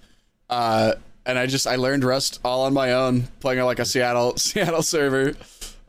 uh, 0.49 0.93
and 1.25 1.37
I 1.37 1.45
just 1.45 1.67
I 1.67 1.75
learned 1.75 2.03
Rust 2.03 2.39
all 2.43 2.63
on 2.63 2.73
my 2.73 2.93
own, 2.93 3.23
playing 3.39 3.59
on 3.59 3.65
like 3.65 3.79
a 3.79 3.85
Seattle 3.85 4.35
Seattle 4.37 4.83
server, 4.83 5.33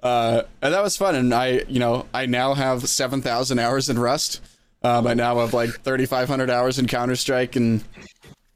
uh, 0.02 0.42
and 0.60 0.74
that 0.74 0.82
was 0.82 0.96
fun. 0.96 1.14
And 1.14 1.32
I, 1.32 1.62
you 1.68 1.78
know, 1.80 2.06
I 2.12 2.26
now 2.26 2.54
have 2.54 2.88
seven 2.88 3.22
thousand 3.22 3.58
hours 3.60 3.88
in 3.88 3.98
Rust. 3.98 4.40
Um, 4.84 5.06
I 5.06 5.14
now 5.14 5.38
have 5.38 5.54
like 5.54 5.70
thirty 5.70 6.06
five 6.06 6.28
hundred 6.28 6.50
hours 6.50 6.78
in 6.78 6.86
Counter 6.86 7.16
Strike, 7.16 7.54
and 7.56 7.82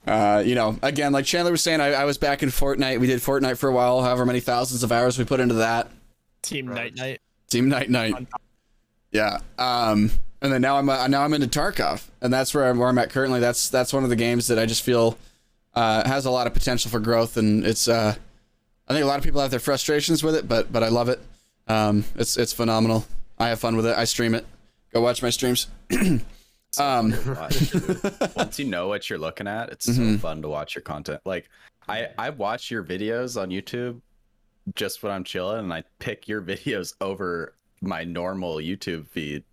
uh, 0.06 0.42
you 0.44 0.54
know, 0.54 0.78
again, 0.82 1.12
like 1.12 1.24
Chandler 1.24 1.50
was 1.50 1.62
saying, 1.62 1.80
I, 1.80 1.92
I 1.92 2.04
was 2.04 2.18
back 2.18 2.42
in 2.42 2.50
Fortnite. 2.50 3.00
We 3.00 3.06
did 3.06 3.20
Fortnite 3.20 3.58
for 3.58 3.68
a 3.68 3.72
while, 3.72 4.02
however 4.02 4.24
many 4.24 4.40
thousands 4.40 4.82
of 4.82 4.92
hours 4.92 5.18
we 5.18 5.24
put 5.24 5.40
into 5.40 5.56
that. 5.56 5.90
Team 6.42 6.68
Night 6.68 6.94
Night. 6.94 7.20
Team 7.48 7.68
Night 7.68 7.90
Night. 7.90 8.26
Yeah. 9.10 9.40
Um, 9.58 10.10
and 10.40 10.52
then 10.52 10.60
now 10.60 10.76
I'm 10.76 10.88
uh, 10.88 11.08
now 11.08 11.22
I'm 11.22 11.32
into 11.34 11.48
Tarkov, 11.48 12.04
and 12.20 12.32
that's 12.32 12.54
where 12.54 12.68
I'm, 12.68 12.78
where 12.78 12.88
I'm 12.88 12.98
at 12.98 13.10
currently. 13.10 13.40
That's 13.40 13.68
that's 13.68 13.92
one 13.92 14.04
of 14.04 14.10
the 14.10 14.16
games 14.16 14.46
that 14.48 14.58
I 14.58 14.66
just 14.66 14.82
feel 14.82 15.18
uh, 15.74 16.06
has 16.06 16.26
a 16.26 16.30
lot 16.30 16.46
of 16.46 16.54
potential 16.54 16.90
for 16.90 17.00
growth, 17.00 17.36
and 17.36 17.64
it's 17.64 17.88
uh, 17.88 18.14
I 18.86 18.92
think 18.92 19.02
a 19.02 19.06
lot 19.06 19.18
of 19.18 19.24
people 19.24 19.40
have 19.40 19.50
their 19.50 19.60
frustrations 19.60 20.22
with 20.22 20.36
it, 20.36 20.46
but 20.46 20.72
but 20.72 20.82
I 20.82 20.88
love 20.88 21.08
it. 21.08 21.20
Um, 21.66 22.04
it's 22.14 22.36
it's 22.36 22.52
phenomenal. 22.52 23.06
I 23.38 23.48
have 23.48 23.58
fun 23.58 23.76
with 23.76 23.86
it. 23.86 23.96
I 23.96 24.04
stream 24.04 24.34
it. 24.34 24.46
Go 24.92 25.00
watch 25.00 25.22
my 25.22 25.30
streams. 25.30 25.66
um. 26.78 27.12
Once 28.36 28.58
you 28.58 28.66
know 28.66 28.88
what 28.88 29.08
you're 29.08 29.18
looking 29.18 29.46
at, 29.48 29.70
it's 29.70 29.86
Mhm. 29.88 30.14
so 30.14 30.18
fun 30.18 30.42
to 30.42 30.48
watch 30.48 30.74
your 30.74 30.82
content. 30.82 31.20
Like 31.24 31.48
I 31.88 32.08
I 32.18 32.30
watch 32.30 32.70
your 32.70 32.82
videos 32.84 33.40
on 33.40 33.50
YouTube 33.50 34.00
just 34.74 35.02
when 35.02 35.12
I'm 35.12 35.24
chilling, 35.24 35.60
and 35.60 35.72
I 35.72 35.84
pick 35.98 36.26
your 36.28 36.42
videos 36.52 36.94
over 37.00 37.54
my 37.82 38.04
normal 38.04 38.56
YouTube 38.56 39.06
feed, 39.08 39.44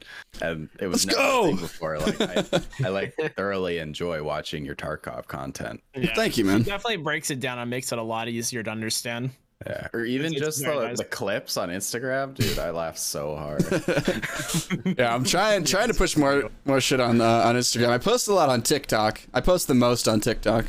and 0.42 0.70
it 0.80 0.88
was 0.88 1.06
Let's 1.06 1.18
never 1.18 1.42
thing 1.44 1.56
go! 1.56 1.62
before. 1.62 2.00
Like 2.00 2.22
I, 2.22 2.46
I 2.86 2.90
like 2.90 3.16
thoroughly 3.36 3.80
enjoy 3.80 4.24
watching 4.24 4.64
your 4.66 4.76
Tarkov 4.76 5.28
content. 5.28 5.84
Yeah. 5.96 6.14
thank 6.16 6.38
you, 6.38 6.46
He 6.46 6.50
man. 6.52 6.62
definitely 6.64 6.98
breaks 6.98 7.32
it 7.32 7.40
down 7.42 7.60
and 7.60 7.70
makes 7.70 7.92
it 7.92 8.00
a 8.00 8.04
lot 8.04 8.30
easier 8.30 8.64
to 8.64 8.72
understand. 8.72 9.32
Yeah, 9.66 9.88
or 9.94 10.04
even 10.06 10.34
It's- 10.34 10.48
it's 10.48 10.58
just 10.58 10.66
very 10.66 10.78
the, 10.80 10.88
nice. 10.88 10.98
the 10.98 11.06
clips 11.06 11.58
on 11.58 11.70
Instagram, 11.70 12.34
dude. 12.36 12.60
I 12.60 12.72
laugh 12.72 12.98
so 12.98 13.36
hard. 13.36 13.64
yeah, 14.98 15.14
I'm 15.14 15.24
trying 15.24 15.64
trying 15.66 15.88
to 15.88 15.94
push 15.94 16.18
more 16.18 16.50
more 16.66 16.82
shit 16.82 17.00
on 17.00 17.22
uh, 17.22 17.26
on 17.46 17.56
Instagram. 17.56 17.90
I 17.90 17.98
post 17.98 18.28
a 18.28 18.34
lot 18.34 18.50
on 18.50 18.62
TikTok. 18.62 19.22
I 19.34 19.42
post 19.42 19.68
the 19.68 19.74
most 19.74 20.08
on 20.08 20.20
TikTok, 20.20 20.66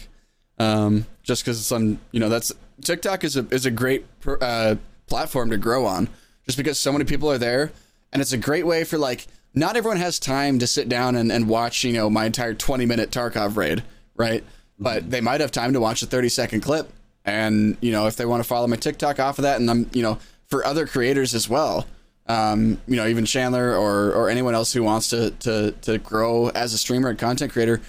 um, 0.59 1.07
just 1.23 1.43
because 1.43 1.59
it's 1.61 1.73
on. 1.73 1.99
You 2.13 2.21
know, 2.21 2.29
that's 2.29 2.53
TikTok 2.83 3.25
is 3.25 3.37
a 3.37 3.47
is 3.51 3.67
a 3.67 3.71
great 3.71 4.05
pr- 4.21 4.35
uh, 4.41 4.77
platform 5.07 5.51
to 5.51 5.57
grow 5.57 5.87
on, 5.87 6.09
just 6.47 6.57
because 6.59 6.79
so 6.79 6.93
many 6.93 7.05
people 7.05 7.31
are 7.31 7.39
there, 7.39 7.73
and 8.13 8.23
it's 8.23 8.33
a 8.33 8.39
great 8.39 8.67
way 8.67 8.85
for 8.85 8.99
like 8.99 9.27
not 9.55 9.77
everyone 9.77 9.99
has 9.99 10.19
time 10.19 10.59
to 10.59 10.67
sit 10.67 10.89
down 10.89 11.15
and, 11.17 11.31
and 11.33 11.49
watch 11.49 11.85
you 11.85 11.93
know 11.93 12.09
my 12.11 12.27
entire 12.27 12.55
20 12.55 12.87
minute 12.87 13.11
Tarkov 13.11 13.57
raid, 13.57 13.83
right? 14.17 14.45
But 14.79 15.11
they 15.11 15.21
might 15.21 15.41
have 15.41 15.53
time 15.53 15.73
to 15.75 15.81
watch 15.81 16.03
a 16.03 16.07
30 16.07 16.29
second 16.29 16.61
clip, 16.61 16.91
and 17.25 17.77
you 17.81 17.93
know 17.93 18.07
if 18.07 18.17
they 18.17 18.27
want 18.27 18.43
to 18.43 18.49
follow 18.49 18.67
my 18.67 18.77
TikTok 18.77 19.19
off 19.19 19.39
of 19.39 19.43
that, 19.43 19.61
and 19.61 19.71
I'm 19.71 19.91
you 19.93 20.03
know 20.03 20.19
for 20.47 20.65
other 20.65 20.87
creators 20.87 21.35
as 21.35 21.49
well 21.49 21.87
um, 22.27 22.81
you 22.87 22.97
know, 22.97 23.07
even 23.07 23.25
Chandler 23.25 23.77
or 23.77 24.13
or 24.13 24.31
anyone 24.31 24.55
else 24.55 24.73
who 24.73 24.83
wants 24.83 25.11
to 25.11 25.31
to 25.41 25.73
to 25.83 25.99
grow 25.99 26.49
as 26.49 26.73
a 26.73 26.79
streamer 26.79 27.11
and 27.11 27.19
content 27.19 27.53
creator, 27.53 27.81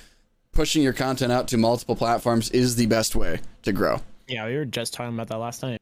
pushing 0.52 0.84
your 0.84 0.94
content 0.94 1.32
out 1.32 1.48
to 1.50 1.58
multiple 1.58 1.96
platforms 1.96 2.50
is 2.52 2.76
the 2.76 2.86
best 2.88 3.16
way 3.16 3.40
to 3.64 3.72
grow. 3.72 4.02
Yeah, 4.28 4.46
we 4.48 4.56
were 4.56 4.66
just 4.66 4.94
talking 4.94 5.14
about 5.14 5.28
that 5.30 5.38
last 5.38 5.64
night. 5.64 5.82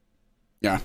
Yeah. 0.62 0.80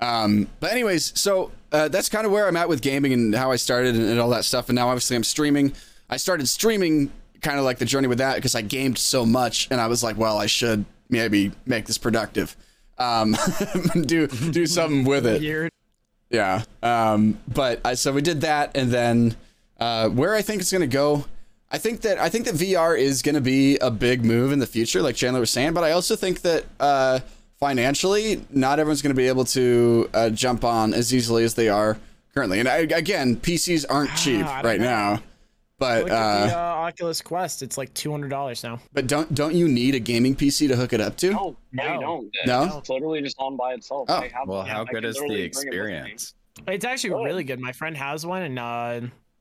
Um, 0.00 0.48
but 0.58 0.72
anyways, 0.72 1.18
so 1.18 1.52
uh, 1.70 1.88
that's 1.88 2.08
kind 2.08 2.26
of 2.26 2.32
where 2.32 2.48
I'm 2.48 2.56
at 2.56 2.68
with 2.68 2.82
gaming 2.82 3.12
and 3.12 3.34
how 3.34 3.52
I 3.52 3.56
started 3.56 3.94
and, 3.94 4.04
and 4.04 4.18
all 4.18 4.30
that 4.30 4.44
stuff. 4.44 4.68
And 4.68 4.76
now 4.76 4.88
obviously 4.88 5.16
I'm 5.16 5.24
streaming. 5.24 5.72
I 6.10 6.16
started 6.16 6.48
streaming 6.48 7.12
kind 7.40 7.58
of 7.58 7.64
like 7.64 7.78
the 7.78 7.84
journey 7.84 8.08
with 8.08 8.18
that 8.18 8.34
because 8.34 8.54
I 8.54 8.62
gamed 8.62 8.98
so 8.98 9.24
much, 9.24 9.68
and 9.70 9.80
I 9.80 9.86
was 9.86 10.02
like, 10.02 10.18
well, 10.18 10.38
I 10.38 10.46
should 10.46 10.84
maybe 11.08 11.52
make 11.66 11.86
this 11.86 11.98
productive. 11.98 12.56
Um, 12.98 13.36
do 14.02 14.26
do 14.26 14.66
something 14.66 15.04
with 15.04 15.26
it. 15.26 15.42
Yeah. 16.30 16.62
Um, 16.82 17.38
but 17.52 17.80
I, 17.84 17.94
so 17.94 18.12
we 18.12 18.22
did 18.22 18.40
that, 18.42 18.76
and 18.76 18.90
then 18.90 19.36
uh, 19.78 20.08
where 20.08 20.34
I 20.34 20.42
think 20.42 20.60
it's 20.60 20.72
gonna 20.72 20.86
go, 20.86 21.24
I 21.70 21.78
think 21.78 22.02
that 22.02 22.18
I 22.18 22.28
think 22.28 22.46
that 22.46 22.54
VR 22.54 22.98
is 22.98 23.22
gonna 23.22 23.40
be 23.40 23.76
a 23.78 23.90
big 23.90 24.24
move 24.24 24.52
in 24.52 24.58
the 24.58 24.66
future, 24.66 25.02
like 25.02 25.16
Chandler 25.16 25.40
was 25.40 25.50
saying. 25.50 25.74
But 25.74 25.84
I 25.84 25.92
also 25.92 26.16
think 26.16 26.42
that 26.42 26.64
uh, 26.80 27.20
financially, 27.58 28.44
not 28.50 28.78
everyone's 28.78 29.02
gonna 29.02 29.14
be 29.14 29.28
able 29.28 29.44
to 29.46 30.08
uh, 30.14 30.30
jump 30.30 30.64
on 30.64 30.94
as 30.94 31.12
easily 31.14 31.44
as 31.44 31.54
they 31.54 31.68
are 31.68 31.98
currently. 32.34 32.60
And 32.60 32.68
I, 32.68 32.78
again, 32.78 33.36
PCs 33.36 33.84
aren't 33.88 34.14
cheap 34.16 34.44
I 34.44 34.62
don't 34.62 34.64
right 34.64 34.80
know. 34.80 34.86
now. 34.86 35.22
But 35.84 36.02
Look 36.04 36.12
at 36.12 36.46
the 36.48 36.56
uh, 36.56 36.60
uh, 36.60 36.74
Oculus 36.88 37.20
Quest. 37.22 37.62
It's 37.62 37.76
like 37.78 37.92
two 37.94 38.10
hundred 38.10 38.28
dollars 38.30 38.62
now. 38.64 38.80
but 38.92 39.06
don't 39.06 39.34
don't 39.34 39.54
you 39.54 39.68
need 39.68 39.94
a 39.94 39.98
gaming 40.00 40.34
PC 40.34 40.68
to 40.68 40.76
hook 40.76 40.92
it 40.92 41.00
up 41.00 41.16
to? 41.18 41.30
No, 41.30 41.56
no, 41.72 41.84
you 41.84 41.90
No. 41.94 42.00
don't. 42.00 42.30
No? 42.46 42.78
It's 42.78 42.88
literally 42.88 43.22
just 43.22 43.36
on 43.38 43.56
by 43.56 43.74
itself. 43.74 44.06
Oh. 44.08 44.14
I 44.14 44.28
have 44.28 44.48
well, 44.48 44.58
one. 44.58 44.66
how 44.68 44.82
I 44.82 44.84
good 44.92 45.04
is 45.04 45.16
the 45.16 45.22
literally 45.22 45.36
bring 45.48 45.66
it 45.66 45.68
experience? 45.68 46.34
It's 46.68 46.84
actually 46.84 47.14
Oh. 47.14 47.22
really 47.24 47.44
good. 47.44 47.60
My 47.60 47.72
friend 47.72 47.96
has 47.96 48.24
one, 48.24 48.42
and 48.42 48.58
uh, 48.58 49.00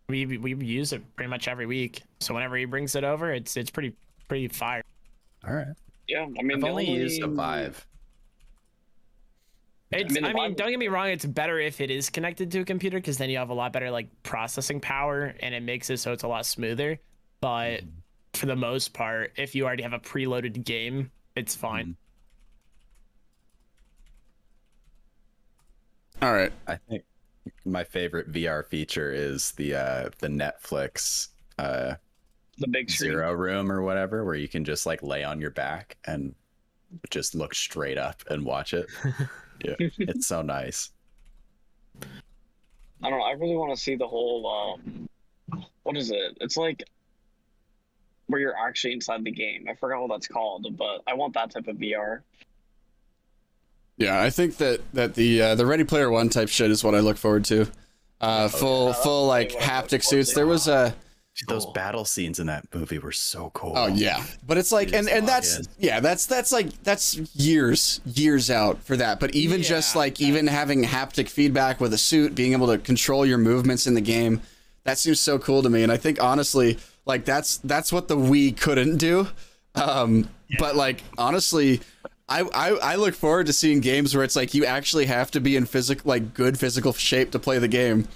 we 0.10 0.26
we 0.38 0.54
use 0.56 0.94
it 0.94 1.02
pretty 1.16 1.30
much 1.30 1.48
every 1.48 1.66
week. 1.66 2.02
So 2.20 2.34
whenever 2.34 2.56
he 2.58 2.66
brings 2.66 2.96
it 2.96 3.04
over, 3.04 3.32
it's 3.34 3.56
it's 3.58 3.70
pretty 3.70 3.94
pretty 4.28 4.48
fire. 4.48 4.82
All 5.48 5.54
right. 5.54 5.68
Yeah, 6.08 6.24
I 6.24 6.42
mean, 6.44 6.54
I've 6.56 6.62
the 6.62 6.68
only 6.70 6.90
used 6.90 7.22
a 7.24 7.28
Vive. 7.28 7.86
It's, 9.94 10.14
mean, 10.14 10.26
I 10.26 10.34
mean, 10.34 10.56
don't 10.56 10.70
get 10.70 10.80
me 10.80 10.88
wrong. 10.88 11.10
It's 11.10 11.26
better 11.26 11.60
if 11.60 11.82
it 11.82 11.92
is 11.92 12.10
connected 12.10 12.52
to 12.52 12.60
a 12.60 12.66
computer 12.66 12.98
because 12.98 13.18
then 13.18 13.30
you 13.30 13.38
have 13.38 13.50
a 13.50 13.54
lot 13.54 13.74
better 13.74 13.92
like 13.92 14.08
processing 14.24 14.80
power, 14.80 15.34
and 15.40 15.54
it 15.54 15.62
makes 15.62 15.90
it 15.90 15.98
so 15.98 16.14
it's 16.14 16.24
a 16.24 16.28
lot 16.28 16.46
smoother. 16.46 17.00
But 17.42 17.82
for 18.34 18.46
the 18.46 18.56
most 18.56 18.94
part, 18.94 19.34
if 19.38 19.56
you 19.56 19.66
already 19.66 19.84
have 19.84 19.94
a 19.94 20.00
preloaded 20.00 20.64
game, 20.64 21.12
it's 21.36 21.56
fine. 21.56 21.96
All 26.22 26.34
right. 26.34 26.54
I 26.68 26.78
think 26.90 27.04
my 27.66 27.84
favorite 27.84 28.32
VR 28.32 28.66
feature 28.66 29.12
is 29.12 29.52
the 29.54 29.76
uh 29.76 30.10
the 30.20 30.30
Netflix 30.30 31.28
uh 31.60 31.96
the 32.58 32.68
big 32.68 32.90
screen. 32.90 33.12
zero 33.12 33.34
room 33.34 33.72
or 33.72 33.82
whatever 33.82 34.24
where 34.24 34.36
you 34.36 34.48
can 34.48 34.64
just 34.64 34.86
like 34.86 35.04
lay 35.04 35.24
on 35.24 35.42
your 35.42 35.52
back 35.52 35.98
and 36.06 36.34
just 37.10 37.36
look 37.36 37.54
straight 37.54 37.98
up 37.98 38.24
and 38.30 38.46
watch 38.46 38.74
it. 38.74 38.88
yeah. 39.64 39.76
It's 39.80 40.28
so 40.28 40.42
nice. 40.42 40.92
I 42.02 43.10
don't 43.10 43.20
know. 43.20 43.26
I 43.26 43.32
really 43.34 43.56
want 43.56 43.76
to 43.76 43.82
see 43.82 43.96
the 43.96 44.08
whole. 44.08 44.78
Um, 44.82 45.10
what 45.84 45.98
is 45.98 46.12
it? 46.12 46.38
It's 46.40 46.58
like 46.58 46.84
where 48.28 48.40
you're 48.40 48.58
actually 48.58 48.94
inside 48.94 49.24
the 49.24 49.32
game. 49.32 49.66
I 49.70 49.76
forgot 49.76 50.02
what 50.02 50.10
that's 50.10 50.28
called, 50.28 50.66
but 50.78 51.02
I 51.06 51.14
want 51.14 51.34
that 51.34 51.52
type 51.52 51.68
of 51.68 51.78
VR. 51.78 52.22
Yeah, 53.98 54.22
I 54.22 54.30
think 54.30 54.58
that 54.58 54.82
that 54.94 55.16
the 55.16 55.42
uh, 55.42 55.56
the 55.56 55.66
Ready 55.66 55.84
Player 55.84 56.10
One 56.10 56.30
type 56.30 56.50
shit 56.50 56.72
is 56.72 56.84
what 56.84 56.96
I 56.96 57.00
look 57.00 57.18
forward 57.18 57.46
to. 57.46 57.68
Uh, 58.22 58.48
full 58.48 58.88
that's 58.88 59.04
full 59.04 59.28
like 59.28 59.54
what 59.54 59.64
I 59.64 59.66
look 59.66 59.90
haptic 59.90 60.04
suits. 60.04 60.34
There 60.34 60.48
was 60.48 60.68
a 60.68 60.96
Those 61.48 61.66
battle 61.66 62.06
scenes 62.06 62.40
in 62.40 62.48
that 62.48 62.66
movie 62.74 63.00
were 63.00 63.12
so 63.12 63.50
cool. 63.56 63.74
oh 63.76 63.88
yeah, 63.88 64.24
but 64.46 64.58
it's 64.58 64.72
like 64.72 64.90
It 64.90 64.96
and 64.96 65.10
and 65.10 65.28
that's 65.28 65.58
logged 65.58 65.70
yeah 65.80 66.00
that's 66.00 66.28
that's 66.28 66.52
like 66.52 66.68
that's 66.84 67.18
years 67.36 68.02
years 68.06 68.52
out 68.52 68.84
for 68.84 68.96
that. 68.98 69.20
But 69.20 69.34
even 69.34 69.64
just 69.64 69.96
Yeah, 69.96 70.00
like 70.00 70.22
even 70.22 70.46
having 70.46 70.84
haptic 70.84 71.28
feedback 71.30 71.82
with 71.82 71.92
a 71.94 71.98
suit, 71.98 72.36
being 72.36 72.54
able 72.54 72.68
to 72.68 72.78
control 72.78 73.26
your 73.26 73.40
movements 73.40 73.88
in 73.88 73.96
the 73.96 74.02
game, 74.02 74.42
that 74.84 75.00
seems 75.00 75.20
so 75.20 75.40
cool 75.40 75.64
to 75.64 75.70
me. 75.70 75.82
And 75.82 75.92
I 75.92 75.98
think 75.98 76.22
honestly, 76.22 76.78
like 77.06 77.26
that's 77.26 77.58
that's 77.58 77.92
what 77.92 78.08
the 78.08 78.16
Wii 78.16 78.56
couldn't 78.56 78.98
do. 78.98 79.28
Um, 79.76 80.30
but 80.60 80.76
like 80.76 81.04
honestly. 81.18 81.82
I, 82.30 82.42
I, 82.56 82.70
I 82.70 82.96
look 82.96 83.16
forward 83.16 83.48
to 83.48 83.54
seeing 83.54 83.82
games 83.82 84.16
where 84.16 84.24
it's 84.24 84.36
like 84.36 84.54
you 84.54 84.64
actually 84.66 85.08
have 85.08 85.30
to 85.32 85.42
be 85.42 85.58
in 85.58 85.66
physical 85.66 86.08
like 86.08 86.34
good 86.34 86.58
physical 86.58 86.94
shape 86.94 87.32
to 87.32 87.38
play 87.38 87.60
the 87.60 87.68
game. 87.68 88.08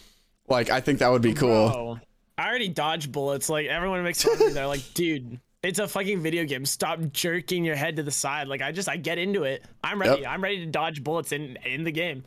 Like 0.48 0.70
I 0.70 0.80
think 0.80 1.00
that 1.00 1.10
would 1.12 1.22
be 1.22 1.34
cool. 1.34 1.70
Bro, 1.70 2.00
I 2.38 2.48
already 2.48 2.70
dodge 2.70 3.12
bullets. 3.12 3.50
Like 3.50 3.68
everyone 3.68 4.04
makes 4.04 4.24
fun 4.24 4.34
of 4.34 4.40
me. 4.40 4.50
They're 4.50 4.68
like, 4.68 4.84
dude, 4.94 5.40
it's 5.64 5.80
a 5.80 5.88
fucking 5.88 6.22
video 6.22 6.46
game. 6.46 6.66
Stop 6.66 7.00
jerking 7.12 7.66
your 7.66 7.76
head 7.76 7.96
to 7.96 8.04
the 8.04 8.12
side. 8.12 8.48
Like 8.48 8.62
I 8.62 8.72
just 8.72 8.88
I 8.90 8.98
get 8.98 9.18
into 9.18 9.44
it. 9.44 9.66
I'm 9.84 10.00
ready. 10.00 10.22
Yep. 10.22 10.30
I'm 10.30 10.44
ready 10.44 10.60
to 10.60 10.68
dodge 10.68 11.04
bullets 11.04 11.32
in 11.32 11.58
in 11.66 11.84
the 11.84 11.92
game. 11.92 12.26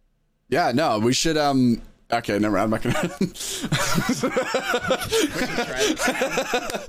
Yeah, 0.49 0.73
no, 0.73 0.99
we 0.99 1.13
should 1.13 1.37
um 1.37 1.81
okay, 2.11 2.39
never 2.41 2.57
mind. 2.57 2.65
I'm 2.65 2.71
not 2.71 2.83
gonna 2.83 2.97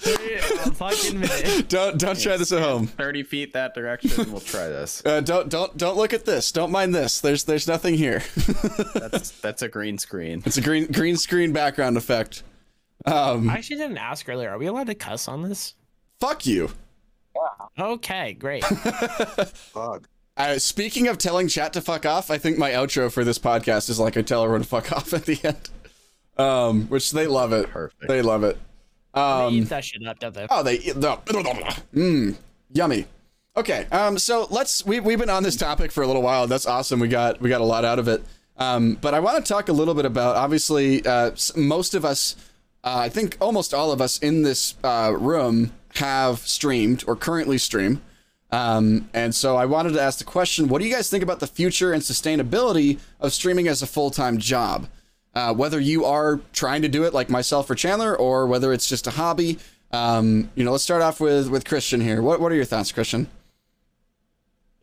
Wait 0.06 0.42
a 0.66 0.72
fucking 0.74 1.20
minute. 1.20 1.70
Don't 1.70 2.00
don't 2.00 2.20
try 2.20 2.38
this 2.38 2.52
at 2.52 2.62
home. 2.62 2.88
30 2.88 3.24
feet 3.24 3.54
that 3.54 3.76
direction. 3.76 4.32
We'll 4.32 4.42
try 4.42 4.68
this. 4.68 5.04
Uh, 5.06 5.22
don't 5.22 5.48
don't 5.50 5.78
don't 5.78 5.96
look 5.96 6.14
at 6.14 6.26
this. 6.26 6.52
Don't 6.52 6.72
mind 6.72 6.96
this. 6.96 7.22
There's 7.22 7.44
there's 7.44 7.68
nothing 7.68 7.94
here. 7.94 8.24
That's 8.96 9.30
that's 9.32 9.62
a 9.62 9.68
green 9.68 10.00
screen. 10.00 10.42
it's 10.46 10.58
a 10.58 10.62
green 10.62 10.92
green 10.92 11.18
screen 11.18 11.54
background 11.54 11.98
effect. 11.98 12.42
Um 13.06 13.50
I 13.50 13.56
actually 13.56 13.78
didn't 13.78 13.98
ask 13.98 14.28
earlier. 14.30 14.50
Are 14.50 14.58
we 14.58 14.68
allowed 14.68 14.88
to 14.88 14.96
cuss 14.96 15.28
on 15.28 15.44
this? 15.44 15.76
fuck 16.20 16.46
you. 16.46 16.70
Okay, 17.80 18.34
great. 18.34 18.64
Fuck. 18.66 20.08
Uh, 20.38 20.60
speaking 20.60 21.08
of 21.08 21.18
telling 21.18 21.48
chat 21.48 21.74
to 21.74 21.82
fuck 21.82 22.06
off, 22.06 22.30
I 22.30 22.38
think 22.38 22.58
my 22.58 22.72
outro 22.72 23.12
for 23.12 23.24
this 23.24 23.40
podcast 23.40 23.90
is 23.90 24.00
like 24.00 24.18
I 24.18 24.22
tell 24.22 24.44
everyone 24.44 24.62
to 24.62 24.68
fuck 24.68 24.92
off 24.96 25.14
at 25.14 25.26
the 25.26 25.40
end. 25.44 25.70
Um, 26.38 26.88
which 26.88 27.12
they 27.12 27.28
love 27.28 27.54
it. 27.54 27.70
Perfect. 27.70 28.08
They 28.08 28.22
love 28.22 28.44
it. 28.44 28.58
they 29.14 29.22
Um, 29.22 29.54
eat 29.54 29.70
that 29.70 29.84
shit 29.86 30.06
up, 30.08 30.20
don't 30.20 30.34
they? 30.34 30.48
Oh, 30.50 30.64
they 30.64 30.76
eat 30.76 30.96
the 30.96 31.18
mm, 31.94 32.38
yummy. 32.74 33.06
Okay, 33.58 33.86
um, 33.92 34.18
so 34.18 34.48
let's 34.50 34.86
we 34.86 35.00
we've 35.00 35.20
been 35.20 35.30
on 35.30 35.44
this 35.44 35.58
topic 35.58 35.92
for 35.92 36.04
a 36.04 36.08
little 36.08 36.22
while. 36.22 36.48
That's 36.48 36.66
awesome. 36.66 37.00
We 37.00 37.10
got 37.10 37.42
we 37.42 37.50
got 37.50 37.62
a 37.62 37.66
lot 37.66 37.84
out 37.84 38.00
of 38.00 38.08
it. 38.08 38.24
Um, 38.58 38.98
but 39.02 39.14
I 39.14 39.20
want 39.20 39.44
to 39.44 39.54
talk 39.54 39.70
a 39.70 39.74
little 39.74 39.94
bit 39.94 40.06
about 40.06 40.36
obviously 40.38 41.06
uh, 41.06 41.32
most 41.56 41.94
of 41.94 42.06
us, 42.06 42.36
uh, 42.84 42.98
I 42.98 43.10
think 43.10 43.38
almost 43.40 43.74
all 43.74 43.92
of 43.92 44.02
us 44.02 44.18
in 44.18 44.42
this 44.42 44.76
uh, 44.84 45.14
room 45.18 45.72
have 45.96 46.40
streamed 46.40 47.04
or 47.08 47.16
currently 47.16 47.58
stream. 47.58 48.02
Um, 48.52 49.10
and 49.14 49.34
so 49.34 49.56
I 49.56 49.66
wanted 49.66 49.94
to 49.94 50.02
ask 50.02 50.20
the 50.20 50.26
question: 50.26 50.68
What 50.68 50.80
do 50.80 50.88
you 50.88 50.94
guys 50.94 51.10
think 51.10 51.24
about 51.24 51.40
the 51.40 51.48
future 51.48 51.94
and 51.94 52.02
sustainability 52.02 53.00
of 53.20 53.34
streaming 53.34 53.68
as 53.68 53.82
a 53.82 53.88
full 53.88 54.12
time 54.12 54.38
job? 54.40 54.88
Uh, 55.34 55.54
whether 55.54 55.80
you 55.80 56.04
are 56.04 56.42
trying 56.52 56.82
to 56.82 56.90
do 56.90 57.04
it 57.06 57.14
like 57.14 57.30
myself 57.30 57.70
or 57.70 57.76
Chandler, 57.76 58.16
or 58.16 58.48
whether 58.48 58.74
it's 58.74 58.88
just 58.88 59.08
a 59.08 59.12
hobby. 59.12 59.58
Um, 59.92 60.50
you 60.56 60.64
know, 60.64 60.72
let's 60.72 60.84
start 60.84 61.02
off 61.02 61.22
with 61.22 61.50
with 61.50 61.66
Christian 61.66 62.02
here. 62.02 62.22
What 62.22 62.42
what 62.42 62.52
are 62.52 62.56
your 62.56 62.66
thoughts, 62.66 62.92
Christian? 62.92 63.28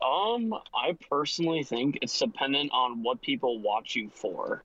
Um, 0.00 0.54
I 0.74 0.96
personally 1.10 1.64
think 1.64 1.98
it's 2.00 2.18
dependent 2.18 2.70
on 2.72 3.02
what 3.02 3.20
people 3.20 3.60
watch 3.60 3.96
you 3.96 4.08
for. 4.08 4.62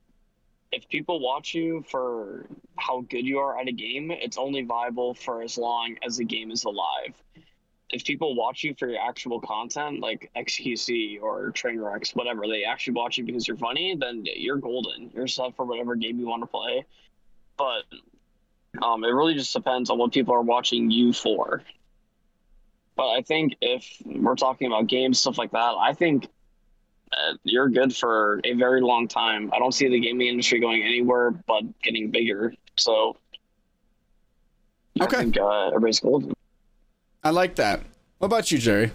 If 0.74 0.88
people 0.88 1.20
watch 1.20 1.54
you 1.54 1.84
for 1.88 2.46
how 2.76 3.02
good 3.02 3.24
you 3.24 3.38
are 3.38 3.56
at 3.56 3.68
a 3.68 3.72
game, 3.72 4.10
it's 4.10 4.36
only 4.36 4.62
viable 4.62 5.14
for 5.14 5.40
as 5.40 5.56
long 5.56 5.96
as 6.04 6.16
the 6.16 6.24
game 6.24 6.50
is 6.50 6.64
alive. 6.64 7.14
If 7.90 8.04
people 8.04 8.34
watch 8.34 8.64
you 8.64 8.74
for 8.76 8.88
your 8.88 9.00
actual 9.00 9.40
content, 9.40 10.00
like 10.00 10.32
XQC 10.36 11.22
or 11.22 11.52
Trainwrecks, 11.52 12.16
whatever, 12.16 12.48
they 12.48 12.64
actually 12.64 12.94
watch 12.94 13.16
you 13.16 13.24
because 13.24 13.46
you're 13.46 13.56
funny, 13.56 13.96
then 13.96 14.24
you're 14.24 14.56
golden. 14.56 15.12
You're 15.14 15.28
set 15.28 15.54
for 15.54 15.64
whatever 15.64 15.94
game 15.94 16.18
you 16.18 16.26
want 16.26 16.42
to 16.42 16.48
play. 16.48 16.84
But 17.56 17.84
um, 18.84 19.04
it 19.04 19.10
really 19.10 19.34
just 19.34 19.52
depends 19.52 19.90
on 19.90 19.98
what 19.98 20.12
people 20.12 20.34
are 20.34 20.42
watching 20.42 20.90
you 20.90 21.12
for. 21.12 21.62
But 22.96 23.10
I 23.10 23.22
think 23.22 23.54
if 23.60 23.86
we're 24.04 24.34
talking 24.34 24.66
about 24.66 24.88
games, 24.88 25.20
stuff 25.20 25.38
like 25.38 25.52
that, 25.52 25.74
I 25.78 25.92
think 25.92 26.26
you're 27.44 27.68
good 27.68 27.94
for 27.94 28.40
a 28.44 28.54
very 28.54 28.80
long 28.80 29.08
time. 29.08 29.50
I 29.52 29.58
don't 29.58 29.72
see 29.72 29.88
the 29.88 30.00
gaming 30.00 30.28
industry 30.28 30.60
going 30.60 30.82
anywhere 30.82 31.30
but 31.30 31.62
getting 31.82 32.10
bigger. 32.10 32.54
So, 32.76 33.16
Okay. 35.00 35.16
I 35.16 35.20
think 35.22 35.38
uh, 35.38 35.68
everybody's 35.68 36.00
golden. 36.00 36.32
I 37.24 37.30
like 37.30 37.56
that. 37.56 37.80
What 38.18 38.26
about 38.26 38.52
you, 38.52 38.58
Jerry? 38.58 38.92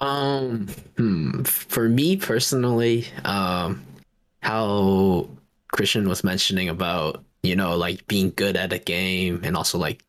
Um, 0.00 0.66
hmm. 0.96 1.42
For 1.42 1.88
me 1.88 2.16
personally, 2.16 3.06
um, 3.24 3.84
how 4.42 5.28
Christian 5.72 6.08
was 6.08 6.24
mentioning 6.24 6.68
about 6.68 7.24
you 7.42 7.54
know 7.54 7.76
like 7.76 8.06
being 8.08 8.32
good 8.36 8.56
at 8.56 8.72
a 8.72 8.78
game 8.78 9.40
and 9.44 9.56
also 9.56 9.78
like 9.78 10.02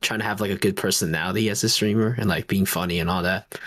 trying 0.00 0.20
to 0.20 0.24
have 0.24 0.40
like 0.40 0.50
a 0.50 0.56
good 0.56 0.76
personality 0.76 1.50
as 1.50 1.64
a 1.64 1.68
streamer 1.68 2.14
and 2.18 2.28
like 2.28 2.46
being 2.46 2.66
funny 2.66 3.00
and 3.00 3.10
all 3.10 3.22
that. 3.22 3.58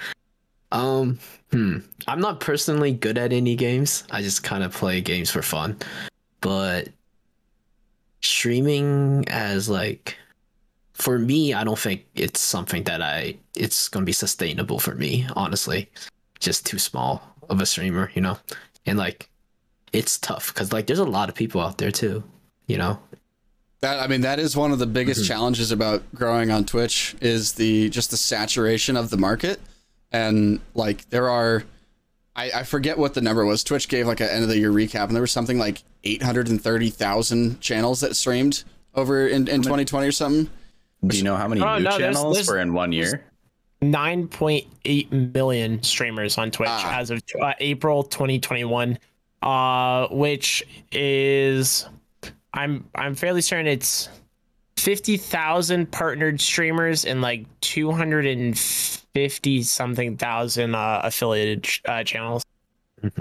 Um, 0.71 1.19
hmm. 1.51 1.77
I'm 2.07 2.19
not 2.19 2.39
personally 2.39 2.91
good 2.93 3.17
at 3.17 3.33
any 3.33 3.55
games. 3.55 4.03
I 4.11 4.21
just 4.21 4.43
kind 4.43 4.63
of 4.63 4.73
play 4.73 5.01
games 5.01 5.29
for 5.29 5.41
fun, 5.41 5.77
but 6.41 6.89
streaming 8.21 9.25
as 9.27 9.69
like 9.69 10.17
for 10.93 11.17
me, 11.17 11.53
I 11.53 11.63
don't 11.63 11.79
think 11.79 12.05
it's 12.15 12.39
something 12.39 12.83
that 12.83 13.01
I 13.01 13.35
it's 13.55 13.87
gonna 13.87 14.05
be 14.05 14.11
sustainable 14.11 14.79
for 14.79 14.95
me, 14.95 15.27
honestly. 15.35 15.89
Just 16.39 16.65
too 16.65 16.79
small 16.79 17.21
of 17.49 17.59
a 17.61 17.65
streamer, 17.65 18.11
you 18.13 18.21
know? 18.21 18.37
And 18.85 18.97
like 18.97 19.29
it's 19.93 20.17
tough 20.19 20.53
because 20.53 20.71
like 20.71 20.87
there's 20.87 20.99
a 20.99 21.03
lot 21.05 21.29
of 21.29 21.35
people 21.35 21.61
out 21.61 21.77
there 21.77 21.91
too, 21.91 22.23
you 22.67 22.77
know? 22.77 22.99
That 23.81 23.99
I 23.99 24.07
mean, 24.07 24.21
that 24.21 24.39
is 24.39 24.55
one 24.55 24.71
of 24.71 24.79
the 24.79 24.85
biggest 24.85 25.23
Mhm. 25.23 25.27
challenges 25.27 25.71
about 25.71 26.03
growing 26.13 26.51
on 26.51 26.65
Twitch 26.65 27.15
is 27.19 27.53
the 27.53 27.89
just 27.89 28.11
the 28.11 28.17
saturation 28.17 28.95
of 28.95 29.09
the 29.09 29.17
market, 29.17 29.59
and 30.12 30.60
like 30.74 31.10
there 31.10 31.30
are, 31.30 31.63
I, 32.36 32.52
I 32.52 32.63
forget 32.63 32.97
what 32.97 33.13
the 33.13 33.21
number 33.21 33.45
was. 33.45 33.63
Twitch 33.63 33.88
gave 33.88 34.08
like 34.08 34.19
an 34.19 34.30
end 34.30 34.43
of 34.43 34.50
the 34.50 34.58
year 34.58 34.71
recap, 34.71 35.06
and 35.06 35.15
there 35.15 35.21
was 35.21 35.32
something 35.32 35.58
like 35.58 35.84
eight 36.04 36.21
hundred 36.24 36.50
and 36.50 36.62
thirty 36.62 36.89
thousand 36.89 37.62
channels 37.62 38.00
that 38.02 38.15
streamed 38.15 38.63
over 38.95 39.28
in 39.28 39.47
in 39.47 39.62
twenty 39.62 39.86
twenty 39.86 40.08
or 40.08 40.12
something. 40.12 40.50
Do 41.06 41.17
you 41.17 41.24
know 41.24 41.36
how 41.36 41.47
many 41.47 41.62
Oh, 41.62 41.78
new 41.78 41.84
no, 41.86 41.97
there's- 41.97 42.15
channels 42.15 42.36
there's- 42.36 42.47
were 42.50 42.60
in 42.60 42.74
one 42.74 42.91
year? 42.91 43.24
9.8 43.82 45.34
million 45.34 45.82
streamers 45.82 46.38
on 46.38 46.52
Twitch 46.52 46.69
Ah. 46.69 47.00
as 47.00 47.10
of 47.10 47.21
uh, 47.41 47.54
April 47.60 48.04
2021, 48.04 49.00
uh, 49.41 50.08
which 50.10 50.63
is 50.91 51.88
I'm 52.54 52.86
I'm 52.93 53.15
fairly 53.15 53.41
certain 53.41 53.65
it's 53.67 54.08
50,000 54.81 55.91
partnered 55.91 56.41
streamers 56.41 57.05
and 57.05 57.21
like 57.21 57.45
250 57.61 59.61
something 59.61 60.17
thousand 60.17 60.73
uh, 60.73 61.01
affiliated 61.03 61.67
uh, 61.85 62.03
channels. 62.03 62.43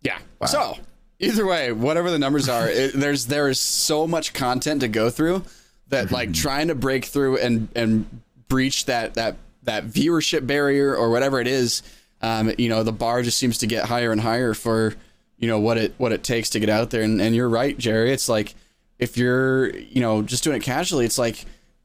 Yeah. 0.00 0.18
Wow. 0.40 0.46
So 0.46 0.76
either 1.18 1.44
way, 1.44 1.72
whatever 1.72 2.08
the 2.08 2.20
numbers 2.20 2.48
are, 2.48 2.68
it, 2.68 2.92
there's 2.94 3.26
there 3.26 3.48
is 3.48 3.58
so 3.58 4.06
much 4.06 4.32
content 4.32 4.82
to 4.82 4.88
go 4.88 5.10
through 5.10 5.42
that 5.88 6.12
like 6.12 6.32
trying 6.32 6.68
to 6.68 6.76
break 6.76 7.04
through 7.04 7.38
and 7.38 7.66
and 7.74 8.22
breach 8.46 8.86
that 8.86 9.14
that 9.14 9.38
that 9.64 9.86
viewership 9.86 10.46
barrier 10.46 10.94
or 10.94 11.10
whatever 11.10 11.40
it 11.40 11.48
is, 11.48 11.82
um, 12.22 12.52
you 12.58 12.68
know, 12.68 12.84
the 12.84 12.92
bar 12.92 13.22
just 13.22 13.38
seems 13.38 13.58
to 13.58 13.66
get 13.66 13.86
higher 13.86 14.12
and 14.12 14.20
higher 14.20 14.54
for 14.54 14.94
you 15.36 15.48
know 15.48 15.58
what 15.58 15.78
it 15.78 15.94
what 15.98 16.12
it 16.12 16.22
takes 16.22 16.50
to 16.50 16.60
get 16.60 16.68
out 16.68 16.90
there. 16.90 17.02
And 17.02 17.20
and 17.20 17.34
you're 17.34 17.48
right, 17.48 17.76
Jerry. 17.76 18.12
It's 18.12 18.28
like 18.28 18.54
if 18.98 19.16
you're 19.16 19.76
you 19.76 20.00
know 20.00 20.22
just 20.22 20.44
doing 20.44 20.56
it 20.56 20.62
casually, 20.62 21.04
it's 21.04 21.18
like 21.18 21.44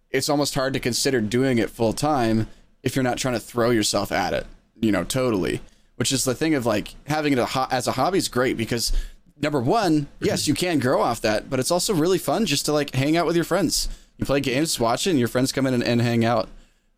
it's 0.10 0.30
almost 0.30 0.56
hard 0.56 0.74
to 0.74 0.80
consider 0.80 1.22
doing 1.22 1.58
it 1.58 1.70
full 1.70 1.94
time 1.94 2.48
if 2.84 2.96
you're 2.96 3.04
not 3.04 3.18
trying 3.18 3.34
to 3.34 3.40
throw 3.40 3.70
yourself 3.72 4.12
at 4.12 4.34
it. 4.34 4.46
You 4.80 4.92
know, 4.92 5.04
totally 5.04 5.62
which 5.96 6.12
is 6.12 6.24
the 6.24 6.36
thing 6.36 6.56
of 6.56 6.66
like 6.66 6.96
having 7.08 7.34
it 7.34 7.40
a 7.40 7.46
ho- 7.46 7.68
as 7.72 7.88
a 7.88 7.94
hobby 7.94 8.18
is 8.18 8.28
great 8.28 8.58
because 8.58 8.92
number 9.42 9.62
one, 9.62 10.08
yes, 10.20 10.48
you 10.48 10.54
can 10.54 10.80
grow 10.80 11.02
off 11.02 11.22
that, 11.22 11.50
but 11.50 11.60
it's 11.60 11.72
also 11.72 11.94
really 11.94 12.18
fun 12.18 12.46
just 12.46 12.66
to 12.66 12.74
like 12.74 12.94
hang 12.94 13.16
out 13.18 13.26
with 13.26 13.36
your 13.36 13.46
friends. 13.46 13.90
You 14.18 14.26
play 14.26 14.40
games, 14.42 14.80
watch 14.80 15.08
it, 15.08 15.12
and 15.12 15.20
your 15.20 15.28
friends 15.28 15.52
come 15.52 15.66
in 15.66 15.74
and, 15.74 15.84
and 15.84 16.02
hang 16.02 16.24
out. 16.24 16.50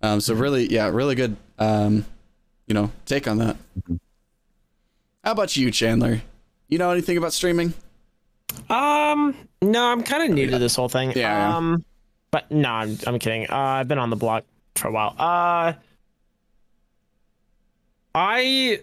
Um, 0.02 0.20
so 0.22 0.34
really, 0.34 0.68
yeah, 0.68 0.90
really 0.90 1.16
good, 1.16 1.36
um, 1.58 2.06
you 2.68 2.74
know, 2.74 2.92
take 3.06 3.28
on 3.28 3.38
that. 3.38 3.58
How 5.24 5.32
about 5.32 5.56
you, 5.56 5.72
Chandler? 5.72 6.22
You 6.68 6.78
know 6.78 6.92
anything 6.92 7.18
about 7.18 7.34
streaming? 7.34 7.74
Um, 8.70 9.36
no, 9.62 9.86
I'm 9.86 10.04
kind 10.04 10.24
of 10.24 10.30
new 10.30 10.50
to 10.50 10.60
this 10.60 10.76
whole 10.76 10.90
thing. 10.90 11.12
Yeah, 11.12 11.50
yeah. 11.50 11.58
Um, 11.58 11.84
but 12.32 12.50
no, 12.52 12.70
I'm, 12.70 12.98
I'm 13.08 13.20
kidding. 13.20 13.50
Uh, 13.50 13.56
I've 13.56 13.88
been 13.88 14.00
on 14.00 14.10
the 14.10 14.16
block 14.16 14.44
for 14.76 14.90
a 14.90 14.92
while. 14.92 15.16
Uh, 15.18 15.74
I 18.14 18.80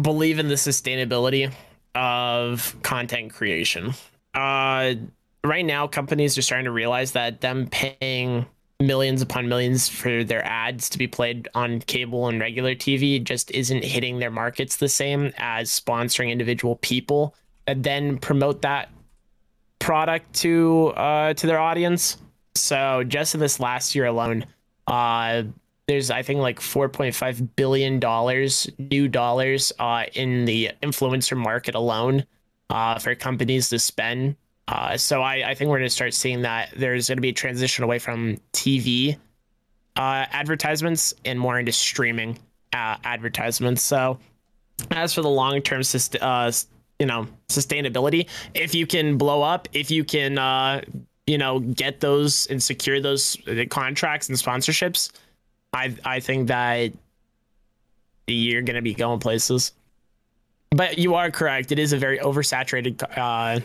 believe 0.00 0.38
in 0.38 0.48
the 0.48 0.54
sustainability 0.54 1.52
of 1.94 2.76
content 2.82 3.32
creation. 3.32 3.94
Uh, 4.34 4.94
right 5.44 5.64
now, 5.64 5.86
companies 5.86 6.38
are 6.38 6.42
starting 6.42 6.64
to 6.64 6.70
realize 6.70 7.12
that 7.12 7.40
them 7.40 7.66
paying 7.68 8.46
millions 8.80 9.20
upon 9.20 9.48
millions 9.48 9.88
for 9.88 10.24
their 10.24 10.44
ads 10.44 10.88
to 10.88 10.98
be 10.98 11.06
played 11.06 11.48
on 11.54 11.80
cable 11.80 12.28
and 12.28 12.40
regular 12.40 12.74
TV 12.74 13.22
just 13.22 13.50
isn't 13.50 13.84
hitting 13.84 14.18
their 14.18 14.30
markets 14.30 14.76
the 14.76 14.88
same 14.88 15.32
as 15.36 15.70
sponsoring 15.70 16.30
individual 16.30 16.76
people 16.76 17.34
and 17.66 17.82
then 17.82 18.18
promote 18.18 18.62
that 18.62 18.90
product 19.78 20.32
to 20.34 20.88
uh, 20.96 21.34
to 21.34 21.46
their 21.46 21.58
audience. 21.58 22.18
So 22.54 23.04
just 23.04 23.34
in 23.34 23.40
this 23.40 23.60
last 23.60 23.94
year 23.94 24.06
alone, 24.06 24.44
uh, 24.86 25.44
there's 25.86 26.10
I 26.10 26.22
think 26.22 26.40
like 26.40 26.60
4.5 26.60 27.48
billion 27.56 27.98
dollars 27.98 28.68
new 28.78 29.08
dollars 29.08 29.72
uh, 29.78 30.04
in 30.14 30.44
the 30.44 30.70
influencer 30.82 31.36
market 31.36 31.74
alone 31.74 32.24
uh, 32.70 32.98
for 32.98 33.14
companies 33.14 33.68
to 33.70 33.78
spend. 33.78 34.36
Uh, 34.68 34.96
so 34.96 35.22
I, 35.22 35.50
I 35.50 35.54
think 35.54 35.68
we're 35.68 35.78
going 35.78 35.88
to 35.88 35.94
start 35.94 36.14
seeing 36.14 36.42
that 36.42 36.70
there's 36.76 37.08
going 37.08 37.16
to 37.16 37.22
be 37.22 37.30
a 37.30 37.32
transition 37.32 37.82
away 37.82 37.98
from 37.98 38.36
TV 38.52 39.16
uh, 39.96 40.26
advertisements 40.30 41.12
and 41.24 41.40
more 41.40 41.58
into 41.58 41.72
streaming 41.72 42.38
uh, 42.72 42.96
advertisements. 43.02 43.82
So 43.82 44.18
as 44.92 45.12
for 45.12 45.22
the 45.22 45.28
long 45.28 45.60
term 45.60 45.82
uh, 46.20 46.52
you 47.00 47.06
know 47.06 47.26
sustainability. 47.48 48.28
If 48.54 48.74
you 48.74 48.86
can 48.86 49.18
blow 49.18 49.42
up 49.42 49.66
if 49.72 49.90
you 49.90 50.04
can 50.04 50.38
uh 50.38 50.82
you 51.26 51.38
know 51.38 51.58
get 51.58 52.00
those 52.00 52.46
and 52.46 52.62
secure 52.62 53.00
those 53.00 53.36
uh, 53.48 53.64
contracts 53.68 54.28
and 54.28 54.38
sponsorships 54.38 55.10
i 55.72 55.94
i 56.04 56.20
think 56.20 56.48
that 56.48 56.92
you're 58.26 58.62
gonna 58.62 58.82
be 58.82 58.94
going 58.94 59.18
places. 59.18 59.72
But 60.72 60.98
you 60.98 61.16
are 61.16 61.32
correct. 61.32 61.72
It 61.72 61.80
is 61.80 61.92
a 61.92 61.98
very 61.98 62.18
oversaturated 62.18 63.02
uh 63.18 63.60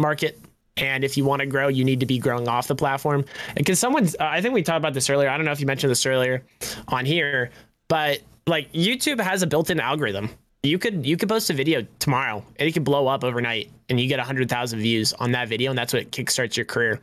market. 0.00 0.38
And 0.78 1.04
if 1.04 1.16
you 1.16 1.24
want 1.24 1.40
to 1.40 1.46
grow 1.46 1.68
you 1.68 1.84
need 1.84 2.00
to 2.00 2.06
be 2.06 2.18
growing 2.18 2.48
off 2.48 2.68
the 2.68 2.74
platform. 2.76 3.24
And 3.48 3.56
because 3.56 3.78
someone's 3.78 4.14
uh, 4.14 4.28
i 4.30 4.40
think 4.40 4.54
we 4.54 4.62
talked 4.62 4.78
about 4.78 4.94
this 4.94 5.10
earlier. 5.10 5.28
I 5.28 5.36
don't 5.36 5.44
know 5.44 5.52
if 5.52 5.60
you 5.60 5.66
mentioned 5.66 5.90
this 5.90 6.06
earlier 6.06 6.42
on 6.88 7.04
here 7.04 7.50
but 7.88 8.20
like 8.46 8.72
youtube 8.72 9.20
has 9.20 9.42
a 9.42 9.46
built-in 9.46 9.80
algorithm 9.80 10.28
you 10.66 10.78
could 10.78 11.06
you 11.06 11.16
could 11.16 11.28
post 11.28 11.50
a 11.50 11.54
video 11.54 11.86
tomorrow 11.98 12.44
and 12.58 12.68
it 12.68 12.72
could 12.72 12.84
blow 12.84 13.06
up 13.06 13.24
overnight 13.24 13.70
and 13.88 14.00
you 14.00 14.08
get 14.08 14.18
100000 14.18 14.78
views 14.80 15.12
on 15.14 15.32
that 15.32 15.48
video 15.48 15.70
and 15.70 15.78
that's 15.78 15.92
what 15.92 16.10
kickstarts 16.10 16.56
your 16.56 16.66
career. 16.66 17.00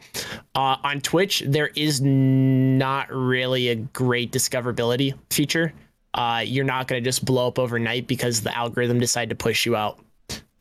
Uh, 0.55 0.77
on 0.83 1.01
twitch 1.01 1.43
there 1.45 1.67
is 1.75 2.01
not 2.01 3.11
really 3.11 3.69
a 3.69 3.75
great 3.75 4.31
discoverability 4.31 5.13
feature. 5.29 5.73
Uh, 6.13 6.43
you're 6.45 6.65
not 6.65 6.87
going 6.87 7.01
to 7.03 7.07
just 7.07 7.25
blow 7.25 7.47
up 7.47 7.57
overnight 7.57 8.05
because 8.07 8.41
the 8.41 8.55
algorithm 8.55 8.99
decided 8.99 9.29
to 9.29 9.35
push 9.35 9.65
you 9.65 9.75
out. 9.75 9.99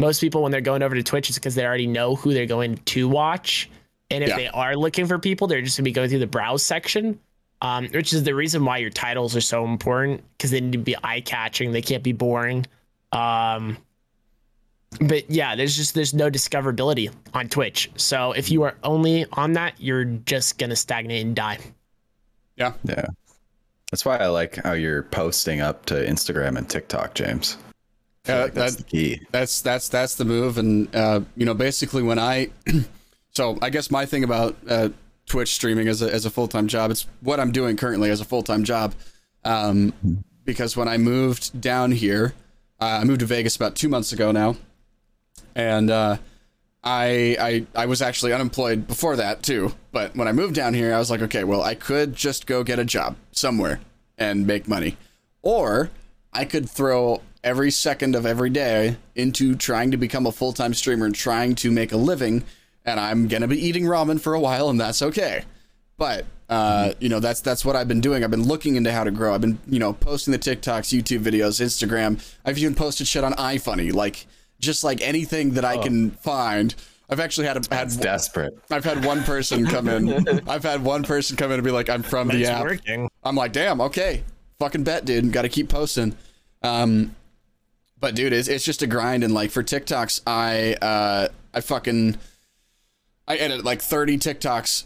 Most 0.01 0.21
people 0.21 0.43
when 0.43 0.51
they're 0.51 0.61
going 0.61 0.83
over 0.83 0.95
to 0.95 1.03
twitch 1.03 1.29
it's 1.29 1.39
because 1.39 1.55
they 1.55 1.65
already 1.67 1.87
know 1.87 2.17
who 2.17 2.33
they're 2.33 2.47
going 2.47 2.77
to 2.77 3.09
watch. 3.09 3.71
And 4.11 4.23
if 4.25 4.31
Yeah. 4.31 4.37
they 4.37 4.49
are 4.49 4.77
looking 4.77 5.07
for 5.07 5.19
people 5.19 5.47
they're 5.47 5.63
just 5.63 5.77
going 5.77 5.85
to 5.85 5.91
be 5.91 5.93
going 5.93 6.09
through 6.09 6.19
the 6.21 6.27
browse 6.27 6.63
section 6.63 7.19
um, 7.63 7.87
which 7.91 8.13
is 8.13 8.25
the 8.25 8.35
reason 8.35 8.65
why 8.65 8.79
your 8.79 8.91
titles 8.91 9.37
are 9.37 9.41
so 9.41 9.65
important 9.65 10.21
because 10.37 10.51
they 10.51 10.61
need 10.61 10.73
to 10.73 10.79
be 10.79 10.97
eye-catching. 11.05 11.71
They 11.71 11.81
can't 11.81 12.03
be 12.03 12.11
boring 12.13 12.67
um, 13.13 13.77
but 15.01 15.31
yeah, 15.31 15.57
there's 15.57 15.77
just 15.77 15.95
there's 15.95 16.13
no 16.15 16.31
discoverability 16.31 17.13
on 17.35 17.49
Twitch. 17.49 17.91
So 17.97 18.33
if 18.33 18.51
you 18.51 18.63
are 18.63 18.75
only 18.83 19.25
on 19.33 19.55
that, 19.55 19.75
you're 19.79 20.05
just 20.05 20.59
gonna 20.59 20.77
stagnate 20.77 21.25
and 21.25 21.35
die. 21.37 21.59
Yeah. 22.57 22.75
Yeah. 22.85 23.07
That's 23.91 24.05
why 24.05 24.17
I 24.19 24.27
like 24.27 24.57
how 24.57 24.73
you're 24.73 25.03
posting 25.05 25.61
up 25.61 25.87
to 25.87 25.95
Instagram 25.95 26.57
and 26.59 26.69
TikTok, 26.69 27.15
James. 27.15 27.57
Yeah, 28.27 28.43
like 28.45 28.55
that's 28.55 28.77
that- 28.77 28.85
the 28.87 28.91
key. 28.91 29.21
that's 29.33 29.63
that's 29.63 29.89
that's 29.89 30.15
the 30.15 30.25
move 30.25 30.57
and 30.59 30.95
uh 30.95 31.23
you 31.37 31.45
know 31.45 31.55
basically 31.55 32.05
when 32.05 32.21
i 32.21 32.51
so 33.33 33.59
i 33.61 33.69
guess 33.69 33.91
my 33.91 34.07
thing 34.07 34.23
about 34.23 34.57
uh 34.69 34.91
twitch 35.27 35.53
streaming 35.53 35.89
as 35.89 36.03
a, 36.03 36.13
as 36.15 36.25
a 36.25 36.31
full-time 36.31 36.69
job 36.69 36.93
it's 36.93 37.05
what 37.23 37.41
i'm 37.41 37.51
doing 37.51 37.77
currently 37.77 38.11
as 38.11 38.21
a 38.21 38.25
full-time 38.25 38.63
job 38.63 38.95
um 39.45 39.93
because 40.45 40.77
when 40.77 40.87
i 40.87 40.97
moved 40.97 41.61
down 41.61 41.91
here 41.91 42.33
uh, 42.83 42.99
i 43.01 43.05
moved 43.05 43.21
to 43.21 43.27
vegas 43.27 43.57
about 43.57 43.75
two 43.75 43.89
months 43.89 44.13
ago 44.13 44.33
now 44.33 44.57
and 45.55 45.91
uh 45.91 46.17
I, 46.85 47.37
I 47.75 47.83
I 47.83 47.87
was 47.87 48.03
actually 48.03 48.33
unemployed 48.33 48.89
before 48.89 49.15
that 49.17 49.43
too, 49.43 49.73
but 49.93 50.17
when 50.17 50.27
I 50.27 50.33
moved 50.33 50.55
down 50.57 50.75
here, 50.75 50.93
I 50.93 50.99
was 50.99 51.11
like, 51.11 51.23
okay, 51.23 51.45
well, 51.45 51.63
I 51.63 51.75
could 51.77 52.15
just 52.17 52.47
go 52.47 52.65
get 52.65 52.81
a 52.81 52.85
job 52.85 53.15
somewhere 53.31 53.81
and 54.19 54.47
make 54.47 54.67
money, 54.67 54.97
or 55.43 55.91
I 56.33 56.45
could 56.45 56.69
throw 56.69 57.23
every 57.45 57.71
second 57.71 58.17
of 58.17 58.27
every 58.27 58.51
day 58.51 58.97
into 59.15 59.55
trying 59.55 59.93
to 59.93 59.97
become 59.97 60.27
a 60.27 60.33
full 60.33 60.53
time 60.53 60.75
streamer 60.75 61.07
and 61.07 61.15
trying 61.15 61.55
to 61.57 61.71
make 61.71 61.93
a 61.93 61.97
living. 61.97 62.43
And 62.85 62.99
I'm 62.99 63.29
gonna 63.29 63.47
be 63.47 63.65
eating 63.65 63.85
ramen 63.85 64.21
for 64.21 64.35
a 64.35 64.41
while, 64.41 64.69
and 64.69 64.81
that's 64.81 65.03
okay. 65.03 65.45
But 65.97 66.27
uh, 66.53 66.93
you 67.01 67.09
know, 67.09 67.19
that's 67.19 67.41
that's 67.41 67.65
what 67.65 67.77
I've 67.77 67.89
been 67.89 68.03
doing. 68.03 68.23
I've 68.23 68.31
been 68.31 68.47
looking 68.47 68.77
into 68.77 68.93
how 68.93 69.05
to 69.05 69.11
grow. 69.11 69.35
I've 69.35 69.41
been, 69.41 69.59
you 69.67 69.79
know, 69.79 69.95
posting 69.95 70.33
the 70.33 70.39
TikToks, 70.39 70.93
YouTube 70.93 71.21
videos, 71.21 71.63
Instagram. 71.63 72.23
I've 72.45 72.59
even 72.59 72.75
posted 72.75 73.07
shit 73.09 73.25
on 73.25 73.33
iFunny, 73.33 73.91
like 73.91 74.27
just 74.61 74.85
like 74.85 75.01
anything 75.01 75.53
that 75.55 75.65
I 75.65 75.79
can 75.79 76.11
find. 76.11 76.75
I've 77.09 77.21
actually 77.21 77.47
had 77.47 77.57
a, 77.57 77.75
had 77.75 77.99
desperate. 77.99 78.59
I've 78.71 78.85
had 78.85 79.03
one 79.03 79.23
person 79.23 79.65
come 79.67 79.89
in. 79.89 80.41
I've 80.49 80.63
had 80.63 80.85
one 80.85 81.05
person 81.05 81.39
come 81.39 81.51
in 81.53 81.55
and 81.55 81.65
be 81.65 81.71
like, 81.71 81.89
"I'm 81.89 82.03
from 82.03 82.29
the 82.29 82.41
It's 82.41 82.51
app." 82.51 82.65
working. 82.65 83.09
I'm 83.25 83.35
like, 83.35 83.53
"Damn, 83.53 83.81
okay, 83.81 84.23
fucking 84.59 84.85
bet, 84.85 85.07
dude. 85.07 85.33
Got 85.33 85.43
to 85.43 85.49
keep 85.49 85.71
posting." 85.71 86.15
Um, 86.63 87.17
but 87.99 88.15
dude, 88.15 88.35
it's 88.35 88.49
it's 88.49 88.65
just 88.65 88.83
a 88.83 88.87
grind. 88.87 89.25
And 89.25 89.33
like 89.33 89.51
for 89.51 89.63
TikToks, 89.63 90.21
I 90.27 90.75
uh 90.75 91.29
I 91.55 91.61
fucking 91.63 92.19
I 93.27 93.37
edit 93.37 93.65
like 93.65 93.81
30 93.81 94.19
TikToks 94.19 94.85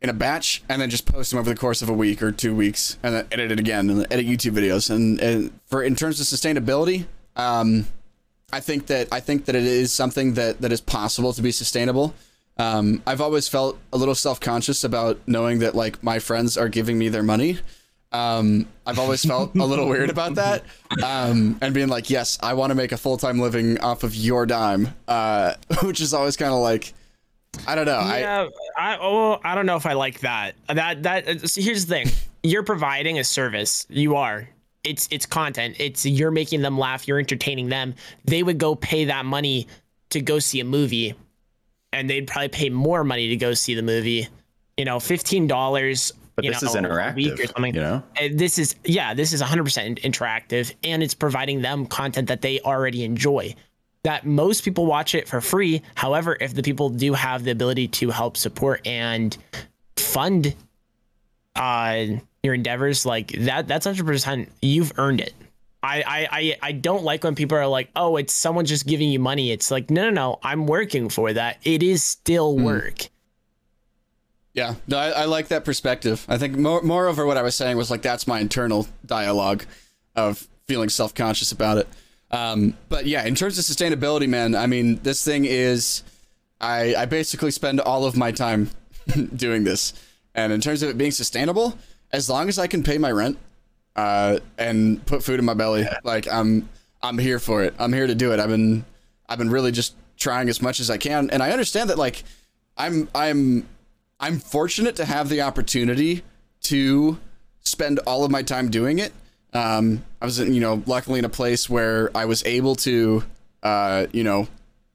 in 0.00 0.08
a 0.08 0.12
batch 0.12 0.62
and 0.68 0.80
then 0.80 0.90
just 0.90 1.06
post 1.06 1.30
them 1.30 1.40
over 1.40 1.50
the 1.50 1.56
course 1.56 1.82
of 1.82 1.88
a 1.88 1.92
week 1.92 2.22
or 2.22 2.30
two 2.30 2.54
weeks 2.54 2.98
and 3.02 3.14
then 3.14 3.26
edit 3.32 3.50
it 3.52 3.58
again 3.58 3.90
and 3.90 4.06
edit 4.10 4.26
YouTube 4.26 4.52
videos. 4.52 4.90
And, 4.90 5.20
and 5.20 5.50
for 5.66 5.82
in 5.82 5.96
terms 5.96 6.20
of 6.20 6.26
sustainability, 6.26 7.06
um, 7.36 7.86
I 8.52 8.60
think 8.60 8.86
that 8.86 9.08
I 9.12 9.20
think 9.20 9.44
that 9.46 9.54
it 9.54 9.64
is 9.64 9.92
something 9.92 10.34
that 10.34 10.60
that 10.60 10.72
is 10.72 10.80
possible 10.80 11.32
to 11.32 11.42
be 11.42 11.52
sustainable. 11.52 12.14
Um, 12.56 13.02
I've 13.06 13.20
always 13.20 13.46
felt 13.46 13.78
a 13.92 13.98
little 13.98 14.14
self 14.14 14.40
conscious 14.40 14.84
about 14.84 15.20
knowing 15.26 15.60
that 15.60 15.74
like 15.74 16.02
my 16.02 16.18
friends 16.18 16.56
are 16.56 16.68
giving 16.68 16.98
me 16.98 17.08
their 17.08 17.22
money. 17.22 17.58
Um, 18.10 18.66
I've 18.86 18.98
always 18.98 19.22
felt 19.22 19.54
a 19.54 19.66
little 19.66 19.86
weird 19.90 20.08
about 20.08 20.36
that, 20.36 20.64
um, 21.04 21.58
and 21.60 21.74
being 21.74 21.88
like, 21.88 22.08
yes, 22.08 22.38
I 22.42 22.54
want 22.54 22.70
to 22.70 22.74
make 22.74 22.90
a 22.90 22.96
full 22.96 23.18
time 23.18 23.38
living 23.38 23.78
off 23.80 24.02
of 24.02 24.14
your 24.14 24.46
dime, 24.46 24.94
uh, 25.06 25.54
which 25.82 26.00
is 26.00 26.14
always 26.14 26.36
kind 26.36 26.54
of 26.54 26.60
like, 26.60 26.94
I 27.66 27.74
don't 27.74 27.86
know. 27.86 27.98
I, 27.98 28.20
Yeah, 28.20 28.48
I 28.76 28.98
oh 29.00 29.40
I 29.44 29.54
don't 29.54 29.66
know 29.66 29.76
if 29.76 29.86
I 29.86 29.94
like 29.94 30.20
that. 30.20 30.54
That 30.68 31.02
that 31.02 31.48
see, 31.48 31.62
here's 31.62 31.86
the 31.86 31.94
thing. 31.94 32.08
You're 32.42 32.62
providing 32.62 33.18
a 33.18 33.24
service. 33.24 33.86
You 33.88 34.16
are. 34.16 34.48
It's 34.84 35.08
it's 35.10 35.26
content. 35.26 35.76
It's 35.78 36.06
you're 36.06 36.30
making 36.30 36.62
them 36.62 36.78
laugh. 36.78 37.08
You're 37.08 37.18
entertaining 37.18 37.68
them. 37.68 37.94
They 38.24 38.42
would 38.42 38.58
go 38.58 38.74
pay 38.74 39.06
that 39.06 39.24
money 39.24 39.66
to 40.10 40.20
go 40.20 40.38
see 40.38 40.60
a 40.60 40.64
movie, 40.64 41.14
and 41.92 42.08
they'd 42.08 42.26
probably 42.26 42.48
pay 42.48 42.70
more 42.70 43.04
money 43.04 43.28
to 43.28 43.36
go 43.36 43.54
see 43.54 43.74
the 43.74 43.82
movie. 43.82 44.28
You 44.76 44.84
know, 44.84 45.00
fifteen 45.00 45.46
dollars. 45.46 46.12
But 46.36 46.44
you 46.44 46.52
this 46.52 46.62
know, 46.62 46.68
is 46.68 46.74
a 46.76 47.12
week 47.16 47.32
interactive, 47.34 47.40
or 47.40 47.46
something. 47.48 47.74
you 47.74 47.80
know? 47.80 48.02
Uh, 48.16 48.28
This 48.32 48.58
is 48.60 48.76
yeah. 48.84 49.12
This 49.12 49.32
is 49.32 49.42
100% 49.42 49.98
interactive, 50.02 50.72
and 50.84 51.02
it's 51.02 51.12
providing 51.12 51.62
them 51.62 51.84
content 51.84 52.28
that 52.28 52.42
they 52.42 52.60
already 52.60 53.02
enjoy 53.02 53.56
that 54.04 54.24
most 54.26 54.64
people 54.64 54.86
watch 54.86 55.14
it 55.14 55.28
for 55.28 55.40
free. 55.40 55.82
However, 55.94 56.36
if 56.40 56.54
the 56.54 56.62
people 56.62 56.88
do 56.88 57.12
have 57.14 57.44
the 57.44 57.50
ability 57.50 57.88
to 57.88 58.10
help 58.10 58.36
support 58.36 58.86
and 58.86 59.36
fund 59.96 60.54
uh 61.56 62.04
your 62.42 62.54
endeavors, 62.54 63.04
like 63.04 63.32
that 63.32 63.66
that's 63.66 63.86
hundred 63.86 64.06
percent 64.06 64.50
you've 64.62 64.92
earned 64.98 65.20
it. 65.20 65.34
I, 65.82 66.02
I 66.06 66.28
I 66.30 66.56
I 66.62 66.72
don't 66.72 67.04
like 67.04 67.24
when 67.24 67.34
people 67.34 67.58
are 67.58 67.66
like, 67.66 67.90
oh, 67.94 68.16
it's 68.16 68.34
someone 68.34 68.64
just 68.64 68.86
giving 68.86 69.10
you 69.10 69.18
money. 69.18 69.50
It's 69.52 69.70
like, 69.70 69.90
no, 69.90 70.04
no, 70.04 70.10
no, 70.10 70.38
I'm 70.42 70.66
working 70.66 71.08
for 71.08 71.32
that. 71.32 71.58
It 71.64 71.82
is 71.82 72.02
still 72.02 72.56
work. 72.56 73.08
Yeah, 74.54 74.74
no, 74.88 74.98
I, 74.98 75.10
I 75.10 75.24
like 75.26 75.48
that 75.48 75.64
perspective. 75.64 76.24
I 76.28 76.36
think 76.36 76.56
more, 76.56 76.82
moreover, 76.82 77.24
what 77.26 77.36
I 77.36 77.42
was 77.42 77.54
saying 77.54 77.76
was 77.76 77.90
like 77.92 78.02
that's 78.02 78.26
my 78.26 78.40
internal 78.40 78.88
dialogue 79.06 79.64
of 80.16 80.48
feeling 80.66 80.88
self 80.88 81.14
conscious 81.14 81.52
about 81.52 81.78
it. 81.78 81.88
Um, 82.30 82.76
but 82.88 83.06
yeah, 83.06 83.24
in 83.24 83.34
terms 83.34 83.58
of 83.58 83.64
sustainability, 83.64 84.28
man, 84.28 84.54
I 84.54 84.66
mean, 84.66 85.00
this 85.02 85.24
thing 85.24 85.44
is, 85.44 86.02
I 86.60 86.94
I 86.94 87.04
basically 87.06 87.50
spend 87.50 87.80
all 87.80 88.04
of 88.04 88.16
my 88.16 88.32
time 88.32 88.70
doing 89.36 89.64
this, 89.64 89.94
and 90.34 90.52
in 90.52 90.60
terms 90.60 90.82
of 90.82 90.90
it 90.90 90.98
being 90.98 91.10
sustainable, 91.10 91.78
as 92.12 92.28
long 92.28 92.48
as 92.48 92.58
I 92.58 92.66
can 92.66 92.82
pay 92.82 92.98
my 92.98 93.10
rent, 93.10 93.38
uh, 93.96 94.38
and 94.58 95.04
put 95.06 95.22
food 95.22 95.38
in 95.38 95.44
my 95.44 95.54
belly, 95.54 95.86
like 96.04 96.30
I'm 96.30 96.68
I'm 97.02 97.18
here 97.18 97.38
for 97.38 97.64
it. 97.64 97.74
I'm 97.78 97.92
here 97.92 98.06
to 98.06 98.14
do 98.14 98.32
it. 98.32 98.40
I've 98.40 98.48
been 98.48 98.84
I've 99.28 99.38
been 99.38 99.50
really 99.50 99.72
just 99.72 99.94
trying 100.16 100.48
as 100.48 100.60
much 100.60 100.80
as 100.80 100.90
I 100.90 100.98
can, 100.98 101.30
and 101.30 101.42
I 101.42 101.50
understand 101.50 101.90
that 101.90 101.98
like 101.98 102.24
I'm 102.76 103.08
I'm 103.14 103.66
I'm 104.20 104.38
fortunate 104.38 104.96
to 104.96 105.04
have 105.04 105.28
the 105.28 105.42
opportunity 105.42 106.22
to 106.62 107.18
spend 107.60 107.98
all 108.00 108.24
of 108.24 108.30
my 108.30 108.42
time 108.42 108.70
doing 108.70 108.98
it. 108.98 109.12
Um, 109.52 110.04
I 110.20 110.24
was, 110.24 110.38
you 110.38 110.60
know, 110.60 110.82
luckily 110.86 111.18
in 111.18 111.24
a 111.24 111.30
place 111.30 111.68
where 111.68 112.10
I 112.16 112.26
was 112.26 112.44
able 112.44 112.74
to, 112.76 113.24
uh, 113.62 114.06
you 114.12 114.24
know, 114.24 114.48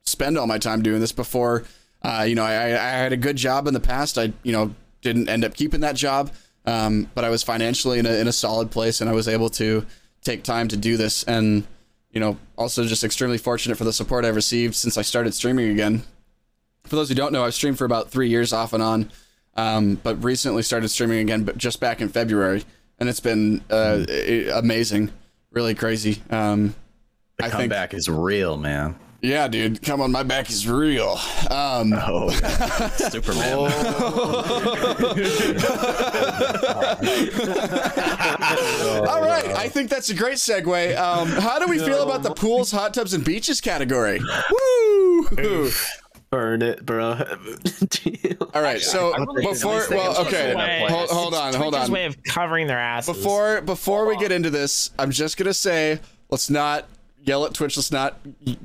spend 0.03 0.37
all 0.37 0.47
my 0.47 0.57
time 0.57 0.81
doing 0.83 0.99
this 0.99 1.11
before. 1.11 1.63
Uh, 2.01 2.25
you 2.27 2.35
know, 2.35 2.43
I, 2.43 2.65
I 2.65 2.89
had 2.89 3.13
a 3.13 3.17
good 3.17 3.35
job 3.35 3.67
in 3.67 3.73
the 3.73 3.79
past. 3.79 4.17
I, 4.17 4.33
you 4.43 4.51
know, 4.51 4.75
didn't 5.01 5.29
end 5.29 5.43
up 5.43 5.53
keeping 5.53 5.81
that 5.81 5.95
job, 5.95 6.31
um, 6.65 7.09
but 7.15 7.23
I 7.23 7.29
was 7.29 7.43
financially 7.43 7.99
in 7.99 8.05
a, 8.05 8.13
in 8.13 8.27
a 8.27 8.33
solid 8.33 8.71
place 8.71 9.01
and 9.01 9.09
I 9.09 9.13
was 9.13 9.27
able 9.27 9.49
to 9.51 9.85
take 10.21 10.43
time 10.43 10.67
to 10.69 10.77
do 10.77 10.97
this. 10.97 11.23
And, 11.23 11.65
you 12.11 12.19
know, 12.19 12.37
also 12.57 12.85
just 12.85 13.03
extremely 13.03 13.37
fortunate 13.37 13.77
for 13.77 13.85
the 13.85 13.93
support 13.93 14.25
I've 14.25 14.35
received 14.35 14.75
since 14.75 14.97
I 14.97 15.01
started 15.01 15.33
streaming 15.33 15.71
again 15.71 16.03
for 16.85 16.95
those 16.95 17.09
who 17.09 17.15
don't 17.15 17.31
know, 17.31 17.43
I've 17.43 17.53
streamed 17.53 17.77
for 17.77 17.85
about 17.85 18.11
three 18.11 18.29
years 18.29 18.53
off 18.53 18.73
and 18.73 18.83
on, 18.83 19.11
um, 19.55 19.95
but 19.95 20.23
recently 20.23 20.63
started 20.63 20.89
streaming 20.89 21.19
again, 21.19 21.43
but 21.43 21.57
just 21.57 21.79
back 21.79 22.01
in 22.01 22.09
February, 22.09 22.63
and 22.99 23.09
it's 23.09 23.19
been 23.19 23.61
uh, 23.69 24.05
amazing, 24.53 25.11
really 25.51 25.75
crazy. 25.75 26.21
Um, 26.29 26.75
The 27.37 27.45
I 27.45 27.49
think, 27.49 27.61
comeback 27.71 27.93
is 27.93 28.07
real, 28.09 28.57
man. 28.57 28.95
yeah, 29.21 29.47
dude, 29.47 29.81
come 29.81 30.01
on, 30.01 30.11
my 30.11 30.23
back 30.23 30.49
is 30.49 30.67
real. 30.67 31.17
Um, 31.49 31.93
Oh, 31.93 32.29
Superman. 33.09 33.71
all 39.07 39.21
right, 39.21 39.45
I 39.55 39.67
think 39.69 39.89
that's 39.89 40.09
a 40.09 40.13
great 40.13 40.35
segue. 40.37 40.97
Um, 40.97 41.27
how 41.29 41.59
do 41.59 41.67
we 41.67 41.79
feel 41.79 42.03
about 42.03 42.23
the 42.23 42.33
pools, 42.33 42.71
hot 42.71 42.93
tubs, 42.93 43.13
and 43.13 43.23
beaches 43.23 43.61
category? 43.61 44.19
Woo! 44.51 45.69
Burn 46.33 46.63
it, 46.63 46.83
bro. 46.83 47.09
All 48.55 48.61
right, 48.63 48.81
so 48.81 49.13
before, 49.35 49.85
well, 49.91 50.19
okay, 50.25 50.55
Way- 50.55 50.87
hold, 50.89 51.09
hold 51.11 51.33
on, 51.35 51.53
hold 51.53 51.73
Twitch's 51.73 51.89
on. 51.89 51.93
way 51.93 52.05
of 52.05 52.23
covering 52.23 52.65
their 52.65 52.79
asses. 52.79 53.15
before 53.15 53.61
before 53.61 54.07
we 54.07 54.17
get 54.17 54.31
into 54.31 54.49
this, 54.49 54.89
I'm 54.97 55.11
just 55.11 55.37
gonna 55.37 55.53
say 55.53 55.99
let's 56.31 56.49
not 56.49 56.85
yell 57.23 57.45
at 57.45 57.53
Twitch. 57.53 57.77
Let's 57.77 57.91
not 57.91 58.17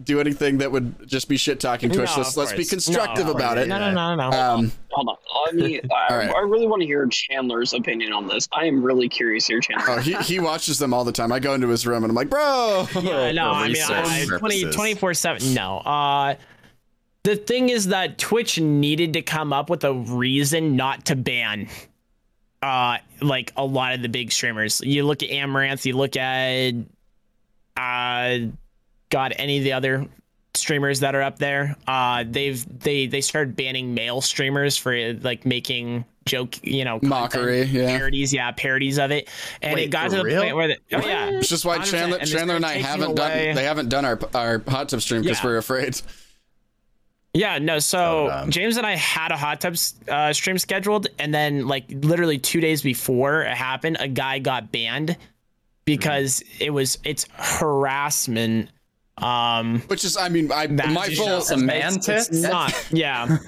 do 0.02 0.18
anything 0.18 0.56
that 0.58 0.72
would 0.72 1.06
just 1.06 1.28
be 1.28 1.36
shit 1.36 1.60
talking 1.60 1.90
Twitch. 1.90 2.08
No, 2.08 2.22
let's 2.22 2.38
let's 2.38 2.54
be 2.54 2.64
constructive 2.64 3.26
No, 3.26 3.32
about 3.32 3.58
it. 3.58 3.68
No, 3.68 3.78
no, 3.78 3.92
no, 3.92 4.14
no. 4.14 4.30
no. 4.30 4.40
Um, 4.40 4.72
Hold 4.92 5.08
on. 5.10 5.16
Let 5.44 5.54
me. 5.54 5.78
I, 6.08 6.16
right. 6.16 6.34
I 6.34 6.40
really 6.40 6.66
want 6.66 6.80
to 6.80 6.86
hear 6.86 7.06
Chandler's 7.06 7.74
opinion 7.74 8.14
on 8.14 8.26
this. 8.28 8.48
I 8.50 8.64
am 8.64 8.82
really 8.82 9.10
curious 9.10 9.46
here, 9.46 9.60
Chandler. 9.60 9.86
oh, 9.90 9.98
he 9.98 10.14
he 10.14 10.40
watches 10.40 10.78
them 10.78 10.94
all 10.94 11.04
the 11.04 11.12
time. 11.12 11.32
I 11.32 11.38
go 11.38 11.52
into 11.52 11.68
his 11.68 11.86
room 11.86 12.02
and 12.02 12.10
I'm 12.10 12.16
like, 12.16 12.30
bro. 12.30 12.88
Yeah, 13.02 13.32
no, 13.32 13.50
I 13.50 13.64
mean, 13.64 13.72
research 13.72 14.06
I, 14.32 14.38
20, 14.38 14.70
24 14.70 15.12
7. 15.12 15.52
No. 15.52 15.78
Uh, 15.80 16.34
the 17.28 17.36
thing 17.36 17.68
is 17.68 17.88
that 17.88 18.16
Twitch 18.16 18.58
needed 18.58 19.12
to 19.12 19.22
come 19.22 19.52
up 19.52 19.68
with 19.68 19.84
a 19.84 19.92
reason 19.92 20.76
not 20.76 21.04
to 21.06 21.16
ban 21.16 21.68
uh 22.62 22.96
like 23.20 23.52
a 23.56 23.64
lot 23.64 23.92
of 23.94 24.02
the 24.02 24.08
big 24.08 24.32
streamers. 24.32 24.80
You 24.82 25.04
look 25.04 25.22
at 25.22 25.28
Amouranth, 25.28 25.84
you 25.84 25.96
look 25.96 26.16
at 26.16 26.72
uh 27.76 28.38
god 29.10 29.34
any 29.36 29.58
of 29.58 29.64
the 29.64 29.72
other 29.74 30.06
streamers 30.54 31.00
that 31.00 31.14
are 31.14 31.22
up 31.22 31.38
there. 31.38 31.76
Uh 31.86 32.24
they've 32.28 32.64
they 32.80 33.06
they 33.06 33.20
started 33.20 33.54
banning 33.56 33.94
male 33.94 34.20
streamers 34.20 34.76
for 34.76 35.12
like 35.20 35.44
making 35.46 36.04
joke, 36.24 36.58
you 36.62 36.84
know, 36.84 36.94
content, 36.98 37.10
Mockery, 37.10 37.62
yeah. 37.64 37.96
parodies, 37.96 38.32
yeah, 38.34 38.50
parodies 38.52 38.98
of 38.98 39.10
it. 39.12 39.28
And 39.62 39.74
Wait, 39.74 39.84
it 39.84 39.90
got 39.90 40.10
to 40.10 40.16
the 40.16 40.24
real? 40.24 40.42
point 40.42 40.56
where 40.56 40.68
the, 40.68 40.76
oh 40.94 41.06
yeah. 41.06 41.30
It's 41.30 41.48
just 41.48 41.64
why 41.64 41.78
100%, 41.78 41.84
Chandler 41.90 42.18
they 42.18 42.24
Chandler 42.24 42.56
and 42.56 42.66
I 42.66 42.74
haven't 42.78 43.18
away- 43.18 43.46
done 43.46 43.54
they 43.54 43.64
haven't 43.64 43.88
done 43.88 44.04
our 44.04 44.18
our 44.34 44.62
hot 44.66 44.88
tub 44.88 45.00
stream 45.02 45.22
because 45.22 45.38
Yeah. 45.38 45.46
we're 45.46 45.58
afraid. 45.58 46.00
Yeah, 47.34 47.58
no. 47.58 47.78
So 47.78 48.28
dumb. 48.28 48.50
James 48.50 48.76
and 48.76 48.86
I 48.86 48.96
had 48.96 49.32
a 49.32 49.36
hot 49.36 49.60
tub 49.60 49.76
uh, 50.08 50.32
stream 50.32 50.58
scheduled, 50.58 51.08
and 51.18 51.32
then 51.32 51.68
like 51.68 51.84
literally 51.88 52.38
two 52.38 52.60
days 52.60 52.82
before 52.82 53.42
it 53.42 53.56
happened, 53.56 53.98
a 54.00 54.08
guy 54.08 54.38
got 54.38 54.72
banned 54.72 55.16
because 55.84 56.42
it 56.58 56.70
was 56.70 56.98
it's 57.04 57.26
harassment. 57.34 58.70
Um, 59.22 59.80
Which 59.88 60.04
is, 60.04 60.16
I 60.16 60.28
mean, 60.28 60.50
I 60.52 60.66
That's 60.66 60.92
my 60.92 61.08
just 61.08 61.20
full 61.20 61.40
Some 61.40 61.66
man 61.66 61.94
it's 61.96 62.30
not. 62.30 62.74
Yeah. 62.90 63.38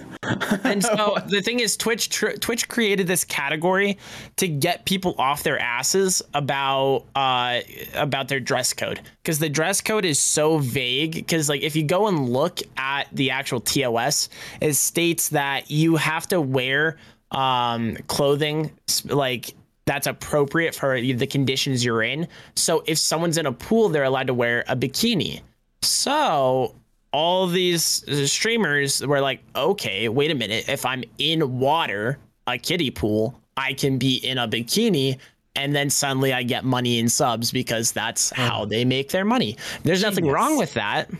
and 0.64 0.82
so 0.82 1.16
the 1.26 1.40
thing 1.40 1.60
is, 1.60 1.76
Twitch 1.76 2.08
tr- 2.10 2.32
Twitch 2.32 2.68
created 2.68 3.06
this 3.06 3.24
category 3.24 3.98
to 4.36 4.48
get 4.48 4.84
people 4.84 5.14
off 5.18 5.42
their 5.42 5.58
asses 5.58 6.20
about 6.34 7.04
uh 7.14 7.60
about 7.94 8.28
their 8.28 8.40
dress 8.40 8.72
code 8.72 9.00
because 9.22 9.38
the 9.38 9.48
dress 9.48 9.80
code 9.80 10.04
is 10.04 10.18
so 10.18 10.58
vague. 10.58 11.14
Because 11.14 11.48
like 11.48 11.62
if 11.62 11.74
you 11.74 11.84
go 11.84 12.08
and 12.08 12.28
look 12.28 12.60
at 12.76 13.08
the 13.12 13.30
actual 13.30 13.60
TOS, 13.60 14.28
it 14.60 14.74
states 14.74 15.30
that 15.30 15.70
you 15.70 15.96
have 15.96 16.26
to 16.28 16.40
wear 16.40 16.96
um 17.30 17.96
clothing 18.08 18.70
like 19.04 19.54
that's 19.86 20.06
appropriate 20.06 20.74
for 20.74 21.00
the 21.00 21.26
conditions 21.26 21.84
you're 21.84 22.02
in. 22.02 22.28
So 22.54 22.84
if 22.86 22.96
someone's 22.98 23.38
in 23.38 23.46
a 23.46 23.52
pool, 23.52 23.88
they're 23.88 24.04
allowed 24.04 24.28
to 24.28 24.34
wear 24.34 24.64
a 24.68 24.76
bikini. 24.76 25.40
So 25.82 26.74
all 27.12 27.46
these 27.46 28.06
uh, 28.08 28.26
streamers 28.26 29.04
were 29.06 29.20
like, 29.20 29.42
okay, 29.56 30.08
wait 30.08 30.30
a 30.30 30.34
minute. 30.34 30.68
If 30.68 30.86
I'm 30.86 31.04
in 31.18 31.58
water, 31.58 32.18
a 32.46 32.58
kiddie 32.58 32.90
pool, 32.90 33.40
I 33.56 33.72
can 33.72 33.98
be 33.98 34.16
in 34.16 34.38
a 34.38 34.48
bikini. 34.48 35.18
And 35.56 35.74
then 35.74 35.90
suddenly 35.90 36.32
I 36.32 36.44
get 36.44 36.64
money 36.64 36.98
in 36.98 37.08
subs 37.08 37.50
because 37.50 37.92
that's 37.92 38.30
hmm. 38.30 38.40
how 38.40 38.64
they 38.64 38.84
make 38.84 39.10
their 39.10 39.24
money. 39.24 39.56
There's 39.82 40.02
nothing 40.02 40.26
wrong 40.28 40.56
with 40.56 40.74
that, 40.74 41.10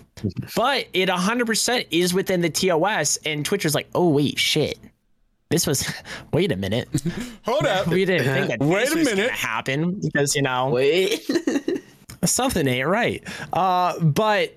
but 0.55 0.87
it 0.93 1.09
100% 1.09 1.87
is 1.91 2.15
within 2.15 2.41
the 2.41 2.51
TOS. 2.51 3.19
And 3.27 3.45
Twitter's 3.45 3.75
like, 3.75 3.89
oh, 3.95 4.09
wait, 4.09 4.39
shit. 4.39 4.79
This 5.51 5.67
was, 5.67 5.93
wait 6.33 6.53
a 6.53 6.57
minute. 6.57 6.89
Hold 7.45 7.67
up. 7.67 7.87
We 7.89 8.05
didn't 8.05 8.33
think 8.33 8.49
that 8.49 8.61
Wait 8.61 8.81
this 8.83 8.95
a 8.95 8.99
was 8.99 9.09
gonna 9.09 9.17
minute. 9.23 9.33
happen 9.33 10.01
because, 10.01 10.37
you 10.37 10.43
know, 10.43 10.71
Wait. 10.71 11.29
something 12.25 12.67
ain't 12.67 12.89
right. 12.89 13.23
Uh, 13.53 13.99
but 14.01 14.57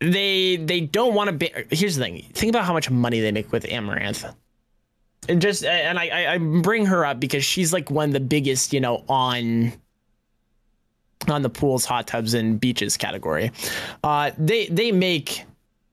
they 0.00 0.56
they 0.56 0.80
don't 0.80 1.14
want 1.14 1.28
to 1.28 1.32
be. 1.36 1.50
Here's 1.70 1.96
the 1.96 2.04
thing. 2.04 2.24
Think 2.32 2.50
about 2.50 2.64
how 2.64 2.72
much 2.72 2.90
money 2.90 3.20
they 3.20 3.32
make 3.32 3.52
with 3.52 3.64
Amouranth. 3.64 4.34
And 5.28 5.40
just 5.40 5.64
and 5.64 5.98
I 5.98 6.34
I- 6.34 6.38
bring 6.38 6.86
her 6.86 7.04
up 7.04 7.18
because 7.18 7.44
she's 7.44 7.72
like 7.72 7.90
one 7.90 8.10
of 8.10 8.12
the 8.12 8.20
biggest 8.20 8.72
you 8.72 8.80
know 8.80 9.04
on 9.08 9.72
on 11.28 11.42
the 11.42 11.50
pools, 11.50 11.84
hot 11.84 12.06
tubs, 12.06 12.34
and 12.34 12.60
beaches 12.60 12.96
category. 12.96 13.50
Uh, 14.04 14.30
they 14.38 14.66
they 14.66 14.92
make 14.92 15.44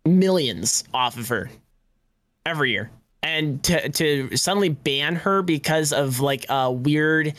millions 0.06 0.84
off 0.94 1.18
of 1.18 1.30
her 1.30 1.50
every 2.46 2.72
year. 2.72 2.92
And 3.24 3.64
to, 3.64 3.88
to 3.88 4.36
suddenly 4.36 4.68
ban 4.68 5.16
her 5.16 5.42
because 5.42 5.94
of 5.94 6.20
like 6.20 6.46
a 6.50 6.70
weird 6.70 7.34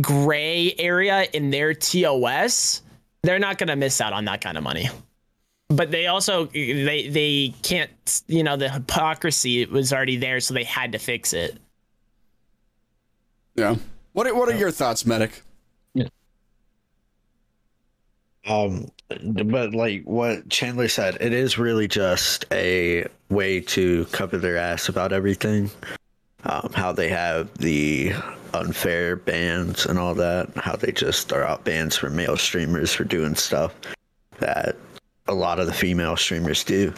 gray 0.00 0.74
area 0.78 1.26
in 1.32 1.50
their 1.50 1.74
TOS, 1.74 2.82
they're 3.22 3.38
not 3.38 3.58
going 3.58 3.68
to 3.68 3.76
miss 3.76 4.00
out 4.00 4.12
on 4.12 4.24
that 4.26 4.40
kind 4.40 4.56
of 4.56 4.64
money. 4.64 4.88
But 5.68 5.90
they 5.90 6.06
also 6.06 6.46
they 6.46 7.08
they 7.08 7.54
can't 7.62 8.22
you 8.26 8.42
know 8.42 8.56
the 8.56 8.70
hypocrisy 8.70 9.66
was 9.66 9.92
already 9.92 10.16
there, 10.16 10.40
so 10.40 10.54
they 10.54 10.64
had 10.64 10.92
to 10.92 10.98
fix 10.98 11.34
it. 11.34 11.58
Yeah. 13.54 13.76
What 14.14 14.26
are, 14.26 14.34
what 14.34 14.48
are 14.48 14.56
your 14.56 14.70
thoughts, 14.70 15.04
medic? 15.04 15.42
Um, 18.48 18.90
but 19.08 19.74
like 19.74 20.04
what 20.04 20.48
Chandler 20.48 20.88
said, 20.88 21.18
it 21.20 21.32
is 21.32 21.58
really 21.58 21.88
just 21.88 22.46
a 22.50 23.06
way 23.28 23.60
to 23.60 24.06
cover 24.06 24.38
their 24.38 24.56
ass 24.56 24.88
about 24.88 25.12
everything. 25.12 25.70
Um, 26.44 26.70
how 26.72 26.92
they 26.92 27.08
have 27.08 27.52
the 27.58 28.12
unfair 28.54 29.16
bans 29.16 29.86
and 29.86 29.98
all 29.98 30.14
that. 30.14 30.50
How 30.56 30.76
they 30.76 30.92
just 30.92 31.28
throw 31.28 31.44
out 31.46 31.64
bans 31.64 31.96
for 31.96 32.10
male 32.10 32.36
streamers 32.36 32.92
for 32.92 33.04
doing 33.04 33.34
stuff 33.34 33.74
that 34.38 34.76
a 35.26 35.34
lot 35.34 35.58
of 35.60 35.66
the 35.66 35.72
female 35.72 36.16
streamers 36.16 36.64
do. 36.64 36.92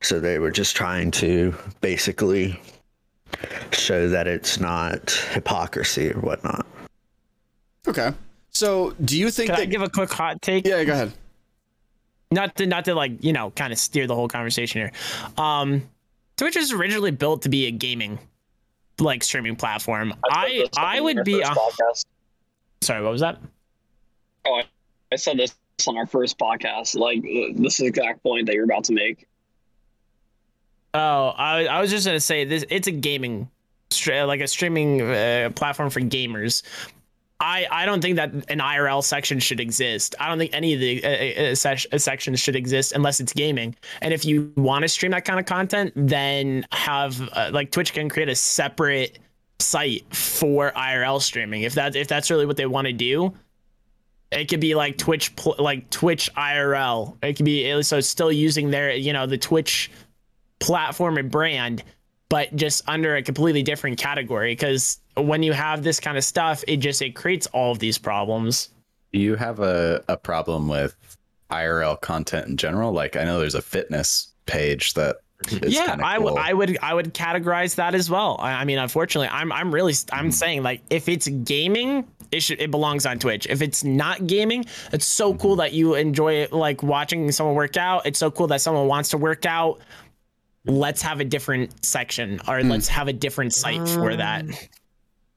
So 0.00 0.20
they 0.20 0.38
were 0.38 0.50
just 0.50 0.76
trying 0.76 1.10
to 1.12 1.54
basically 1.80 2.60
show 3.72 4.08
that 4.08 4.26
it's 4.26 4.58
not 4.60 5.10
hypocrisy 5.32 6.10
or 6.12 6.20
whatnot. 6.20 6.66
Okay. 7.86 8.12
So, 8.50 8.94
do 9.04 9.18
you 9.18 9.30
think 9.30 9.48
Can 9.50 9.56
I 9.56 9.60
that? 9.60 9.70
give 9.70 9.82
a 9.82 9.88
quick 9.90 10.10
hot 10.10 10.40
take? 10.42 10.66
yeah, 10.66 10.82
go 10.84 10.92
ahead. 10.92 11.12
not 12.32 12.56
to 12.56 12.66
not 12.66 12.84
to 12.86 12.94
like 12.94 13.22
you 13.24 13.32
know 13.32 13.50
kind 13.50 13.72
of 13.72 13.78
steer 13.78 14.06
the 14.06 14.14
whole 14.14 14.28
conversation 14.28 14.80
here 14.82 14.92
um 15.38 15.82
twitch 16.36 16.56
was 16.56 16.72
originally 16.72 17.10
built 17.10 17.40
to 17.42 17.48
be 17.48 17.66
a 17.66 17.70
gaming 17.70 18.18
like 19.00 19.22
streaming 19.22 19.56
platform 19.56 20.12
i 20.30 20.48
this 20.48 20.68
i 20.76 21.00
would 21.00 21.24
be 21.24 21.42
sorry 22.80 23.02
what 23.02 23.12
was 23.12 23.20
that 23.20 23.38
Oh, 24.46 24.54
I, 24.54 24.64
I 25.12 25.16
said 25.16 25.36
this 25.36 25.54
on 25.86 25.96
our 25.98 26.06
first 26.06 26.38
podcast. 26.38 26.94
Like 26.98 27.18
uh, 27.18 27.52
this 27.60 27.80
exact 27.80 28.22
point 28.22 28.46
that 28.46 28.54
you're 28.54 28.64
about 28.64 28.84
to 28.84 28.92
make. 28.94 29.26
oh 30.94 31.28
i, 31.36 31.66
I 31.66 31.80
was 31.80 31.90
just 31.90 32.06
gonna 32.06 32.20
say 32.20 32.44
this 32.44 32.64
it's 32.70 32.86
a 32.86 32.92
gaming 32.92 33.50
like 34.06 34.40
a 34.40 34.48
streaming 34.48 35.02
uh, 35.02 35.50
platform 35.54 35.90
for 35.90 36.00
gamers 36.00 36.62
I, 37.40 37.66
I 37.70 37.86
don't 37.86 38.00
think 38.00 38.16
that 38.16 38.32
an 38.32 38.58
IRL 38.58 39.02
section 39.02 39.38
should 39.38 39.60
exist. 39.60 40.16
I 40.18 40.28
don't 40.28 40.38
think 40.38 40.50
any 40.52 40.74
of 40.74 40.80
the 40.80 41.04
uh, 41.04 41.50
uh, 41.50 41.54
sec- 41.54 41.86
uh, 41.92 41.98
sections 41.98 42.40
should 42.40 42.56
exist 42.56 42.92
unless 42.92 43.20
it's 43.20 43.32
gaming. 43.32 43.76
And 44.02 44.12
if 44.12 44.24
you 44.24 44.52
want 44.56 44.82
to 44.82 44.88
stream 44.88 45.12
that 45.12 45.24
kind 45.24 45.38
of 45.38 45.46
content, 45.46 45.92
then 45.94 46.66
have 46.72 47.20
uh, 47.32 47.50
like 47.52 47.70
Twitch 47.70 47.92
can 47.92 48.08
create 48.08 48.28
a 48.28 48.34
separate 48.34 49.20
site 49.60 50.04
for 50.14 50.72
IRL 50.72 51.22
streaming. 51.22 51.62
If 51.62 51.74
that 51.74 51.94
if 51.94 52.08
that's 52.08 52.28
really 52.30 52.46
what 52.46 52.56
they 52.56 52.66
want 52.66 52.88
to 52.88 52.92
do, 52.92 53.32
it 54.32 54.46
could 54.46 54.60
be 54.60 54.74
like 54.74 54.98
Twitch 54.98 55.32
like 55.58 55.88
Twitch 55.90 56.32
IRL. 56.34 57.16
It 57.22 57.34
could 57.34 57.44
be 57.44 57.82
so 57.82 57.98
it's 57.98 58.08
still 58.08 58.32
using 58.32 58.70
their 58.70 58.92
you 58.92 59.12
know 59.12 59.26
the 59.26 59.38
Twitch 59.38 59.92
platform 60.58 61.18
and 61.18 61.30
brand, 61.30 61.84
but 62.28 62.54
just 62.56 62.88
under 62.88 63.14
a 63.14 63.22
completely 63.22 63.62
different 63.62 63.98
category. 63.98 64.52
Because 64.52 64.98
when 65.22 65.42
you 65.42 65.52
have 65.52 65.82
this 65.82 66.00
kind 66.00 66.16
of 66.18 66.24
stuff, 66.24 66.62
it 66.68 66.78
just 66.78 67.02
it 67.02 67.14
creates 67.14 67.46
all 67.48 67.72
of 67.72 67.78
these 67.78 67.98
problems. 67.98 68.70
Do 69.12 69.18
you 69.20 69.36
have 69.36 69.60
a, 69.60 70.02
a 70.08 70.16
problem 70.16 70.68
with 70.68 70.96
IRL 71.50 72.00
content 72.00 72.46
in 72.48 72.56
general? 72.56 72.92
Like 72.92 73.16
I 73.16 73.24
know 73.24 73.38
there's 73.38 73.54
a 73.54 73.62
fitness 73.62 74.32
page 74.46 74.94
that 74.94 75.16
is 75.50 75.72
yeah, 75.74 75.86
kinda 75.86 76.04
I, 76.04 76.14
w- 76.14 76.30
cool. 76.34 76.38
I 76.38 76.52
would 76.52 76.78
I 76.82 76.94
would 76.94 77.14
categorize 77.14 77.76
that 77.76 77.94
as 77.94 78.10
well. 78.10 78.36
I, 78.40 78.52
I 78.52 78.64
mean, 78.64 78.78
unfortunately, 78.78 79.28
I'm 79.28 79.52
I'm 79.52 79.72
really 79.72 79.94
I'm 80.12 80.26
Hmm. 80.26 80.30
saying 80.30 80.62
like 80.62 80.82
if 80.90 81.08
it's 81.08 81.28
gaming, 81.28 82.06
it 82.32 82.40
should 82.40 82.60
it 82.60 82.70
belongs 82.70 83.06
on 83.06 83.18
Twitch. 83.18 83.46
If 83.48 83.62
it's 83.62 83.82
not 83.84 84.26
gaming, 84.26 84.64
it's 84.92 85.06
so 85.06 85.34
cool 85.34 85.54
Hmm. 85.54 85.60
that 85.60 85.72
you 85.72 85.94
enjoy 85.94 86.48
like 86.50 86.82
watching 86.82 87.30
someone 87.32 87.54
work 87.54 87.76
out. 87.76 88.04
It's 88.04 88.18
so 88.18 88.30
cool 88.30 88.48
that 88.48 88.60
someone 88.60 88.88
wants 88.88 89.10
to 89.10 89.16
work 89.18 89.46
out. 89.46 89.80
Let's 90.66 91.00
have 91.02 91.20
a 91.20 91.24
different 91.24 91.82
section, 91.86 92.40
or 92.46 92.60
Hmm. 92.60 92.68
let's 92.70 92.88
have 92.88 93.08
a 93.08 93.12
different 93.12 93.54
site 93.54 93.88
for 93.88 94.14
that. 94.16 94.44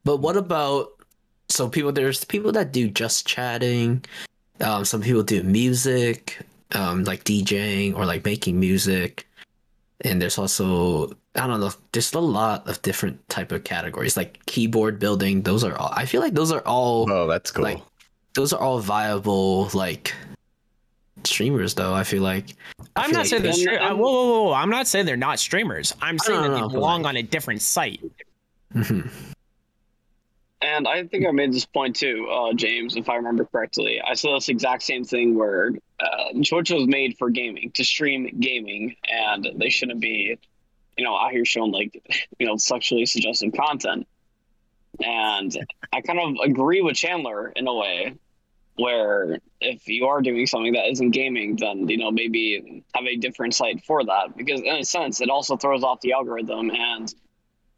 But 0.03 0.17
what 0.17 0.37
about 0.37 0.89
so 1.49 1.69
people? 1.69 1.91
There's 1.91 2.23
people 2.25 2.51
that 2.53 2.71
do 2.71 2.89
just 2.89 3.25
chatting. 3.27 4.03
Um, 4.61 4.85
some 4.85 5.01
people 5.01 5.23
do 5.23 5.41
music, 5.43 6.39
um, 6.73 7.03
like 7.03 7.23
DJing 7.23 7.95
or 7.95 8.05
like 8.05 8.23
making 8.25 8.59
music. 8.59 9.27
And 10.01 10.21
there's 10.21 10.37
also 10.37 11.11
I 11.35 11.47
don't 11.47 11.59
know. 11.59 11.71
There's 11.91 12.13
a 12.13 12.19
lot 12.19 12.67
of 12.67 12.81
different 12.81 13.27
type 13.29 13.51
of 13.51 13.63
categories, 13.63 14.17
like 14.17 14.43
keyboard 14.47 14.99
building. 14.99 15.43
Those 15.43 15.63
are 15.63 15.77
all. 15.77 15.91
I 15.95 16.05
feel 16.05 16.21
like 16.21 16.33
those 16.33 16.51
are 16.51 16.61
all. 16.65 17.09
Oh, 17.11 17.27
that's 17.27 17.51
cool. 17.51 17.63
like 17.65 17.81
those 18.33 18.53
are 18.53 18.59
all 18.61 18.79
viable 18.79 19.69
like 19.73 20.13
streamers 21.25 21.73
though 21.75 21.93
i 21.93 22.03
feel 22.03 22.23
like 22.23 22.55
I 22.95 23.03
I'm 23.03 23.11
not 23.11 23.19
like 23.19 23.27
saying 23.27 23.43
they're 23.43 23.51
they- 23.51 23.65
stre- 23.65 23.91
uh, 23.91 23.95
whoa, 23.95 24.11
whoa, 24.11 24.43
whoa, 24.45 24.53
I'm 24.53 24.69
not 24.71 24.87
saying 24.87 25.05
they're 25.05 25.17
not 25.17 25.37
streamers. 25.37 25.93
I'm 26.01 26.17
saying 26.17 26.41
that 26.41 26.47
no, 26.47 26.67
they 26.67 26.73
belong 26.73 27.03
like- 27.03 27.09
on 27.09 27.17
a 27.17 27.21
different 27.23 27.61
site. 27.61 28.01
Mhm. 28.73 29.09
And 30.61 30.87
I 30.87 31.07
think 31.07 31.25
I 31.25 31.31
made 31.31 31.51
this 31.51 31.65
point 31.65 31.95
too, 31.95 32.27
uh, 32.31 32.53
James, 32.53 32.95
if 32.95 33.09
I 33.09 33.15
remember 33.15 33.45
correctly. 33.45 33.99
I 33.99 34.13
saw 34.13 34.35
this 34.35 34.47
exact 34.47 34.83
same 34.83 35.03
thing 35.03 35.35
where 35.35 35.71
uh, 35.99 36.33
Twitch 36.45 36.69
was 36.69 36.85
made 36.87 37.17
for 37.17 37.31
gaming, 37.31 37.71
to 37.71 37.83
stream 37.83 38.29
gaming, 38.39 38.95
and 39.09 39.47
they 39.55 39.69
shouldn't 39.69 39.99
be, 39.99 40.37
you 40.97 41.03
know, 41.03 41.17
out 41.17 41.31
here 41.31 41.45
showing 41.45 41.71
like, 41.71 41.99
you 42.39 42.45
know, 42.45 42.57
sexually 42.57 43.07
suggestive 43.07 43.53
content. 43.53 44.07
And 45.03 45.57
I 45.91 46.01
kind 46.01 46.19
of 46.19 46.35
agree 46.43 46.81
with 46.81 46.95
Chandler 46.95 47.51
in 47.55 47.67
a 47.67 47.73
way, 47.73 48.13
where 48.75 49.39
if 49.59 49.87
you 49.87 50.07
are 50.07 50.21
doing 50.21 50.45
something 50.45 50.73
that 50.73 50.91
isn't 50.91 51.11
gaming, 51.11 51.55
then 51.55 51.87
you 51.87 51.97
know 51.97 52.11
maybe 52.11 52.83
have 52.93 53.05
a 53.05 53.15
different 53.15 53.55
site 53.55 53.83
for 53.85 54.03
that, 54.05 54.37
because 54.37 54.61
in 54.61 54.75
a 54.75 54.83
sense, 54.83 55.21
it 55.21 55.29
also 55.29 55.57
throws 55.57 55.83
off 55.83 56.01
the 56.01 56.13
algorithm 56.13 56.69
and. 56.69 57.13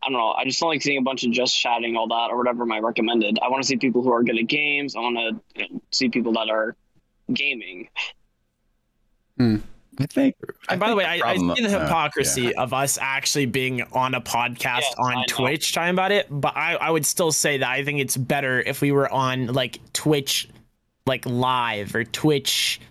I 0.04 0.10
don't 0.10 0.14
know. 0.14 0.32
I 0.32 0.44
just 0.44 0.60
don't 0.60 0.70
like 0.70 0.82
seeing 0.82 0.98
a 0.98 1.02
bunch 1.02 1.24
of 1.24 1.32
just 1.32 1.58
chatting 1.58 1.96
all 1.96 2.08
that 2.08 2.30
or 2.30 2.38
whatever 2.38 2.66
my 2.66 2.80
recommended. 2.80 3.40
I 3.42 3.50
want 3.50 3.64
to 3.64 3.68
see 3.68 3.78
people 3.78 4.02
who 4.04 4.12
are 4.12 4.24
good 4.24 4.38
at 4.38 4.48
games. 4.48 4.96
I 4.96 5.00
want 5.00 5.18
to 5.18 5.62
you 5.62 5.70
know, 5.70 5.82
see 5.92 6.10
people 6.10 6.34
that 6.34 6.50
are 6.50 6.76
gaming. 7.32 7.88
I 10.00 10.06
think. 10.08 10.36
And 10.70 10.80
by 10.80 10.90
the 10.90 10.96
way, 10.96 11.06
I, 11.06 11.32
I 11.32 11.38
see 11.38 11.62
the 11.62 11.78
uh, 11.78 11.84
hypocrisy 11.84 12.56
of 12.56 12.74
us 12.74 12.98
actually 13.02 13.46
being 13.46 13.82
on 13.94 14.14
a 14.14 14.22
podcast 14.22 14.82
Yes, 14.82 14.96
on 14.98 15.12
I 15.12 15.16
know. 15.16 15.26
Twitch 15.28 15.74
talking 15.74 15.92
about 15.92 16.12
it, 16.12 16.28
but 16.30 16.56
I, 16.58 16.76
I 16.76 16.90
would 16.90 17.06
still 17.06 17.32
say 17.32 17.58
that 17.58 17.70
I 17.70 17.84
think 17.84 18.00
it's 18.00 18.18
better 18.18 18.60
if 18.60 18.82
we 18.82 18.92
were 18.92 19.12
on 19.12 19.48
like 19.48 19.80
Twitch, 19.94 20.50
like 21.06 21.26
live 21.26 21.96
or 21.96 22.04
Twitch 22.04 22.82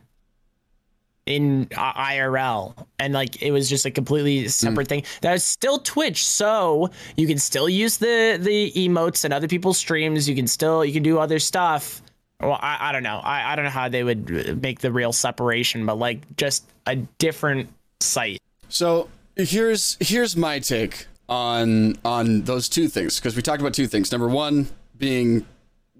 in 1.27 1.69
uh, 1.77 1.93
IRL, 1.93 2.75
and 2.99 3.15
like 3.15 3.43
it 3.43 3.53
was 3.53 3.69
just 3.69 3.87
a 3.87 3.91
completely 3.91 4.49
separate 4.49 4.89
thing. 4.89 5.05
That's 5.21 5.45
still 5.45 5.79
Twitch, 5.79 6.27
so 6.27 6.91
you 7.17 7.27
can 7.27 7.39
still 7.39 7.69
use 7.69 7.99
the 7.99 8.39
the 8.41 8.73
emotes 8.73 9.25
and 9.25 9.33
other 9.33 9.49
people's 9.49 9.79
streams. 9.79 10.29
You 10.29 10.35
can 10.35 10.47
still 10.47 10.85
you 10.85 10.93
can 10.93 11.03
do 11.03 11.19
other 11.19 11.39
stuff. 11.39 12.03
Well, 12.41 12.59
I, 12.61 12.89
I 12.89 12.93
don't 12.93 13.05
know. 13.05 13.21
I, 13.23 13.53
I 13.53 13.57
don't 13.57 13.65
know 13.65 13.71
how 13.71 13.89
they 13.89 14.03
would 14.03 14.61
make 14.61 14.81
the 14.81 14.91
real 14.91 15.13
separation, 15.13 15.87
but 15.87 15.97
like 15.99 16.37
just 16.37 16.69
a 16.87 16.97
different 16.97 17.69
site. 18.01 18.41
So 18.69 19.09
here's 19.37 19.97
here's 20.01 20.37
my 20.37 20.59
take 20.59 21.07
on 21.29 21.97
on 22.05 22.43
those 22.43 22.69
two 22.69 22.89
things 22.89 23.21
because 23.21 23.37
we 23.37 23.43
talked 23.43 23.61
about 23.61 23.75
two 23.75 23.87
things. 23.87 24.11
Number 24.11 24.29
one 24.29 24.69
being 24.99 25.47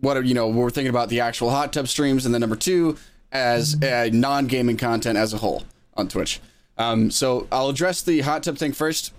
what 0.01 0.17
are 0.17 0.23
you 0.23 0.35
know 0.35 0.49
we're 0.49 0.71
thinking 0.71 0.91
about 0.91 1.11
the 1.11 1.21
actual 1.21 1.51
hot 1.51 1.73
tub 1.73 1.87
streams, 1.87 2.27
and 2.27 2.35
then 2.35 2.41
number 2.41 2.57
two 2.57 2.97
as 3.33 3.83
a 3.83 4.11
non 4.11 4.47
gaming 4.47 4.77
content 4.77 5.19
as 5.19 5.33
a 5.33 5.39
whole 5.39 5.65
on 5.95 6.09
Twitch. 6.09 6.41
Um, 6.79 7.11
so 7.11 7.47
I'll 7.51 7.69
address 7.69 8.03
the 8.03 8.21
hot 8.21 8.45
tub 8.45 8.59
thing 8.59 8.73
first. 8.73 9.13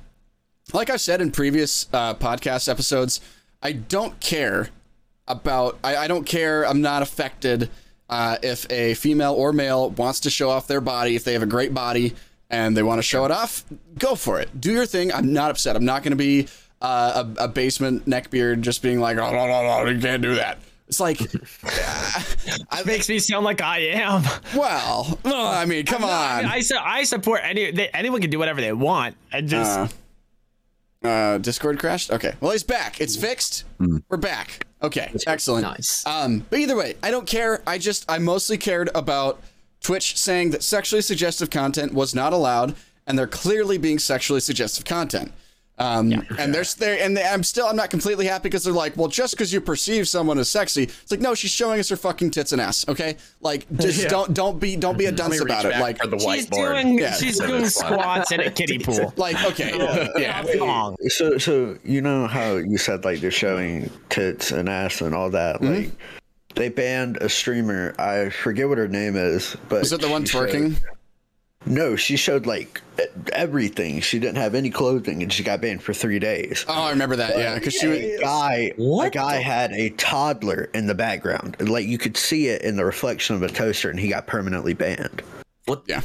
Like 0.72 0.89
I 0.89 0.95
said 0.95 1.20
in 1.22 1.32
previous 1.32 1.88
uh, 1.91 2.14
podcast 2.14 2.70
episodes, 2.70 3.20
I 3.61 3.74
don't 3.74 4.20
care 4.20 4.70
about. 5.28 5.78
I, 5.84 5.97
I 5.97 6.07
don't 6.07 6.26
care. 6.26 6.66
I'm 6.66 6.82
not 6.82 7.01
affected 7.01 7.70
uh, 8.09 8.38
if 8.41 8.70
a 8.72 8.93
female 8.93 9.34
or 9.34 9.51
male 9.51 9.89
wants 9.89 10.22
to 10.22 10.30
show 10.30 10.49
off 10.49 10.68
their 10.68 10.82
body. 10.82 11.16
If 11.16 11.24
they 11.24 11.34
have 11.34 11.43
a 11.43 11.47
great 11.47 11.74
body 11.74 12.14
and 12.49 12.78
they 12.78 12.84
want 12.84 12.99
to 12.99 13.03
show 13.03 13.26
it 13.26 13.32
off, 13.32 13.66
go 13.97 14.16
for 14.16 14.39
it. 14.39 14.61
Do 14.61 14.72
your 14.72 14.86
thing. 14.86 15.11
I'm 15.11 15.34
not 15.34 15.51
upset. 15.51 15.76
I'm 15.76 15.86
not 15.86 16.03
going 16.03 16.11
to 16.11 16.18
be 16.18 16.47
uh, 16.82 17.24
a, 17.38 17.45
a 17.45 17.47
basement 17.47 18.05
neckbeard 18.05 18.61
just 18.61 18.82
being 18.82 18.99
like, 18.99 19.18
oh, 19.18 19.32
no, 19.32 19.47
no, 19.47 19.84
no, 19.84 19.89
you 19.89 19.99
can't 19.99 20.22
do 20.22 20.36
that. 20.36 20.59
It's 20.88 20.99
like, 20.99 21.19
It 21.21 22.86
makes 22.86 23.07
me 23.09 23.19
sound 23.19 23.45
like 23.45 23.61
I 23.61 23.79
am. 23.79 24.23
well, 24.55 25.17
well, 25.23 25.47
I 25.47 25.65
mean, 25.65 25.86
come 25.88 26.03
I, 26.03 26.07
on. 26.38 26.43
mean, 26.43 26.51
I, 26.51 26.59
su- 26.59 26.77
I 26.79 27.03
support 27.03 27.41
any. 27.43 27.71
They, 27.71 27.88
anyone 27.89 28.21
can 28.21 28.29
do 28.29 28.39
whatever 28.39 28.61
they 28.61 28.73
want. 28.73 29.15
I 29.31 29.41
just. 29.41 29.93
Uh, 31.03 31.07
uh, 31.07 31.38
Discord 31.39 31.79
crashed. 31.79 32.11
Okay, 32.11 32.34
well, 32.39 32.51
he's 32.51 32.63
back. 32.63 33.01
It's 33.01 33.15
fixed. 33.15 33.65
We're 34.09 34.17
back. 34.17 34.65
Okay, 34.81 35.11
excellent. 35.27 35.63
Nice. 35.63 36.05
Um, 36.05 36.45
but 36.49 36.59
either 36.59 36.75
way, 36.77 36.95
I 37.03 37.11
don't 37.11 37.27
care. 37.27 37.61
I 37.67 37.77
just 37.77 38.09
I 38.09 38.19
mostly 38.19 38.57
cared 38.57 38.89
about 38.95 39.41
Twitch 39.81 40.17
saying 40.17 40.51
that 40.51 40.63
sexually 40.63 41.01
suggestive 41.01 41.49
content 41.49 41.93
was 41.93 42.13
not 42.15 42.31
allowed, 42.34 42.75
and 43.07 43.17
they're 43.17 43.27
clearly 43.27 43.77
being 43.77 43.99
sexually 43.99 44.39
suggestive 44.41 44.86
content. 44.86 45.31
Um, 45.80 46.13
and 46.38 46.53
there's 46.53 46.76
there, 46.76 46.99
and 47.03 47.17
they, 47.17 47.24
I'm 47.24 47.43
still 47.43 47.65
I'm 47.65 47.76
not 47.76 47.89
completely 47.89 48.28
happy 48.28 48.43
because 48.43 48.63
they're 48.63 48.71
like, 48.71 48.95
well, 48.95 49.07
just 49.07 49.34
because 49.34 49.51
you 49.51 49.59
perceive 49.59 50.07
someone 50.07 50.38
as 50.38 50.47
sexy, 50.47 50.84
it's 50.84 51.09
like, 51.09 51.19
no, 51.19 51.34
she's 51.34 51.49
showing 51.49 51.80
us 51.80 51.89
her 51.89 51.95
fucking 51.95 52.30
tits 52.30 52.51
and 52.51 52.61
ass. 52.61 52.88
Okay, 52.88 53.17
like 53.41 53.65
just 53.80 54.03
Yeah. 54.03 54.07
don't 54.09 54.34
don't 54.36 54.59
be 54.59 54.76
don't 54.76 54.99
be 54.99 55.05
a 55.05 55.09
Let 55.09 55.17
dunce 55.17 55.41
about 55.41 55.65
it. 55.65 55.80
Like 55.80 55.97
for 55.99 56.07
the 56.07 56.19
she's 56.19 56.45
doing. 56.45 56.99
Yeah. 56.99 57.13
she's 57.13 57.39
doing 57.39 57.65
squats 57.67 58.32
in 58.32 58.39
a 58.41 58.51
kiddie 58.51 58.78
pool. 58.86 59.13
like 59.17 59.43
okay, 59.45 59.76
yeah. 60.15 60.43
Wrong. 60.59 60.95
So, 61.07 61.39
so 61.39 61.76
you 61.84 62.01
know 62.01 62.28
how 62.28 62.57
you 62.57 62.78
said 62.78 63.03
like 63.03 63.19
they're 63.21 63.32
showing 63.32 63.89
tits 64.09 64.51
and 64.51 64.69
ass 64.69 65.01
and 65.01 65.15
all 65.15 65.32
that. 65.32 65.55
Mm-hmm. 65.59 65.74
Like, 65.74 65.91
they 66.55 66.69
banned 66.69 67.17
a 67.17 67.30
streamer. 67.30 67.95
I 67.97 68.30
forget 68.30 68.69
what 68.69 68.78
her 68.78 68.88
name 68.88 69.15
is, 69.15 69.57
but 69.69 69.80
Was 69.80 69.91
it 69.91 70.01
the 70.01 70.09
one 70.09 70.24
she 70.24 70.34
showed- 70.34 70.49
twerking? 70.49 70.80
No, 71.66 71.95
she 71.95 72.16
showed 72.18 72.45
like 72.45 72.82
e- 72.99 73.03
everything. 73.32 73.99
She 74.01 74.20
didn't 74.20 74.38
have 74.38 74.55
any 74.55 74.70
clothing, 74.70 75.22
and 75.24 75.32
she 75.32 75.43
got 75.43 75.61
banned 75.61 75.82
for 75.84 75.93
three 75.93 76.20
days. 76.20 76.66
Oh, 76.68 76.84
I 76.84 76.89
remember 76.91 77.16
that. 77.18 77.38
Yeah, 77.38 77.55
because 77.55 77.74
she 77.74 77.88
was. 77.88 77.97
A 77.99 78.18
guy, 78.22 78.74
What 78.78 79.07
a 79.07 79.09
guy 79.11 79.36
the- 79.38 79.41
had 79.43 79.72
a 79.74 79.89
toddler 79.91 80.70
in 80.74 80.88
the 80.88 80.95
background. 80.95 81.55
Like 81.59 81.86
you 81.88 81.97
could 81.97 82.18
see 82.18 82.47
it 82.47 82.61
in 82.61 82.76
the 82.76 82.86
reflection 82.86 83.36
of 83.36 83.41
a 83.43 83.49
toaster, 83.49 83.89
and 83.89 83.99
he 83.99 84.07
got 84.09 84.28
permanently 84.28 84.74
banned. 84.74 85.22
What? 85.66 85.84
Yeah. 85.88 86.01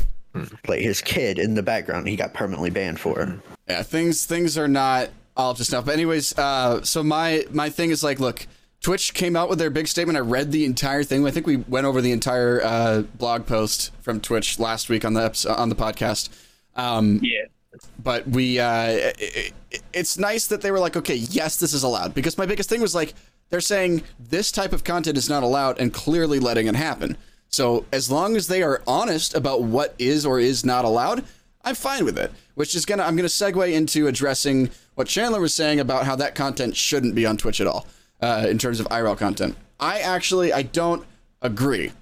Like 0.68 0.80
his 0.80 1.00
kid 1.00 1.38
in 1.38 1.54
the 1.54 1.62
background, 1.62 2.06
he 2.08 2.14
got 2.16 2.32
permanently 2.34 2.70
banned 2.70 3.00
for. 3.00 3.40
yeah 3.68 3.82
things 3.82 4.24
things 4.24 4.56
are 4.56 4.68
not 4.68 5.08
all 5.36 5.50
up 5.50 5.56
to 5.56 5.64
snuff 5.64 5.84
but 5.84 5.92
anyways 5.94 6.36
uh 6.38 6.82
so 6.82 7.02
my 7.02 7.44
my 7.50 7.68
thing 7.70 7.90
is 7.90 8.02
like 8.04 8.18
look 8.20 8.46
twitch 8.80 9.14
came 9.14 9.36
out 9.36 9.48
with 9.48 9.58
their 9.58 9.70
big 9.70 9.88
statement. 9.88 10.16
I 10.16 10.20
read 10.20 10.52
the 10.52 10.64
entire 10.64 11.02
thing. 11.02 11.26
I 11.26 11.30
think 11.30 11.46
we 11.46 11.56
went 11.56 11.86
over 11.86 12.00
the 12.00 12.12
entire 12.12 12.62
uh 12.62 13.02
blog 13.02 13.46
post 13.46 13.92
from 14.02 14.20
twitch 14.20 14.58
last 14.58 14.88
week 14.88 15.04
on 15.04 15.14
the 15.14 15.24
episode, 15.24 15.52
on 15.54 15.68
the 15.68 15.74
podcast. 15.74 16.28
Um 16.76 17.20
Yeah. 17.22 17.44
but 18.02 18.26
we 18.28 18.58
uh 18.58 18.86
it, 18.90 19.16
it- 19.18 19.52
it's 19.92 20.16
nice 20.16 20.46
that 20.46 20.62
they 20.62 20.70
were 20.70 20.78
like 20.78 20.96
okay 20.96 21.14
yes 21.14 21.56
this 21.56 21.72
is 21.74 21.82
allowed. 21.82 22.14
Because 22.14 22.38
my 22.38 22.46
biggest 22.46 22.68
thing 22.68 22.80
was 22.80 22.94
like 22.94 23.14
they're 23.50 23.60
saying 23.60 24.02
this 24.18 24.50
type 24.52 24.72
of 24.72 24.84
content 24.84 25.16
is 25.18 25.28
not 25.28 25.42
allowed 25.42 25.78
and 25.78 25.92
clearly 25.92 26.38
letting 26.38 26.66
it 26.66 26.76
happen. 26.76 27.16
So 27.50 27.84
as 27.92 28.10
long 28.10 28.36
as 28.36 28.46
they 28.48 28.62
are 28.62 28.82
honest 28.86 29.34
about 29.34 29.62
what 29.62 29.94
is 29.98 30.24
or 30.26 30.38
is 30.40 30.64
not 30.64 30.84
allowed 30.84 31.24
i'm 31.64 31.74
fine 31.74 32.04
with 32.04 32.18
it. 32.18 32.30
Which 32.54 32.74
is 32.74 32.86
gonna 32.86 33.02
i'm 33.02 33.16
gonna 33.16 33.28
segue 33.28 33.72
into 33.72 34.06
addressing 34.06 34.70
what 34.94 35.06
chandler 35.08 35.40
was 35.40 35.54
saying 35.54 35.80
about 35.80 36.04
how 36.06 36.14
that 36.16 36.34
content 36.34 36.76
shouldn't 36.76 37.14
be 37.14 37.26
on 37.26 37.36
twitch 37.36 37.60
at 37.60 37.66
all 37.66 37.86
uh, 38.20 38.46
in 38.48 38.58
terms 38.58 38.80
of 38.80 38.86
irl 38.88 39.16
content 39.16 39.56
i 39.80 40.00
actually 40.00 40.52
i 40.52 40.62
don't 40.62 41.04
agree 41.42 41.92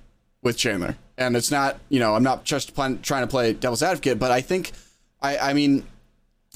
with 0.46 0.56
Chandler. 0.56 0.96
And 1.18 1.36
it's 1.36 1.50
not, 1.50 1.78
you 1.88 1.98
know, 1.98 2.14
I'm 2.14 2.22
not 2.22 2.44
just 2.44 2.74
plan- 2.74 3.00
trying 3.02 3.22
to 3.22 3.26
play 3.26 3.52
devil's 3.52 3.82
advocate, 3.82 4.18
but 4.18 4.30
I 4.30 4.40
think, 4.40 4.72
I, 5.20 5.38
I 5.38 5.52
mean, 5.52 5.84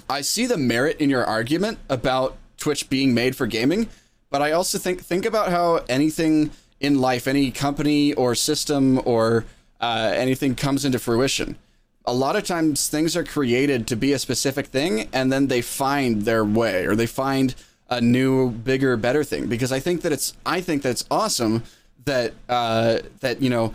I 0.09 0.21
see 0.23 0.47
the 0.47 0.57
merit 0.57 1.01
in 1.01 1.11
your 1.11 1.25
argument 1.25 1.79
about 1.89 2.37
Twitch 2.57 2.89
being 2.89 3.15
made 3.15 3.37
for 3.37 3.47
gaming, 3.47 3.89
but 4.31 4.43
I 4.43 4.53
also 4.53 4.79
think 4.79 5.01
think 5.03 5.25
about 5.25 5.51
how 5.51 5.85
anything 5.89 6.51
in 6.79 7.01
life, 7.01 7.27
any 7.27 7.51
company 7.51 8.13
or 8.15 8.35
system 8.35 9.01
or 9.05 9.45
uh, 9.81 10.13
anything 10.15 10.55
comes 10.55 10.85
into 10.85 10.99
fruition. 10.99 11.57
A 12.05 12.15
lot 12.15 12.37
of 12.37 12.45
times 12.45 12.89
things 12.89 13.17
are 13.17 13.25
created 13.25 13.87
to 13.89 13.97
be 13.97 14.13
a 14.13 14.19
specific 14.19 14.67
thing, 14.67 15.09
and 15.13 15.33
then 15.33 15.49
they 15.49 15.63
find 15.63 16.23
their 16.23 16.45
way 16.45 16.87
or 16.87 16.95
they 16.95 17.07
find 17.07 17.55
a 17.91 18.01
new, 18.01 18.51
bigger, 18.51 18.97
better 18.97 19.25
thing. 19.25 19.47
Because 19.49 19.73
I 19.73 19.81
think 19.81 20.03
that 20.03 20.13
it's 20.13 20.33
I 20.47 20.61
think 20.61 20.83
that 20.83 20.91
it's 20.91 21.05
awesome 21.11 21.65
that 22.05 22.33
uh, 22.49 23.01
that 23.21 23.43
you 23.43 23.51
know 23.51 23.75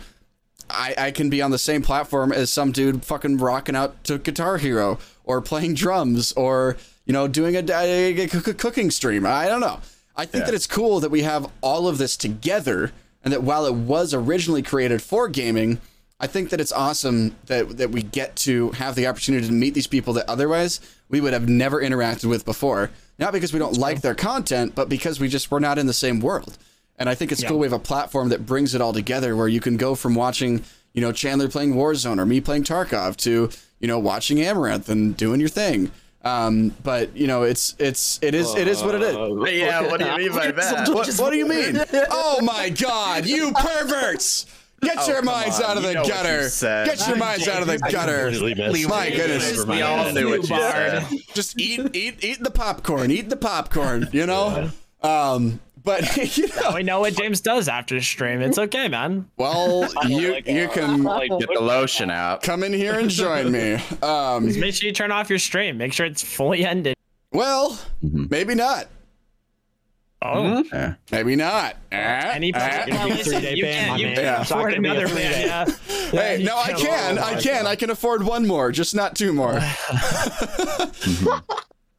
I, 0.68 0.94
I 0.98 1.10
can 1.12 1.30
be 1.30 1.42
on 1.42 1.50
the 1.52 1.58
same 1.58 1.82
platform 1.82 2.32
as 2.32 2.50
some 2.50 2.72
dude 2.72 3.04
fucking 3.04 3.36
rocking 3.38 3.76
out 3.76 4.02
to 4.04 4.18
Guitar 4.18 4.58
Hero 4.58 4.98
or 5.24 5.40
playing 5.40 5.74
drums 5.74 6.32
or 6.32 6.76
you 7.04 7.12
know 7.12 7.28
doing 7.28 7.54
a, 7.56 7.60
a- 7.60 8.22
a 8.24 8.28
coo- 8.28 8.54
cooking 8.54 8.90
stream. 8.90 9.24
I 9.26 9.46
don't 9.46 9.60
know. 9.60 9.80
I 10.16 10.24
think 10.24 10.46
that 10.46 10.54
it's 10.54 10.66
cool 10.66 10.98
that 11.00 11.10
we 11.10 11.22
have 11.22 11.50
all 11.60 11.86
of 11.88 11.98
this 11.98 12.16
together, 12.16 12.90
and 13.22 13.32
that 13.34 13.42
while 13.42 13.66
it 13.66 13.74
was 13.74 14.14
originally 14.14 14.62
created 14.62 15.02
for 15.02 15.28
gaming, 15.28 15.78
I 16.18 16.26
think 16.26 16.48
that 16.50 16.60
it's 16.60 16.72
awesome 16.72 17.36
that 17.46 17.76
that 17.76 17.90
we 17.90 18.02
get 18.02 18.34
to 18.36 18.70
have 18.72 18.94
the 18.94 19.06
opportunity 19.06 19.46
to 19.46 19.52
meet 19.52 19.74
these 19.74 19.86
people 19.86 20.14
that 20.14 20.26
otherwise 20.26 20.80
we 21.10 21.20
would 21.20 21.34
have 21.34 21.48
never 21.50 21.82
interacted 21.82 22.30
with 22.30 22.46
before. 22.46 22.90
Not 23.18 23.32
because 23.32 23.52
we 23.52 23.58
don't 23.58 23.76
like 23.78 24.02
their 24.02 24.14
content, 24.14 24.74
but 24.74 24.88
because 24.88 25.18
we 25.18 25.28
just 25.28 25.50
we're 25.50 25.58
not 25.58 25.78
in 25.78 25.86
the 25.86 25.92
same 25.92 26.20
world. 26.20 26.58
And 26.98 27.08
I 27.08 27.14
think 27.14 27.32
it's 27.32 27.44
cool 27.44 27.58
we 27.58 27.66
have 27.66 27.72
a 27.72 27.78
platform 27.78 28.30
that 28.30 28.46
brings 28.46 28.74
it 28.74 28.80
all 28.80 28.92
together 28.92 29.36
where 29.36 29.48
you 29.48 29.60
can 29.60 29.76
go 29.76 29.94
from 29.94 30.14
watching, 30.14 30.64
you 30.92 31.00
know, 31.00 31.12
Chandler 31.12 31.48
playing 31.48 31.74
Warzone 31.74 32.18
or 32.18 32.26
me 32.26 32.40
playing 32.40 32.64
Tarkov 32.64 33.16
to, 33.18 33.50
you 33.80 33.88
know, 33.88 33.98
watching 33.98 34.38
Amouranth 34.38 34.88
and 34.88 35.16
doing 35.16 35.40
your 35.40 35.48
thing. 35.50 35.90
Um, 36.24 36.74
but 36.82 37.16
you 37.16 37.26
know, 37.26 37.44
it's 37.44 37.76
it's 37.78 38.18
it 38.20 38.34
is 38.34 38.54
it 38.54 38.66
is 38.66 38.82
what 38.82 38.94
it 38.96 39.02
is. 39.02 39.14
Yeah, 39.56 39.82
what 39.82 40.00
do 40.00 40.06
you 40.06 40.16
mean 40.16 40.32
by 40.32 40.50
that? 40.52 40.88
What, 40.88 41.08
what 41.14 41.30
do 41.30 41.36
you 41.36 41.46
mean? 41.46 41.80
Oh 42.10 42.40
my 42.42 42.70
god, 42.70 43.26
you 43.26 43.52
perverts! 43.52 44.46
Get 44.82 45.08
your 45.08 45.22
minds 45.22 45.60
out 45.60 45.76
of 45.76 45.82
the 45.82 45.88
you 45.92 45.94
gutter. 46.06 46.48
Get 46.84 47.06
your 47.08 47.16
minds 47.16 47.48
out 47.48 47.62
of 47.62 47.68
the 47.68 47.78
gutter. 47.78 48.30
My 48.88 49.10
goodness. 49.10 49.64
We 49.64 49.82
all 49.82 50.12
knew 50.12 50.30
what 50.30 50.40
you 50.40 50.56
said. 50.56 51.06
Just 51.34 51.58
eat 51.60 51.94
eat 51.94 52.22
eat 52.24 52.42
the 52.42 52.50
popcorn. 52.50 53.10
Eat 53.10 53.28
the 53.30 53.36
popcorn, 53.36 54.08
you 54.12 54.26
know? 54.26 54.70
Um 55.02 55.60
but 55.84 56.16
you 56.36 56.48
know, 56.48 56.72
We 56.74 56.82
know 56.82 56.98
what 57.00 57.14
James 57.14 57.40
does 57.40 57.68
after 57.68 57.94
the 57.94 58.00
stream. 58.02 58.42
It's 58.42 58.58
okay, 58.58 58.88
man. 58.88 59.30
well, 59.36 59.82
you 60.08 60.32
Like, 60.32 60.48
you 60.48 60.68
can 60.68 61.04
like, 61.04 61.30
Get 61.38 61.48
the 61.54 61.60
lotion 61.60 62.10
out. 62.10 62.42
come 62.42 62.64
in 62.64 62.72
here 62.72 62.98
and 62.98 63.08
join 63.08 63.50
me. 63.52 63.78
Um 64.02 64.46
Make 64.60 64.74
sure 64.74 64.88
you 64.88 64.92
turn 64.92 65.10
off 65.12 65.30
your 65.30 65.38
stream. 65.38 65.78
Make 65.78 65.92
sure 65.92 66.06
it's 66.06 66.22
fully 66.22 66.64
ended. 66.66 66.96
well, 67.32 67.78
maybe 68.02 68.54
not. 68.54 68.88
Oh, 70.22 70.64
Yeah. 70.72 70.94
Maybe 71.12 71.36
not. 71.36 71.76
Eh? 71.92 71.96
any 71.96 72.52
Eh? 72.54 72.86
well, 72.88 73.08
listen, 73.08 73.42
you 73.42 73.62
can 73.64 73.98
you 73.98 74.08
Yeah. 74.08 74.40
afford 74.42 74.72
another 74.74 75.06
man. 75.08 75.46
Yeah. 75.46 75.64
Hey, 76.10 76.42
no, 76.42 76.56
I 76.56 76.72
can. 76.72 77.18
I 77.18 77.40
can. 77.40 77.66
I 77.66 77.76
can 77.76 77.90
afford 77.90 78.22
one 78.22 78.46
more, 78.46 78.72
just 78.72 78.94
not 78.94 79.14
two 79.14 79.32
more. 79.32 79.54
I 79.60 80.90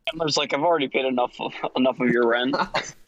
Chandler's 0.10 0.38
like, 0.38 0.54
I've 0.54 0.64
already 0.64 0.88
paid 0.88 1.06
enough 1.06 1.40
of, 1.40 1.54
enough 1.76 2.00
of 2.00 2.10
your 2.10 2.28
rent. 2.28 2.56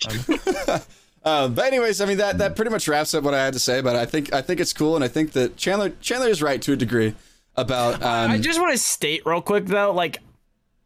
Uh, 1.21 1.49
but 1.49 1.65
anyways, 1.65 1.99
I 1.99 2.05
mean 2.05 2.19
that 2.19 2.37
that 2.37 2.55
pretty 2.55 2.71
much 2.71 2.87
wraps 2.87 3.13
up 3.13 3.25
what 3.25 3.33
I 3.33 3.43
had 3.43 3.51
to 3.51 3.59
say. 3.59 3.81
But 3.81 3.97
I 3.97 4.05
think 4.05 4.31
I 4.31 4.41
think 4.41 4.61
it's 4.61 4.71
cool, 4.71 4.95
and 4.95 5.03
I 5.03 5.09
think 5.09 5.33
that 5.33 5.57
Chandler 5.57 5.89
Chandler 5.99 6.29
is 6.29 6.41
right 6.41 6.61
to 6.61 6.71
a 6.71 6.75
degree 6.77 7.13
about. 7.57 7.95
Um, 8.01 8.31
I 8.31 8.37
just 8.37 8.57
want 8.57 8.71
to 8.71 8.77
state 8.77 9.25
real 9.25 9.41
quick 9.41 9.65
though, 9.65 9.91
like 9.91 10.19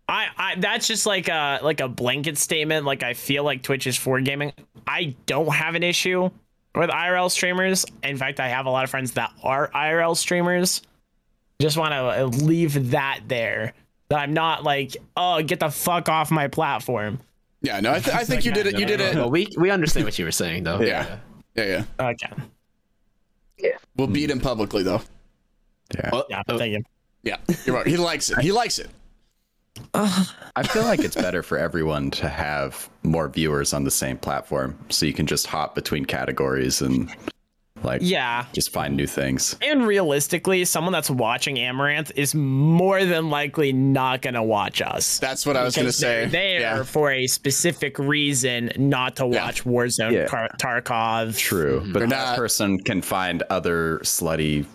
I, 0.07 0.27
I 0.37 0.55
that's 0.55 0.87
just 0.87 1.05
like 1.05 1.29
a 1.29 1.59
like 1.63 1.79
a 1.79 1.87
blanket 1.87 2.37
statement. 2.37 2.85
Like 2.85 3.03
I 3.03 3.13
feel 3.13 3.43
like 3.43 3.63
Twitch 3.63 3.87
is 3.87 3.97
for 3.97 4.19
gaming. 4.19 4.51
I 4.85 5.15
don't 5.25 5.53
have 5.53 5.75
an 5.75 5.83
issue 5.83 6.29
with 6.75 6.89
IRL 6.89 7.31
streamers. 7.31 7.85
In 8.03 8.17
fact, 8.17 8.39
I 8.39 8.49
have 8.49 8.65
a 8.65 8.69
lot 8.69 8.83
of 8.83 8.89
friends 8.89 9.13
that 9.13 9.31
are 9.43 9.69
IRL 9.69 10.17
streamers. 10.17 10.81
Just 11.61 11.77
want 11.77 11.93
to 11.93 12.25
leave 12.43 12.91
that 12.91 13.21
there. 13.27 13.73
That 14.09 14.19
I'm 14.19 14.33
not 14.33 14.63
like, 14.63 14.97
oh, 15.15 15.41
get 15.41 15.59
the 15.61 15.69
fuck 15.69 16.09
off 16.09 16.29
my 16.31 16.47
platform. 16.49 17.19
yeah, 17.61 17.79
no, 17.79 17.93
I, 17.93 17.99
th- 17.99 18.15
I 18.15 18.23
think 18.25 18.43
you 18.43 18.51
did 18.51 18.67
it. 18.67 18.77
You 18.77 18.85
did 18.85 18.99
it. 18.99 19.15
Well, 19.15 19.31
we 19.31 19.47
we 19.57 19.69
understand 19.71 20.05
what 20.05 20.19
you 20.19 20.25
were 20.25 20.31
saying 20.31 20.63
though. 20.65 20.81
Yeah. 20.81 21.19
Yeah, 21.55 21.83
yeah. 21.99 22.09
Okay. 22.11 22.29
Yeah. 23.59 23.77
We'll 23.95 24.07
beat 24.07 24.29
him 24.29 24.39
publicly 24.41 24.83
though. 24.83 25.01
Yeah. 25.95 26.09
Well, 26.11 26.25
Yeah. 26.29 26.41
oh, 26.49 26.57
Thank 26.57 26.73
you. 26.73 26.83
Yeah, 27.23 27.37
you're 27.65 27.75
right. 27.75 27.87
He 27.87 27.95
likes 27.95 28.29
it. 28.29 28.39
He 28.39 28.51
likes 28.51 28.79
it. 28.79 28.89
I 29.93 30.63
feel 30.63 30.83
like 30.83 30.99
it's 30.99 31.15
better 31.15 31.43
for 31.43 31.57
everyone 31.57 32.11
to 32.11 32.29
have 32.29 32.89
more 33.03 33.27
viewers 33.29 33.73
on 33.73 33.83
the 33.83 33.91
same 33.91 34.17
platform, 34.17 34.77
so 34.89 35.05
you 35.05 35.13
can 35.13 35.27
just 35.27 35.47
hop 35.47 35.75
between 35.75 36.05
categories 36.05 36.81
and 36.81 37.09
like 37.83 38.01
Yeah. 38.01 38.45
just 38.53 38.71
find 38.71 38.95
new 38.95 39.07
things. 39.07 39.57
And 39.61 39.85
realistically, 39.85 40.63
someone 40.63 40.93
that's 40.93 41.09
watching 41.09 41.57
Amouranth 41.57 42.11
is 42.15 42.33
more 42.33 43.03
than 43.03 43.29
likely 43.29 43.73
not 43.73 44.21
going 44.21 44.35
to 44.35 44.43
watch 44.43 44.81
us. 44.81 45.19
That's 45.19 45.45
what 45.45 45.57
I 45.57 45.63
was 45.63 45.75
gonna 45.75 45.87
Because 45.87 45.99
they're 45.99 46.25
say. 46.25 46.29
there 46.29 46.59
Yeah. 46.61 46.83
for 46.83 47.11
a 47.11 47.27
specific 47.27 47.99
reason, 47.99 48.71
not 48.77 49.17
to 49.17 49.27
Yeah. 49.27 49.45
watch 49.45 49.65
Warzone 49.65 50.13
Yeah. 50.13 50.27
Tar- 50.27 50.51
Tarkov. 50.59 51.37
True, 51.37 51.81
mm-hmm. 51.81 51.91
but 51.91 51.99
They're 51.99 52.07
that 52.07 52.25
not- 52.29 52.37
person 52.37 52.79
can 52.79 53.01
find 53.01 53.43
other 53.49 53.99
slutty 54.03 54.65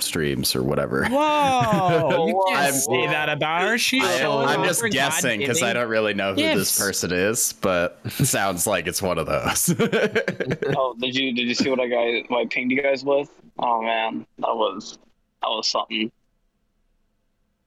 streams 0.00 0.56
or 0.56 0.62
whatever. 0.62 1.04
Whoa, 1.06 2.26
you 2.26 2.44
can't 2.48 2.58
I'm- 2.64 2.72
say 2.74 3.06
that 3.06 3.28
about 3.28 3.62
her. 3.62 3.78
She's 3.78 4.02
I, 4.04 4.18
showing 4.18 4.48
I'm 4.48 4.64
just 4.64 4.82
guessing 4.90 5.40
because 5.40 5.62
I 5.62 5.72
don't 5.72 5.88
really 5.88 6.14
know 6.14 6.34
who 6.34 6.40
Yes. 6.40 6.56
this 6.58 6.78
person 6.78 7.12
is, 7.12 7.52
but 7.60 8.00
sounds 8.10 8.66
like 8.66 8.86
it's 8.86 9.00
one 9.02 9.18
of 9.18 9.26
those. 9.26 9.74
Oh, 10.76 10.94
did 11.00 11.14
you 11.14 11.32
did 11.34 11.46
you 11.46 11.54
see 11.54 11.70
what 11.70 11.80
I 11.80 11.88
got? 11.88 12.30
What 12.30 12.40
I 12.40 12.46
pinged 12.46 12.70
you 12.72 12.82
guys 12.82 13.04
with? 13.04 13.30
Oh 13.58 13.82
man, 13.82 14.26
that 14.38 14.54
was 14.56 14.98
that 15.42 15.48
was 15.48 15.68
something. 15.68 16.10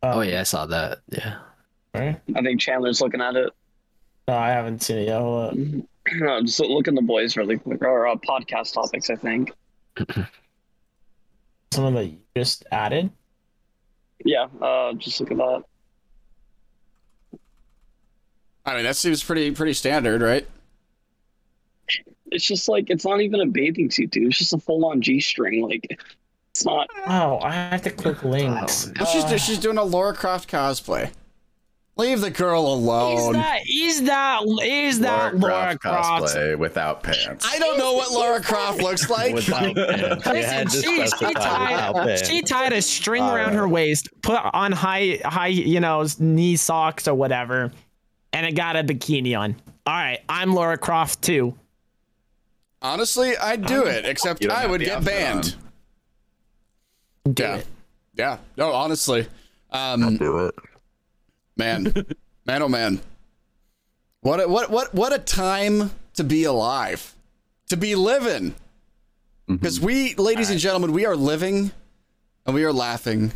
Oh 0.04 0.22
yeah, 0.22 0.42
I 0.42 0.44
saw 0.44 0.66
that. 0.68 1.00
Yeah. 1.10 1.40
Right? 1.94 2.20
I 2.36 2.42
think 2.42 2.60
Chandler's 2.60 3.02
looking 3.02 3.22
at 3.22 3.36
it. 3.36 3.52
No, 4.28 4.36
I 4.36 4.50
haven't 4.50 4.84
seen 4.84 4.98
it 4.98 5.08
yet. 5.08 5.20
Hold 5.22 5.52
up. 5.52 5.58
No, 6.20 6.42
just 6.42 6.62
look 6.62 6.88
in 6.88 6.96
the 6.96 7.02
boys 7.02 7.36
really 7.36 7.58
quick, 7.58 7.82
or 7.82 8.08
uh, 8.08 8.16
podcast 8.16 8.74
topics. 8.74 9.10
I 9.10 9.16
think. 9.18 9.52
Someone 11.72 11.96
that 11.96 12.06
you 12.06 12.18
just 12.36 12.66
added. 12.72 13.12
Yeah, 14.26 14.48
uh, 14.62 14.94
just 14.94 15.20
look 15.20 15.32
at 15.32 15.38
that. 15.38 15.64
I 18.66 18.76
mean, 18.76 18.84
that 18.84 18.96
seems 18.96 19.24
pretty 19.24 19.52
pretty 19.52 19.74
standard, 19.74 20.22
right? 20.22 20.46
It's 22.32 22.44
just 22.44 22.68
like 22.68 22.90
it's 22.90 23.06
not 23.06 23.22
even 23.22 23.40
a 23.40 23.46
bathing 23.46 23.90
suit, 23.92 24.12
dude. 24.12 24.28
It's 24.28 24.38
just 24.38 24.54
a 24.54 24.58
full 24.58 24.86
on 24.86 25.02
G 25.02 25.22
string. 25.22 25.62
Like, 25.62 25.98
it's 26.52 26.66
not. 26.66 26.90
Oh, 27.08 27.40
I 27.42 27.54
have 27.54 27.84
to 27.84 27.92
click 27.92 28.24
links. 28.24 28.92
Well, 29.00 29.06
she's 29.06 29.42
she's 29.42 29.60
doing 29.60 29.78
a 29.78 29.84
Laura 29.84 30.14
Croft 30.14 30.50
cosplay. 30.50 31.12
Leave 31.98 32.22
the 32.22 32.30
girl 32.30 32.62
alone. 32.68 33.14
Is 33.14 33.22
alone. 33.22 33.34
that 33.34 33.60
is 33.68 34.04
that 34.04 34.42
is 34.64 35.00
that 35.00 35.36
Laura 35.36 35.78
Croft? 35.78 36.26
cosplay 36.36 36.56
without 36.58 37.02
pants. 37.02 37.46
I 37.50 37.58
don't 37.58 37.78
know 37.80 37.94
what 37.94 38.12
Laura 38.12 38.40
Croft 38.42 38.82
looks 38.82 39.10
like. 39.10 39.34
Without 39.34 39.76
pants. 39.76 40.26
You 40.28 40.34
had 40.44 40.70
to 40.70 40.78
Listen, 40.78 41.18
she, 41.18 41.26
she, 41.28 41.34
tied, 41.34 42.20
she 42.28 42.42
tied 42.44 42.74
a 42.74 42.82
string 42.84 43.24
All 43.24 43.36
around 43.36 43.54
her 43.54 43.68
waist, 43.68 44.10
put 44.22 44.40
on 44.54 44.72
high 44.72 45.20
high 45.26 45.48
you 45.48 45.80
know 45.80 46.06
knee 46.20 46.56
socks 46.56 47.08
or 47.08 47.16
whatever, 47.16 47.72
and 48.32 48.46
it 48.46 48.52
got 48.54 48.76
a 48.76 48.84
bikini 48.84 49.38
on. 49.38 49.56
All 49.88 49.94
right, 49.96 50.20
I'm 50.30 50.54
Laura 50.54 50.78
Croft 50.78 51.22
too. 51.24 51.58
Honestly, 52.82 53.36
I'd 53.38 53.66
do 53.66 53.86
it, 53.86 54.06
except 54.06 54.46
I 54.46 54.68
would 54.68 54.82
get 54.82 54.98
outfit 54.98 55.06
banned. 55.14 55.56
Do 57.34 57.44
Yeah. 57.44 57.56
it. 57.56 57.68
Yeah. 58.14 58.38
No, 58.56 58.72
honestly. 58.72 59.28
Um, 59.72 60.18
Do 60.18 60.46
it. 60.46 60.56
Man, 61.58 61.94
man, 62.46 62.62
oh 62.62 62.70
man, 62.70 63.02
what 64.22 64.40
a, 64.42 64.48
what 64.48 64.70
what 64.70 64.94
what 64.94 65.14
a 65.14 65.20
time 65.20 65.92
to 66.16 66.24
be 66.24 66.44
alive, 66.44 67.16
to 67.70 67.78
be 67.78 67.96
living. 67.96 68.56
Because 69.48 69.80
we, 69.80 70.14
ladies 70.16 70.50
and 70.50 70.60
gentlemen, 70.60 70.92
we 70.92 71.06
are 71.06 71.16
living, 71.16 71.72
and 72.46 72.54
we 72.54 72.66
are 72.66 72.74
laughing, 72.74 73.32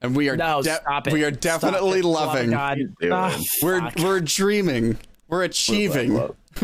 and 0.00 0.14
we 0.14 0.28
are 0.28 0.36
No, 0.36 0.62
de- 0.62 0.72
stop 0.76 1.08
it. 1.08 1.12
we 1.12 1.24
are 1.24 1.32
Stop 1.32 1.40
definitely 1.62 1.98
it. 1.98 2.04
Oh, 2.04 2.10
loving. 2.10 2.50
God. 2.50 2.78
doing? 3.00 3.12
Ah, 3.12 3.36
We're 3.60 3.80
fuck. 3.80 3.96
we're 3.98 4.20
dreaming. 4.20 4.98
We're 5.28 5.42
achieving. 5.42 6.16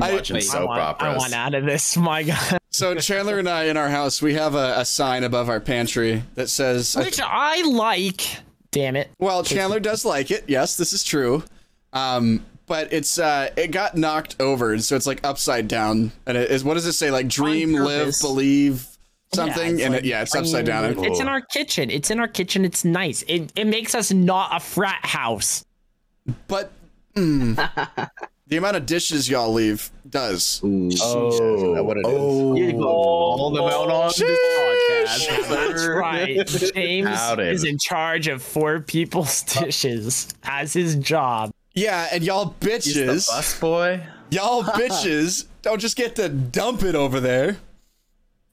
I, 0.00 0.14
Watching 0.14 0.34
Wait, 0.36 0.42
I 0.44 0.46
soap 0.46 0.68
want, 0.68 1.02
I 1.02 1.16
want 1.16 1.34
out 1.34 1.54
of 1.54 1.64
this. 1.66 1.96
My 1.98 2.22
God. 2.22 2.58
so 2.70 2.94
Chandler 2.96 3.38
and 3.38 3.48
I 3.48 3.64
in 3.64 3.76
our 3.76 3.90
house, 3.90 4.22
we 4.22 4.34
have 4.34 4.54
a, 4.54 4.74
a 4.78 4.84
sign 4.86 5.22
above 5.22 5.48
our 5.50 5.60
pantry 5.60 6.24
that 6.34 6.48
says, 6.48 6.96
Which 6.96 7.20
I 7.22 7.62
like. 7.62 8.22
Damn 8.72 8.96
it. 8.96 9.10
"Well, 9.18 9.44
Chandler 9.44 9.80
does 9.80 10.04
like 10.04 10.30
it. 10.30 10.44
Yes, 10.48 10.76
this 10.76 10.92
is 10.92 11.04
true." 11.04 11.44
Um, 11.92 12.44
but 12.66 12.92
it's 12.92 13.18
uh, 13.18 13.50
it 13.56 13.70
got 13.70 13.96
knocked 13.96 14.36
over, 14.40 14.78
so 14.78 14.96
it's 14.96 15.06
like 15.06 15.24
upside 15.24 15.68
down. 15.68 16.10
And 16.26 16.36
it 16.36 16.50
is 16.50 16.64
what 16.64 16.74
does 16.74 16.86
it 16.86 16.94
say? 16.94 17.10
Like 17.10 17.28
dream, 17.28 17.72
live, 17.72 18.14
believe, 18.20 18.86
something. 19.34 19.74
it's 19.74 19.82
and 19.82 19.94
like 19.94 20.04
it, 20.04 20.08
yeah, 20.08 20.22
it's 20.22 20.34
upside 20.34 20.64
down. 20.64 20.84
It's 21.04 21.20
in 21.20 21.28
our 21.28 21.42
kitchen. 21.42 21.90
It's 21.90 22.10
in 22.10 22.18
our 22.18 22.28
kitchen. 22.28 22.64
It's 22.64 22.84
nice. 22.84 23.22
It 23.28 23.52
it 23.56 23.66
makes 23.66 23.94
us 23.94 24.12
not 24.12 24.56
a 24.56 24.60
frat 24.60 25.04
house. 25.04 25.64
But 26.48 26.72
mm, 27.14 27.58
the 28.52 28.58
amount 28.58 28.76
of 28.76 28.84
dishes 28.84 29.30
y'all 29.30 29.50
leave 29.50 29.90
does. 30.10 30.60
Mm. 30.62 30.94
Oh, 31.02 31.28
is 31.28 31.74
that 31.74 31.82
what 31.82 31.96
it 31.96 32.06
is? 32.06 32.12
Oh. 32.12 32.82
Oh. 32.82 32.84
all 32.84 33.50
the 33.50 33.62
out 33.62 33.90
on 33.90 34.12
That's 35.48 35.86
right. 35.88 36.46
James 36.74 37.08
Howdy. 37.08 37.44
is 37.44 37.64
in 37.64 37.78
charge 37.78 38.28
of 38.28 38.42
four 38.42 38.80
people's 38.80 39.42
uh, 39.56 39.64
dishes 39.64 40.28
as 40.42 40.74
his 40.74 40.96
job. 40.96 41.50
Yeah, 41.74 42.08
and 42.12 42.22
y'all 42.22 42.54
He's 42.60 42.92
the 42.92 43.00
bitches, 43.00 43.26
bus 43.28 43.58
boy. 43.58 44.06
y'all 44.30 44.62
bitches, 44.64 45.46
don't 45.62 45.80
just 45.80 45.96
get 45.96 46.14
to 46.16 46.28
dump 46.28 46.82
it 46.82 46.94
over 46.94 47.20
there. 47.20 47.56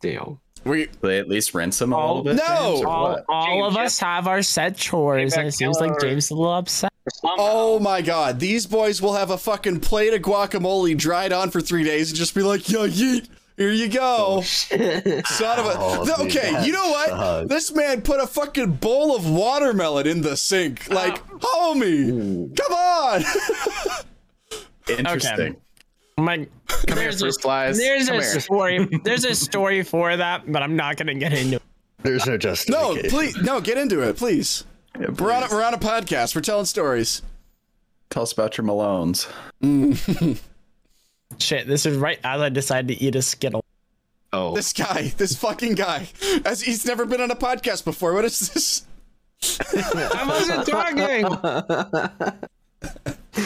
Damn. 0.01 0.39
We 0.65 0.87
They 1.01 1.19
at 1.19 1.27
least 1.29 1.53
rinse 1.53 1.81
him 1.81 1.93
a 1.93 1.97
Oh, 1.97 2.07
little 2.17 2.23
bit. 2.23 2.35
no. 2.35 2.43
James, 2.73 2.81
or 2.81 2.87
All, 2.87 3.03
what? 3.11 3.25
all 3.29 3.65
of 3.65 3.73
James, 3.75 3.85
us 3.85 3.99
have 3.99 4.27
our 4.27 4.41
set 4.41 4.75
chores, 4.77 5.33
and 5.33 5.47
it 5.47 5.53
seems 5.53 5.79
like 5.79 5.99
James 6.01 6.25
is 6.25 6.31
a 6.31 6.35
little 6.35 6.53
upset. 6.53 6.91
Oh 7.23 7.79
my 7.79 8.01
god, 8.01 8.39
these 8.39 8.67
boys 8.67 9.01
will 9.01 9.13
have 9.13 9.31
a 9.31 9.37
fucking 9.37 9.79
plate 9.79 10.13
of 10.13 10.21
guacamole 10.21 10.95
dried 10.97 11.33
on 11.33 11.49
for 11.49 11.59
three 11.61 11.83
days 11.83 12.09
and 12.09 12.17
just 12.17 12.35
be 12.35 12.43
like, 12.43 12.69
yo, 12.69 12.87
yeet, 12.87 13.27
here 13.57 13.71
you 13.71 13.87
go. 13.89 14.37
Oh, 14.39 14.41
Son 14.41 15.59
of 15.59 15.65
a. 15.65 15.75
Oh, 15.77 16.05
Th- 16.05 16.17
dude, 16.17 16.27
okay, 16.37 16.51
that 16.51 16.65
you 16.67 16.71
know 16.73 16.89
what? 16.89 17.09
sucks. 17.09 17.49
This 17.49 17.73
man 17.73 18.01
put 18.01 18.19
a 18.19 18.27
fucking 18.27 18.73
bowl 18.73 19.15
of 19.15 19.27
watermelon 19.29 20.07
in 20.07 20.21
the 20.21 20.37
sink. 20.37 20.87
Like, 20.89 21.17
uh, 21.17 21.37
homie, 21.39 22.55
come 22.55 22.73
on. 22.73 23.23
Interesting. 24.97 25.55
My, 26.19 26.47
there's 26.87 27.21
a, 27.21 27.31
flies. 27.33 27.77
there's 27.77 28.07
Come 28.09 28.19
a 28.19 28.23
here. 28.23 28.39
story. 28.39 28.85
There's 29.03 29.25
a 29.25 29.35
story 29.35 29.83
for 29.83 30.15
that, 30.15 30.51
but 30.51 30.61
I'm 30.61 30.75
not 30.75 30.97
gonna 30.97 31.15
get 31.15 31.33
into 31.33 31.57
it. 31.57 31.61
There's 32.01 32.25
no 32.25 32.37
no, 32.69 32.95
please, 33.09 33.35
no, 33.37 33.61
get 33.61 33.77
into 33.77 34.01
it, 34.01 34.17
please. 34.17 34.63
Yeah, 34.99 35.07
We're 35.09 35.31
on, 35.31 35.43
a, 35.43 35.47
we're 35.51 35.63
on 35.63 35.73
a 35.73 35.77
podcast. 35.77 36.35
We're 36.35 36.41
telling 36.41 36.65
stories. 36.65 37.21
Tell 38.09 38.23
us 38.23 38.31
about 38.31 38.57
your 38.57 38.65
Malones. 38.65 39.29
Mm. 39.61 40.39
Shit, 41.37 41.67
this 41.67 41.85
is 41.85 41.97
right 41.97 42.19
as 42.23 42.41
I 42.41 42.49
decided 42.49 42.97
to 42.97 43.03
eat 43.03 43.15
a 43.15 43.21
Skittle. 43.21 43.63
Oh, 44.31 44.55
This 44.55 44.73
guy, 44.73 45.13
this 45.17 45.35
fucking 45.37 45.75
guy, 45.75 46.07
as 46.45 46.61
he's 46.61 46.85
never 46.85 47.05
been 47.05 47.21
on 47.21 47.31
a 47.31 47.35
podcast 47.35 47.83
before. 47.83 48.13
What 48.13 48.25
is 48.25 48.39
this? 48.49 48.85
I 49.73 50.25
wasn't 50.27 50.67
talking. 50.67 51.25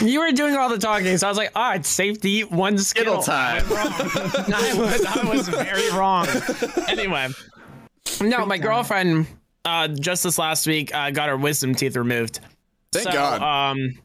You 0.02 0.20
were 0.22 0.32
doing 0.32 0.56
all 0.56 0.70
the 0.70 0.78
talking, 0.78 1.18
so 1.18 1.28
I 1.28 1.30
was 1.30 1.38
like, 1.38 1.52
"Oh, 1.56 1.72
it's 1.72 1.90
safe 1.90 2.22
to 2.22 2.30
eat 2.30 2.52
one 2.52 2.78
Skittle." 2.78 3.22
Skittle 3.22 3.36
time. 3.36 3.64
I 3.72 4.74
was, 4.78 5.06
I 5.06 5.30
was 5.30 5.50
very 5.50 5.90
wrong. 5.92 6.28
Anyway, 6.88 7.28
no, 8.22 8.46
my 8.46 8.58
girlfriend 8.58 9.28
uh, 9.66 9.88
just 9.88 10.24
this 10.24 10.38
last 10.38 10.68
week 10.68 10.94
uh, 10.94 11.12
got 11.12 11.30
her 11.30 11.38
wisdom 11.38 11.76
teeth 11.76 11.96
removed. 11.96 12.40
Thank 12.92 13.06
So, 13.08 13.12
God. 13.12 13.42
Um, 13.72 14.00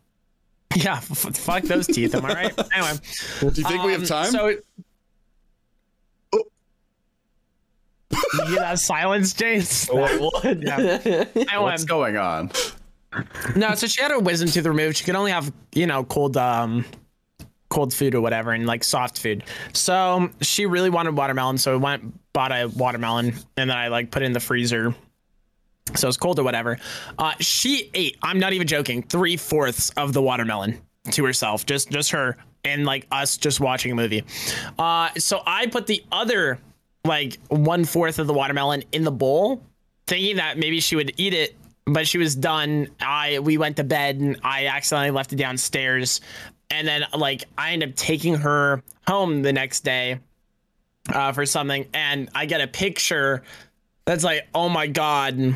yeah, 0.76 0.96
f- 0.96 1.36
fuck 1.36 1.62
those 1.64 1.86
teeth. 1.86 2.14
Am 2.14 2.24
I 2.24 2.34
right? 2.34 2.54
Anyway, 2.74 2.92
Do 3.40 3.46
you 3.46 3.68
think 3.68 3.82
we 3.84 3.92
have 3.92 4.02
um, 4.02 4.06
time? 4.06 4.30
So. 4.32 4.54
You 8.34 8.44
hear 8.46 8.58
that 8.60 8.78
silence, 8.78 9.32
James? 9.32 9.88
Yeah. 9.92 10.18
Anyway, 10.44 11.46
What's 11.58 11.84
going 11.84 12.16
on? 12.16 12.50
No, 13.56 13.74
so 13.74 13.86
she 13.86 14.02
had 14.02 14.10
her 14.10 14.18
wisdom 14.18 14.48
tooth 14.48 14.66
removed. 14.66 14.96
She 14.96 15.04
could 15.04 15.16
only 15.16 15.30
have, 15.30 15.52
you 15.74 15.86
know, 15.86 16.04
cold 16.04 16.36
um 16.36 16.84
cold 17.70 17.92
food 17.92 18.14
or 18.14 18.20
whatever 18.20 18.52
and 18.52 18.66
like 18.66 18.82
soft 18.82 19.18
food. 19.18 19.44
So 19.72 20.30
she 20.40 20.66
really 20.66 20.90
wanted 20.90 21.16
watermelon, 21.16 21.58
so 21.58 21.72
we 21.72 21.84
went 21.84 22.32
bought 22.32 22.52
a 22.52 22.66
watermelon 22.66 23.34
and 23.56 23.70
then 23.70 23.76
I 23.76 23.88
like 23.88 24.10
put 24.10 24.22
it 24.22 24.26
in 24.26 24.32
the 24.32 24.40
freezer. 24.40 24.94
So 25.94 26.08
it's 26.08 26.16
cold 26.16 26.38
or 26.38 26.44
whatever. 26.44 26.78
Uh 27.18 27.32
she 27.40 27.90
ate, 27.94 28.16
I'm 28.22 28.38
not 28.38 28.52
even 28.52 28.66
joking, 28.66 29.02
three 29.02 29.36
fourths 29.36 29.90
of 29.96 30.12
the 30.12 30.22
watermelon 30.22 30.78
to 31.12 31.24
herself. 31.24 31.66
Just 31.66 31.90
just 31.90 32.10
her 32.10 32.36
and 32.64 32.84
like 32.84 33.06
us 33.10 33.36
just 33.36 33.60
watching 33.60 33.92
a 33.92 33.94
movie. 33.94 34.24
Uh 34.78 35.08
so 35.16 35.42
I 35.46 35.66
put 35.66 35.86
the 35.86 36.02
other 36.12 36.58
like 37.04 37.38
one 37.48 37.84
fourth 37.84 38.18
of 38.18 38.26
the 38.26 38.34
watermelon 38.34 38.84
in 38.92 39.04
the 39.04 39.12
bowl, 39.12 39.62
thinking 40.06 40.36
that 40.36 40.58
maybe 40.58 40.80
she 40.80 40.94
would 40.96 41.12
eat 41.16 41.32
it 41.32 41.56
but 41.88 42.06
she 42.06 42.18
was 42.18 42.34
done. 42.34 42.88
I 43.00 43.38
we 43.40 43.58
went 43.58 43.76
to 43.76 43.84
bed 43.84 44.16
and 44.20 44.38
I 44.42 44.66
accidentally 44.66 45.10
left 45.10 45.32
it 45.32 45.36
downstairs. 45.36 46.20
And 46.70 46.86
then 46.86 47.04
like 47.16 47.44
I 47.56 47.72
end 47.72 47.82
up 47.82 47.94
taking 47.96 48.34
her 48.34 48.82
home 49.06 49.42
the 49.42 49.52
next 49.52 49.84
day 49.84 50.18
uh, 51.12 51.32
for 51.32 51.46
something, 51.46 51.86
and 51.94 52.28
I 52.34 52.44
get 52.46 52.60
a 52.60 52.66
picture 52.66 53.42
that's 54.04 54.22
like, 54.24 54.46
oh 54.54 54.68
my 54.68 54.86
god, 54.86 55.54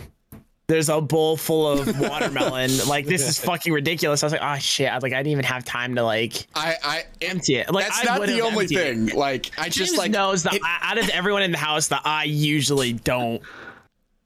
there's 0.68 0.88
a 0.88 1.02
bowl 1.02 1.36
full 1.36 1.68
of 1.68 2.00
watermelon. 2.00 2.70
like 2.88 3.04
this 3.04 3.28
is 3.28 3.38
fucking 3.38 3.72
ridiculous. 3.74 4.22
I 4.22 4.26
was 4.26 4.32
like, 4.32 4.40
oh 4.42 4.56
shit! 4.58 4.90
I 4.90 4.96
like 4.98 5.12
I 5.12 5.16
didn't 5.18 5.32
even 5.32 5.44
have 5.44 5.64
time 5.66 5.94
to 5.96 6.02
like 6.02 6.46
I, 6.54 6.76
I, 6.82 7.04
empty 7.20 7.56
it. 7.56 7.70
Like 7.70 7.86
that's 7.88 8.00
I 8.00 8.04
not 8.18 8.26
the 8.26 8.40
only 8.40 8.60
emptied 8.62 8.78
it. 8.78 8.96
thing. 9.10 9.18
Like, 9.18 9.50
I 9.58 9.68
just 9.68 9.98
like 9.98 10.10
knows 10.10 10.44
that 10.44 10.54
it- 10.54 10.62
I- 10.64 10.92
out 10.92 10.98
of 10.98 11.10
everyone 11.10 11.42
in 11.42 11.52
the 11.52 11.58
house 11.58 11.88
that 11.88 12.00
I 12.06 12.24
usually 12.24 12.94
don't 12.94 13.42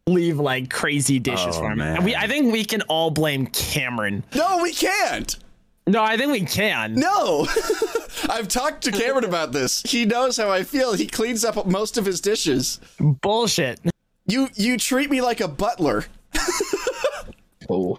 leave 0.08 0.38
like 0.38 0.70
crazy 0.70 1.18
dishes 1.18 1.56
Oh, 1.56 1.60
for 1.60 1.70
me. 1.70 1.76
man. 1.76 2.04
We 2.04 2.14
I 2.14 2.28
think 2.28 2.52
we 2.52 2.64
can 2.64 2.82
all 2.82 3.10
blame 3.10 3.46
Cameron. 3.48 4.24
no, 4.34 4.62
we 4.62 4.72
can't. 4.72 5.36
No, 5.88 6.02
I 6.02 6.16
think 6.16 6.32
we 6.32 6.40
can. 6.40 6.94
No, 6.94 7.46
I've 8.28 8.48
talked 8.48 8.82
to 8.84 8.92
Cameron 8.92 9.24
about 9.24 9.52
this. 9.52 9.82
He 9.82 10.04
knows 10.04 10.36
how 10.36 10.50
I 10.50 10.64
feel. 10.64 10.94
He 10.94 11.06
cleans 11.06 11.44
up 11.44 11.64
most 11.66 11.96
of 11.96 12.04
his 12.04 12.20
dishes. 12.20 12.80
Bullshit. 12.98 13.80
You, 14.26 14.48
you 14.56 14.78
treat 14.78 15.10
me 15.10 15.20
like 15.22 15.40
a 15.40 15.48
butler. 15.48 16.04
Oh. 17.68 17.98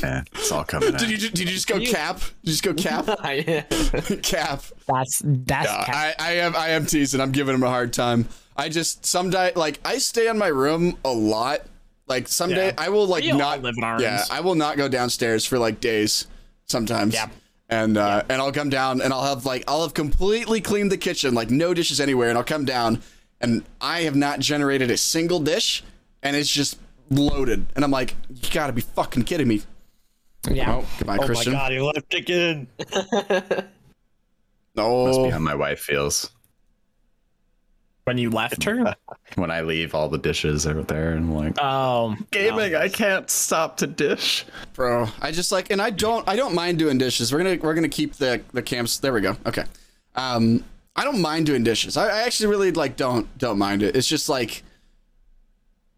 Yeah, 0.00 0.22
it's 0.32 0.52
all 0.52 0.62
coming 0.62 0.94
out. 0.94 1.00
Did 1.00 1.10
you, 1.10 1.16
did 1.28 1.40
you 1.40 1.46
just 1.46 1.66
go 1.66 1.80
cap? 1.80 2.18
Did 2.18 2.26
you 2.44 2.52
just 2.52 2.62
go 2.62 2.72
cap? 2.72 3.04
yeah. 3.24 3.62
cap. 4.22 4.62
That's 4.86 5.20
that's 5.24 5.68
Uh, 5.68 5.84
cap. 5.84 5.94
I, 5.96 6.14
I 6.20 6.32
am 6.34 6.54
I 6.54 6.68
am 6.68 6.86
teasing. 6.86 7.20
I'm 7.20 7.32
giving 7.32 7.52
him 7.56 7.64
a 7.64 7.68
hard 7.68 7.92
time. 7.92 8.28
I 8.56 8.68
just 8.68 9.06
some 9.06 9.30
day 9.30 9.52
like 9.56 9.80
I 9.84 9.98
stay 9.98 10.28
in 10.28 10.38
my 10.38 10.48
room 10.48 10.96
a 11.04 11.12
lot. 11.12 11.62
Like 12.06 12.28
someday 12.28 12.66
Yeah. 12.68 12.74
I 12.78 12.88
will 12.90 13.06
like 13.06 13.24
We 13.24 13.32
not 13.32 13.62
live 13.62 13.76
in 13.78 13.84
our 13.84 14.00
yeah 14.00 14.16
rooms. 14.16 14.28
I 14.30 14.40
will 14.40 14.54
not 14.54 14.76
go 14.76 14.88
downstairs 14.88 15.46
for 15.46 15.58
like 15.58 15.80
days 15.80 16.26
sometimes. 16.66 17.14
Yeah. 17.14 17.28
And 17.68 17.96
uh, 17.96 18.22
and 18.28 18.42
I'll 18.42 18.52
come 18.52 18.68
down 18.68 19.00
and 19.00 19.12
I'll 19.14 19.22
have 19.34 19.46
like 19.46 19.64
I'll 19.66 19.82
have 19.82 19.94
completely 19.94 20.60
cleaned 20.60 20.92
the 20.92 20.98
kitchen 20.98 21.32
like 21.34 21.50
no 21.50 21.72
dishes 21.72 22.00
anywhere 22.00 22.28
and 22.28 22.36
I'll 22.36 22.44
come 22.44 22.64
down 22.66 23.00
and 23.40 23.64
I 23.80 24.02
have 24.02 24.14
not 24.16 24.40
generated 24.40 24.90
a 24.90 24.96
single 24.98 25.40
dish 25.40 25.82
and 26.22 26.36
it's 26.36 26.50
just 26.50 26.78
loaded 27.10 27.64
and 27.74 27.84
I'm 27.84 27.90
like 27.90 28.14
you 28.28 28.50
gotta 28.50 28.72
be 28.74 28.82
fucking 28.82 29.22
kidding 29.24 29.48
me. 29.48 29.62
yeah. 30.50 30.74
Oh 30.74 30.84
goodbye 30.98 31.18
Christian. 31.18 31.54
he 31.54 31.80
left 31.80 32.12
again. 32.12 32.66
No. 34.74 35.06
Must 35.06 35.22
be 35.24 35.28
how 35.30 35.38
my 35.38 35.54
wife 35.54 35.80
feels 35.80 36.30
When 38.04 38.18
you 38.18 38.30
left 38.30 38.64
her. 38.64 38.96
when 39.36 39.50
I 39.52 39.60
leave 39.60 39.94
all 39.94 40.08
the 40.08 40.18
dishes 40.18 40.66
are 40.66 40.82
there 40.82 41.12
and 41.12 41.34
like 41.36 41.56
Oh. 41.60 42.16
gaming. 42.32 42.74
I 42.74 42.88
can't 42.88 43.30
stop 43.30 43.76
to 43.78 43.86
dish. 43.86 44.44
bro 44.74 45.06
i 45.20 45.30
just 45.30 45.52
like 45.52 45.70
and 45.70 45.80
i 45.80 45.90
don't 45.90 46.26
i 46.28 46.34
don't 46.34 46.54
mind 46.54 46.78
doing 46.78 46.98
dishes 46.98 47.32
we're 47.32 47.38
gonna 47.38 47.58
we're 47.62 47.74
gonna 47.74 47.88
keep 47.88 48.14
the 48.14 48.40
the 48.52 48.62
camps 48.62 48.98
there 48.98 49.12
we 49.12 49.20
go 49.20 49.36
okay 49.46 49.64
um 50.16 50.64
i 50.96 51.04
don't 51.04 51.20
mind 51.20 51.44
doing 51.46 51.62
dishes 51.62 51.96
i, 51.96 52.06
I 52.08 52.22
actually 52.22 52.46
really 52.48 52.72
like 52.72 52.96
don't 52.96 53.26
don't 53.38 53.58
mind 53.58 53.82
it 53.82 53.94
it's 53.96 54.06
just 54.08 54.28
like 54.30 54.62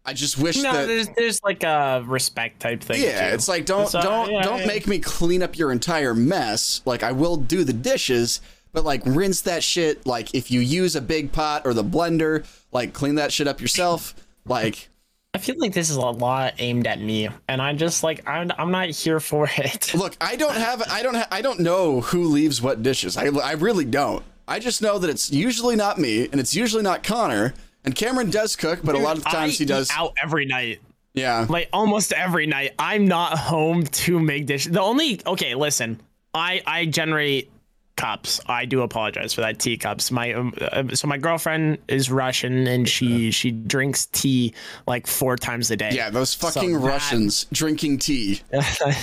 i 0.05 0.13
just 0.13 0.37
wish 0.37 0.57
No, 0.61 0.73
that 0.73 0.87
there's 0.87 1.07
there's 1.17 1.41
like 1.43 1.63
a 1.63 2.03
respect 2.05 2.59
type 2.59 2.81
thing. 2.83 3.01
yeah 3.01 3.29
too. 3.29 3.35
it's 3.35 3.47
like 3.47 3.65
don't 3.65 3.87
So, 3.87 4.01
don't 4.01 4.31
yeah, 4.31 4.41
don't 4.43 4.59
yeah. 4.61 4.67
make 4.67 4.87
me 4.87 4.99
clean 4.99 5.41
up 5.41 5.57
your 5.57 5.71
entire 5.71 6.13
mess 6.13 6.81
like 6.85 7.01
i 7.01 7.11
will 7.11 7.37
do 7.37 7.63
the 7.63 7.73
dishes 7.73 8.41
but 8.75 8.83
like 8.83 9.01
rinse 9.05 9.41
that 9.41 9.63
shit 9.63 10.05
like 10.05 10.35
if 10.35 10.51
you 10.51 10.59
use 10.59 10.95
a 10.95 11.01
big 11.01 11.31
pot 11.31 11.63
or 11.65 11.73
the 11.73 11.83
blender 11.83 12.45
like 12.71 12.93
clean 12.93 13.15
that 13.15 13.31
shit 13.31 13.47
up 13.47 13.59
yourself 13.59 14.13
like 14.45 14.89
I 15.33 15.37
feel 15.37 15.55
like 15.57 15.73
this 15.73 15.89
is 15.89 15.97
a 15.97 16.01
lot 16.01 16.53
aimed 16.59 16.87
at 16.87 17.01
me, 17.01 17.27
and 17.49 17.61
I 17.61 17.73
just 17.73 18.03
like 18.03 18.25
I'm, 18.25 18.53
I'm 18.57 18.71
not 18.71 18.87
here 18.87 19.19
for 19.19 19.49
it. 19.57 19.93
Look, 19.93 20.15
I 20.21 20.37
don't 20.37 20.55
have, 20.55 20.81
I 20.89 21.03
don't, 21.03 21.15
ha- 21.15 21.27
I 21.29 21.41
don't 21.41 21.59
know 21.59 21.99
who 21.99 22.23
leaves 22.29 22.61
what 22.61 22.81
dishes. 22.81 23.17
I, 23.17 23.25
I 23.25 23.51
really 23.51 23.83
don't. 23.83 24.23
I 24.47 24.59
just 24.59 24.81
know 24.81 24.97
that 24.97 25.09
it's 25.09 25.33
usually 25.33 25.75
not 25.75 25.97
me, 25.97 26.29
and 26.29 26.39
it's 26.39 26.55
usually 26.55 26.83
not 26.83 27.03
Connor. 27.03 27.53
And 27.83 27.93
Cameron 27.93 28.29
does 28.29 28.55
cook, 28.55 28.79
but 28.81 28.95
a 28.95 28.97
lot 28.97 29.17
of 29.17 29.27
I 29.27 29.31
times 29.31 29.57
he 29.57 29.65
does. 29.65 29.91
out 29.91 30.13
every 30.23 30.45
night. 30.45 30.79
Yeah, 31.13 31.45
like 31.49 31.67
almost 31.73 32.13
every 32.13 32.45
night 32.45 32.73
i'm 32.79 33.05
not 33.05 33.37
home 33.37 33.83
to 33.85 34.19
make 34.19 34.45
dishes 34.47 34.71
the 34.73 34.81
only 34.81 35.21
okay 35.25 35.55
listen 35.55 36.01
i 36.33 36.61
i 36.67 36.85
generate 36.85 37.49
cups 37.95 38.41
i 38.47 38.65
do 38.65 38.81
apologize 38.81 39.33
for 39.33 39.41
that 39.41 39.57
teacups 39.57 40.11
my 40.11 40.33
um, 40.33 40.53
uh, 40.59 40.83
so 40.93 41.07
my 41.07 41.17
girlfriend 41.17 41.77
is 41.87 42.11
russian 42.11 42.67
and 42.67 42.89
she 42.89 43.31
she 43.31 43.51
drinks 43.51 44.07
tea 44.07 44.53
like 44.85 45.07
four 45.07 45.37
times 45.37 45.71
a 45.71 45.77
day 45.77 45.95
yeah. 45.95 46.09
Those 46.09 46.33
fucking 46.33 46.73
that- 46.73 46.79
Russians 46.79 47.45
drinking 47.51 47.99
tea. 47.99 48.41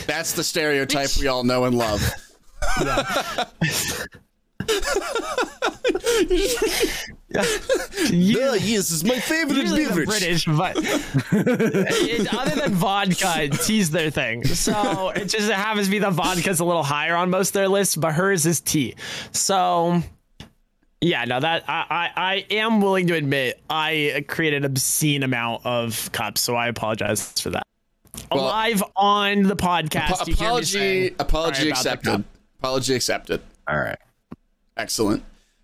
That's 0.06 0.32
the 0.32 0.44
stereotype 0.44 1.10
we 1.18 1.28
all 1.28 1.44
know 1.44 1.64
and 1.64 1.76
love. 1.76 2.02
You- 8.10 8.38
yes, 8.54 8.90
it's 8.92 9.04
my 9.04 9.18
favorite 9.20 9.56
Usually 9.58 9.84
the 9.86 10.04
British, 10.04 10.44
but 10.46 10.74
it- 11.32 12.34
other 12.34 12.56
than 12.60 12.72
vodka, 12.74 13.48
tea's 13.48 13.90
their 13.90 14.10
thing. 14.10 14.44
So 14.44 15.10
it 15.10 15.26
just 15.26 15.50
happens 15.50 15.86
to 15.86 15.90
be 15.90 15.98
the 15.98 16.10
vodka's 16.10 16.60
a 16.60 16.64
little 16.64 16.82
higher 16.82 17.14
on 17.16 17.30
most 17.30 17.48
of 17.50 17.54
their 17.54 17.68
lists, 17.68 17.96
but 17.96 18.12
hers 18.12 18.44
is 18.46 18.60
tea. 18.60 18.94
So 19.32 20.02
yeah, 21.00 21.24
no, 21.24 21.40
that 21.40 21.64
I, 21.68 21.86
I, 21.90 22.10
I 22.16 22.46
am 22.54 22.80
willing 22.80 23.06
to 23.08 23.14
admit 23.14 23.60
I 23.68 24.24
created 24.28 24.58
an 24.58 24.64
obscene 24.70 25.22
amount 25.22 25.66
of 25.66 26.10
cups, 26.12 26.40
so 26.40 26.54
I 26.54 26.68
apologize 26.68 27.40
for 27.40 27.50
that. 27.50 27.62
Well, 28.30 28.44
Live 28.44 28.82
on 28.94 29.42
the 29.44 29.56
podcast, 29.56 30.26
me 30.26 30.32
apology, 30.34 30.78
saying, 30.78 31.16
apology 31.18 31.54
sorry 31.56 31.68
about 31.70 31.82
the 31.82 31.90
accepted. 31.90 32.24
Apology 32.60 32.94
accepted. 32.94 33.40
All 33.68 33.78
right. 33.78 33.98
Excellent. 34.76 35.22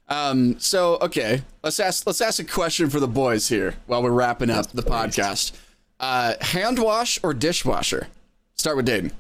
Um, 0.09 0.59
so 0.59 0.97
okay, 1.03 1.43
let's 1.63 1.79
ask 1.81 2.07
let's 2.07 2.21
ask 2.21 2.41
a 2.41 2.45
question 2.45 2.89
for 2.89 2.99
the 3.01 3.09
boys 3.09 3.49
here 3.49 3.75
while 3.87 4.03
we're 4.03 4.11
wrapping 4.11 4.51
up 4.51 4.71
the 4.73 4.83
podcast. 4.83 5.53
Uh, 6.01 6.35
hand 6.41 6.79
wash 6.79 7.19
or 7.23 7.35
dishwasher? 7.35 8.09
Start 8.55 8.77
with 8.77 8.87
Dayton. 8.87 9.13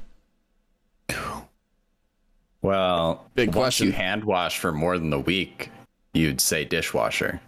Well, 2.63 3.25
Big 3.35 3.53
question. 3.53 3.87
you 3.89 3.93
hand 3.93 4.25
wash 4.25 4.59
for 4.59 4.73
more 4.73 4.99
than 4.99 5.13
a 5.13 5.19
week, 5.19 5.71
you'd 6.13 6.41
say 6.41 6.65
dishwasher. 6.65 7.41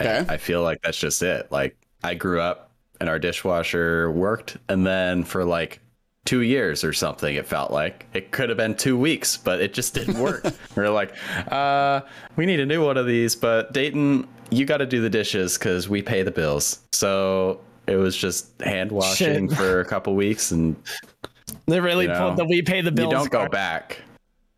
Okay. 0.00 0.24
I, 0.28 0.34
I 0.34 0.36
feel 0.38 0.62
like 0.62 0.82
that's 0.82 0.98
just 0.98 1.22
it. 1.22 1.50
Like 1.52 1.76
I 2.02 2.14
grew 2.14 2.40
up 2.40 2.70
and 3.00 3.08
our 3.08 3.18
dishwasher 3.18 4.10
worked, 4.10 4.56
and 4.68 4.86
then 4.86 5.24
for 5.24 5.44
like 5.44 5.80
two 6.24 6.42
years 6.42 6.84
or 6.84 6.92
something, 6.92 7.34
it 7.34 7.46
felt 7.46 7.70
like 7.70 8.06
it 8.14 8.30
could 8.30 8.48
have 8.48 8.58
been 8.58 8.74
two 8.74 8.96
weeks, 8.96 9.36
but 9.36 9.60
it 9.60 9.72
just 9.72 9.94
didn't 9.94 10.18
work. 10.18 10.44
we 10.76 10.82
are 10.82 10.90
like, 10.90 11.14
uh, 11.50 12.00
we 12.36 12.46
need 12.46 12.60
a 12.60 12.66
new 12.66 12.84
one 12.84 12.96
of 12.96 13.06
these, 13.06 13.34
but 13.34 13.72
Dayton, 13.72 14.26
you 14.50 14.64
got 14.64 14.78
to 14.78 14.86
do 14.86 15.00
the 15.00 15.10
dishes 15.10 15.56
because 15.58 15.88
we 15.88 16.02
pay 16.02 16.22
the 16.22 16.30
bills. 16.30 16.80
So 16.92 17.60
it 17.86 17.96
was 17.96 18.16
just 18.16 18.60
hand 18.60 18.92
washing 18.92 19.48
Shit. 19.48 19.56
for 19.58 19.80
a 19.80 19.84
couple 19.84 20.14
weeks, 20.14 20.50
and 20.52 20.76
They 21.66 21.80
really 21.80 22.06
You 22.06 22.12
pulled 22.12 22.36
know, 22.38 22.44
the 22.44 22.50
we 22.50 22.62
pay 22.62 22.80
the 22.80 22.92
bills. 22.92 23.10
you 23.12 23.18
don't 23.18 23.30
go 23.30 23.48
back. 23.48 23.98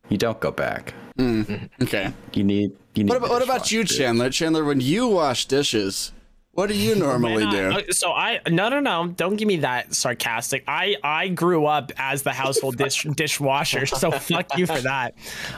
You 0.09 0.19
don't 0.19 0.41
go 0.41 0.51
back. 0.51 0.95
Okay. 1.19 2.13
You 2.35 2.45
need. 2.45 2.73
You 2.95 3.05
need. 3.05 3.09
What 3.09 3.19
about 3.19 3.31
what 3.31 3.43
about 3.43 3.71
you, 3.71 3.83
dishwasher. 3.83 4.03
Chandler? 4.03 4.31
Chandler, 4.31 4.65
when 4.65 4.81
you 4.81 5.07
wash 5.09 5.47
dishes, 5.47 6.13
what 6.53 6.69
do 6.69 6.77
you 6.77 6.95
normally 7.07 7.45
Man, 7.45 7.75
do? 7.87 7.93
So 7.93 8.13
I 8.13 8.41
no 8.49 8.69
no 8.69 8.81
no 8.81 9.09
don't 9.09 9.37
give 9.37 9.49
me 9.49 9.57
that 9.59 9.95
sarcastic. 9.95 10.65
I 10.69 10.97
I 11.03 11.29
grew 11.29 11.67
up 11.67 11.93
as 11.97 12.23
the 12.23 12.33
household 12.33 12.77
dish 12.77 13.03
dishwasher, 13.17 13.87
so 13.87 14.11
fuck 14.11 14.57
you 14.57 14.67
for 14.67 14.81
that. 14.81 15.15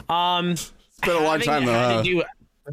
Um, 0.09 0.51
It's 0.51 0.71
been 1.03 1.15
a 1.15 1.19
long 1.19 1.39
time 1.41 1.65
though. 1.65 1.73
had 1.73 1.95
huh? 1.97 2.03
to 2.03 2.09
do- 2.09 2.23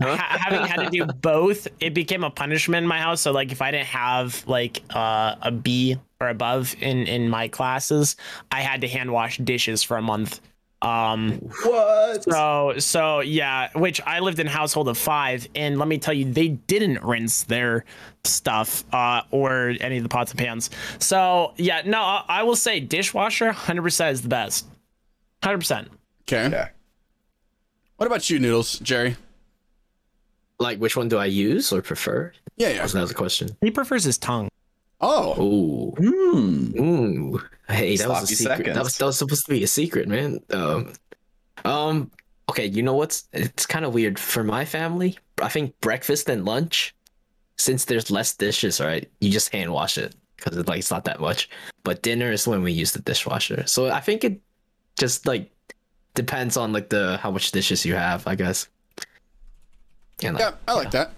ha- 0.01 0.39
having 0.41 0.65
had 0.67 0.85
to 0.85 0.91
do 0.91 1.05
both, 1.21 1.69
it 1.81 1.93
became 1.95 2.25
a 2.25 2.31
punishment 2.31 2.83
in 2.85 2.89
my 2.89 2.99
house. 2.99 3.21
So 3.21 3.33
like 3.33 3.53
if 3.53 3.61
I 3.61 3.71
didn't 3.71 3.89
have 3.89 4.45
like 4.47 4.81
uh, 4.91 5.35
a 5.43 5.51
B 5.51 5.97
or 6.21 6.29
above 6.29 6.75
in 6.81 7.07
in 7.07 7.29
my 7.29 7.49
classes, 7.49 8.17
I 8.51 8.61
had 8.61 8.81
to 8.83 8.89
hand 8.89 9.13
wash 9.13 9.39
dishes 9.39 9.83
for 9.83 9.97
a 9.97 10.03
month. 10.03 10.41
Um, 10.81 11.35
What? 11.65 12.25
so 12.25 12.75
so 12.79 13.21
yeah, 13.21 13.69
which 13.75 14.01
I 14.05 14.19
lived 14.19 14.41
in 14.41 14.49
a 14.49 14.51
household 14.51 14.89
of 14.89 14.99
five, 14.99 15.47
and 15.55 15.79
let 15.79 15.87
me 15.87 15.99
tell 15.99 16.13
you, 16.15 16.25
they 16.25 16.49
didn't 16.49 17.03
rinse 17.05 17.45
their 17.45 17.85
stuff 18.25 18.85
uh, 18.93 19.23
or 19.31 19.75
any 19.81 19.97
of 19.97 20.03
the 20.03 20.09
pots 20.09 20.31
and 20.31 20.39
pans. 20.39 20.71
So 20.99 21.55
yeah, 21.57 21.83
no, 21.85 22.01
I, 22.01 22.25
I 22.29 22.43
will 22.43 22.57
say 22.57 22.81
dishwasher, 22.81 23.53
hundred 23.53 23.83
percent 23.83 24.13
is 24.15 24.23
the 24.23 24.29
best, 24.29 24.67
hundred 25.43 25.59
percent. 25.59 25.89
Okay. 26.23 26.51
Yeah. 26.51 26.69
What 27.97 28.07
about 28.07 28.29
you, 28.31 28.39
Noodles, 28.39 28.79
Jerry? 28.81 29.17
Like, 30.59 30.79
which 30.79 30.97
one 30.97 31.09
do 31.09 31.19
I 31.19 31.27
use 31.27 31.73
or 31.73 31.83
prefer? 31.83 32.33
Yeah, 32.57 32.69
yeah. 32.69 32.87
That 32.87 33.01
was 33.01 33.11
the 33.11 33.15
question. 33.15 33.57
He 33.61 33.71
prefers 33.71 34.05
his 34.05 34.19
tongue. 34.19 34.49
Oh, 35.01 35.41
Ooh. 35.43 35.91
Hmm. 35.97 36.81
Ooh. 36.81 37.41
Hey, 37.69 37.97
that 37.97 38.09
was 38.09 38.31
a 38.31 38.35
secret. 38.35 38.75
That 38.75 38.85
was, 38.85 38.97
that 38.99 39.05
was 39.05 39.19
supposed 39.19 39.47
to 39.47 39.51
be 39.51 39.65
a 39.65 39.67
secret, 39.67 40.07
man. 40.07 40.39
Um, 40.51 40.93
um, 41.65 42.11
okay, 42.49 42.67
you 42.67 42.83
know 42.83 42.95
what's 42.95 43.29
it's 43.33 43.67
kind 43.67 43.85
of 43.85 43.95
weird 43.95 44.19
for 44.19 44.45
my 44.45 44.65
family. 44.65 45.19
I 45.41 45.49
think 45.49 45.79
breakfast 45.81 46.29
and 46.29 46.45
lunch, 46.45 46.95
since 47.63 47.85
there's 47.85 48.11
less 48.11 48.35
dishes, 48.35 48.81
right? 48.81 49.09
You 49.21 49.31
just 49.31 49.53
hand 49.53 49.73
wash 49.73 49.97
it 49.97 50.17
because 50.37 50.59
it's 50.59 50.69
like 50.69 50.81
it's 50.81 50.91
not 50.91 51.05
that 51.05 51.21
much. 51.21 51.49
But 51.85 52.03
dinner 52.03 52.33
is 52.33 52.47
when 52.47 52.63
we 52.63 52.73
use 52.73 52.91
the 52.91 52.99
dishwasher. 53.01 53.65
So 53.67 53.89
I 53.89 54.01
think 54.01 54.25
it 54.25 54.41
just 54.99 55.27
like 55.27 55.49
depends 56.15 56.57
on 56.57 56.73
like 56.73 56.89
the 56.89 57.19
how 57.19 57.31
much 57.31 57.53
dishes 57.53 57.87
you 57.87 57.95
have, 57.95 58.27
I 58.27 58.35
guess. 58.35 58.69
And 60.25 60.35
like, 60.35 60.43
yeah, 60.43 60.57
I 60.67 60.75
like 60.75 60.91
that. 60.91 61.13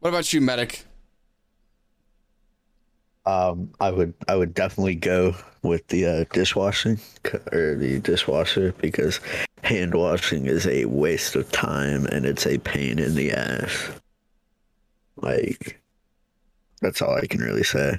What 0.00 0.10
about 0.10 0.32
you, 0.34 0.42
medic? 0.42 0.84
Um, 3.24 3.70
I 3.80 3.90
would 3.90 4.12
I 4.28 4.36
would 4.36 4.52
definitely 4.52 4.96
go 4.96 5.34
with 5.62 5.86
the 5.88 6.06
uh, 6.06 6.24
dishwashing 6.32 6.98
or 7.52 7.76
the 7.76 8.00
dishwasher 8.00 8.74
because 8.78 9.20
hand 9.62 9.94
washing 9.94 10.44
is 10.44 10.66
a 10.66 10.84
waste 10.86 11.36
of 11.36 11.50
time 11.52 12.04
and 12.06 12.26
it's 12.26 12.46
a 12.46 12.58
pain 12.58 12.98
in 12.98 13.14
the 13.14 13.32
ass. 13.32 13.92
Like, 15.16 15.80
that's 16.80 17.02
all 17.02 17.14
I 17.14 17.26
can 17.26 17.40
really 17.40 17.62
say. 17.64 17.98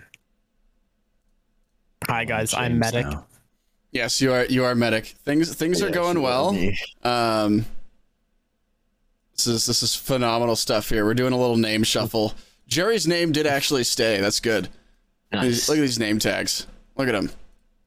Hi 2.08 2.26
guys, 2.26 2.54
I'm 2.54 2.72
James 2.74 2.80
medic. 2.80 3.06
now. 3.08 3.26
Yes, 3.92 4.20
you 4.20 4.34
are. 4.34 4.46
You 4.46 4.66
are 4.66 4.76
medic. 4.76 5.06
Things 5.06 5.54
things 5.54 5.82
are 5.82 5.88
Yeah, 5.88 5.94
going 5.94 6.16
so 6.16 6.22
well. 6.22 6.54
me. 6.54 6.78
Um, 7.04 7.66
this 9.36 9.48
is 9.48 9.66
this 9.66 9.84
is 9.84 9.96
phenomenal 9.96 10.56
stuff 10.56 10.90
here. 10.90 11.06
We're 11.06 11.14
doing 11.14 11.32
a 11.34 11.38
little 11.38 11.58
name 11.58 11.84
shuffle. 11.84 12.34
Jerry's 12.68 13.08
name 13.08 13.32
did 13.32 13.46
actually 13.46 13.84
stay. 13.84 14.20
That's 14.20 14.40
good. 14.40 14.68
Nice. 15.32 15.70
Look 15.70 15.78
at 15.78 15.82
these 15.82 16.00
name 16.00 16.20
tags. 16.20 16.68
Look 16.98 17.08
at 17.08 17.12
them. 17.14 17.30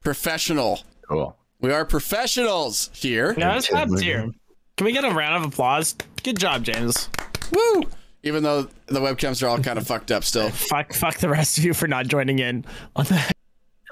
Professional. 0.01 0.79
Cool. 1.07 1.35
We 1.59 1.71
are 1.71 1.85
professionals 1.85 2.89
here. 2.93 3.33
No, 3.37 3.55
it's 3.57 3.67
top 3.67 3.89
tier. 3.97 4.31
Can 4.77 4.85
we 4.85 4.91
get 4.93 5.03
a 5.03 5.09
round 5.11 5.43
of 5.43 5.51
applause? 5.51 5.95
Good 6.23 6.37
job, 6.39 6.63
James. 6.63 7.09
Woo! 7.51 7.83
Even 8.23 8.43
though 8.43 8.67
the 8.87 8.99
webcams 8.99 9.41
are 9.43 9.47
all 9.47 9.59
kind 9.59 9.77
of 9.77 9.87
fucked 9.87 10.11
up 10.11 10.23
still. 10.23 10.49
Fuck, 10.49 10.93
fuck 10.93 11.17
the 11.17 11.29
rest 11.29 11.57
of 11.57 11.63
you 11.63 11.73
for 11.73 11.87
not 11.87 12.07
joining 12.07 12.39
in 12.39 12.65
on 12.95 13.05
that. 13.05 13.31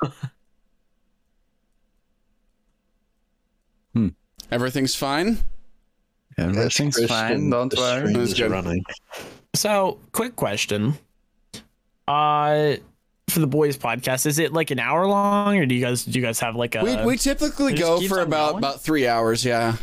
Everything's 4.51 4.95
fine. 4.95 5.37
Everything's 6.37 6.95
Christian, 6.95 7.07
fine. 7.07 7.49
Don't 7.49 7.73
worry. 7.75 7.99
stream 8.01 8.13
That's 8.13 8.31
is 8.31 8.37
good. 8.37 8.51
running. 8.51 8.83
So, 9.53 9.99
quick 10.11 10.35
question. 10.35 10.95
Uh, 12.07 12.75
for 13.29 13.39
the 13.39 13.47
boys 13.47 13.77
podcast, 13.77 14.25
is 14.25 14.37
it 14.37 14.53
like 14.53 14.69
an 14.71 14.79
hour 14.79 15.07
long, 15.07 15.57
or 15.57 15.65
do 15.65 15.73
you 15.73 15.81
guys 15.81 16.05
do 16.05 16.19
you 16.19 16.25
guys 16.25 16.39
have 16.39 16.55
like 16.55 16.75
a? 16.75 16.83
We, 16.83 16.95
we 17.05 17.17
typically 17.17 17.73
go 17.73 17.99
for 18.01 18.19
about 18.19 18.51
going? 18.51 18.57
about 18.59 18.81
three 18.81 19.07
hours. 19.07 19.43
Yeah. 19.43 19.77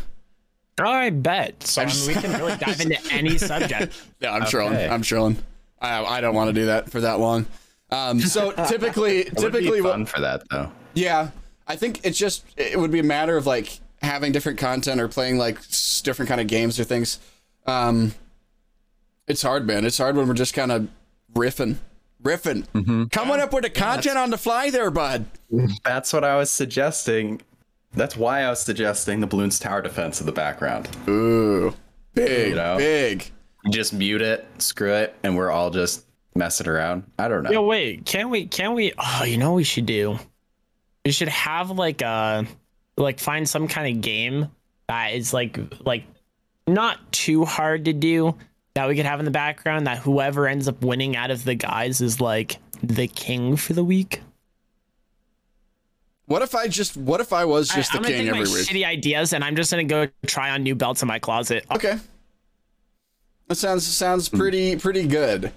I 0.79 1.09
bet. 1.11 1.63
So 1.63 1.81
I 1.81 1.83
I 1.83 1.87
mean, 1.87 1.93
just- 1.95 2.07
we 2.07 2.13
can 2.15 2.31
really 2.39 2.57
dive 2.57 2.81
into 2.81 2.99
any 3.13 3.37
subject. 3.37 3.93
Yeah, 4.19 4.33
I'm 4.33 4.41
Okay. 4.43 4.51
trolling. 4.51 4.89
I'm 4.91 5.01
trolling. 5.01 5.37
I 5.81 6.03
I 6.03 6.21
don't 6.21 6.35
want 6.35 6.49
to 6.49 6.53
do 6.53 6.65
that 6.67 6.89
for 6.89 7.01
that 7.01 7.19
long. 7.19 7.45
Um, 7.91 8.19
so 8.19 8.51
typically, 8.67 9.19
It 9.19 9.33
would 9.35 9.53
typically, 9.53 9.77
be 9.77 9.81
what- 9.81 9.91
fun 9.91 10.05
for 10.05 10.21
that 10.21 10.43
though. 10.49 10.71
Yeah, 10.95 11.29
I 11.67 11.75
think 11.75 12.01
it's 12.03 12.17
just 12.17 12.43
it 12.57 12.79
would 12.79 12.91
be 12.91 12.99
a 12.99 13.03
matter 13.03 13.37
of 13.37 13.45
like 13.45 13.79
having 14.01 14.31
different 14.31 14.57
content 14.59 14.99
or 14.99 15.07
playing 15.07 15.37
like 15.37 15.59
different 16.03 16.27
kind 16.29 16.41
of 16.41 16.47
games 16.47 16.79
or 16.79 16.83
things. 16.83 17.19
Um, 17.65 18.13
it's 19.27 19.41
hard, 19.41 19.65
man. 19.65 19.85
It's 19.85 19.97
hard 19.97 20.15
when 20.17 20.27
we're 20.27 20.33
just 20.33 20.53
kind 20.53 20.71
of 20.71 20.87
riffing, 21.33 21.77
riffing, 22.21 22.65
Mm-hmm. 22.73 23.05
coming 23.05 23.39
up 23.39 23.53
with 23.53 23.63
the 23.63 23.69
content 23.69 24.17
on 24.17 24.29
the 24.31 24.37
fly, 24.37 24.69
there, 24.69 24.91
bud. 24.91 25.25
That's 25.85 26.11
what 26.11 26.23
I 26.25 26.35
was 26.35 26.51
suggesting. 26.51 27.41
That's 27.93 28.15
why 28.17 28.41
I 28.43 28.49
was 28.49 28.59
suggesting 28.61 29.19
the 29.19 29.27
Bloons 29.27 29.61
Tower 29.61 29.81
Defense 29.81 30.19
in 30.19 30.25
the 30.25 30.31
background. 30.31 30.89
Ooh, 31.07 31.73
big, 32.15 32.49
You 32.49 32.55
know? 32.55 32.77
big. 32.77 33.29
Just 33.69 33.93
mute 33.93 34.21
it, 34.21 34.45
screw 34.57 34.93
it, 34.93 35.15
and 35.23 35.37
we're 35.37 35.49
all 35.51 35.69
just 35.69 36.05
messing 36.35 36.67
around. 36.67 37.03
I 37.17 37.27
don't 37.29 37.43
know. 37.43 37.51
Yo, 37.51 37.65
wait, 37.65 38.05
can 38.05 38.29
we? 38.29 38.45
Can 38.47 38.73
we? 38.73 38.91
Oh, 38.97 39.23
you 39.23 39.37
know 39.37 39.51
what 39.51 39.57
we 39.57 39.63
should 39.63 39.85
do? 39.85 40.17
We 41.05 41.11
should 41.11 41.29
have 41.29 41.69
like 41.71 42.01
a, 42.01 42.45
like 42.97 43.19
find 43.19 43.47
some 43.47 43.67
kind 43.67 43.95
of 43.95 44.01
game 44.01 44.49
that 44.87 45.13
is 45.13 45.33
like 45.33 45.57
like 45.85 46.03
not 46.67 47.11
too 47.13 47.45
hard 47.45 47.85
to 47.85 47.93
do 47.93 48.35
that 48.73 48.87
we 48.87 48.95
could 48.95 49.05
have 49.05 49.19
in 49.19 49.25
the 49.25 49.31
background 49.31 49.87
that 49.87 49.99
whoever 49.99 50.47
ends 50.47 50.67
up 50.67 50.81
winning 50.81 51.15
out 51.15 51.29
of 51.31 51.43
the 51.45 51.55
guys 51.55 52.01
is 52.01 52.19
like 52.19 52.57
the 52.81 53.07
king 53.07 53.55
for 53.55 53.71
the 53.73 53.83
week. 53.83 54.21
What 56.25 56.41
if 56.41 56.55
I 56.55 56.67
just? 56.67 56.95
What 56.95 57.19
if 57.19 57.33
I 57.33 57.45
was 57.45 57.69
just 57.69 57.93
I, 57.93 57.99
the 57.99 58.07
am 58.07 58.11
king 58.11 58.27
every 58.29 58.45
my 58.45 58.45
week? 58.45 58.67
shitty 58.67 58.85
ideas 58.85 59.33
and 59.33 59.43
I'm 59.43 59.55
just 59.55 59.71
gonna 59.71 59.83
go 59.83 60.07
try 60.25 60.51
on 60.51 60.63
new 60.63 60.75
belts 60.75 61.01
in 61.01 61.07
my 61.07 61.19
closet. 61.19 61.65
Okay. 61.69 61.97
That 63.47 63.55
sounds 63.55 63.85
sounds 63.85 64.29
pretty 64.29 64.77
pretty 64.77 65.05
good. 65.05 65.51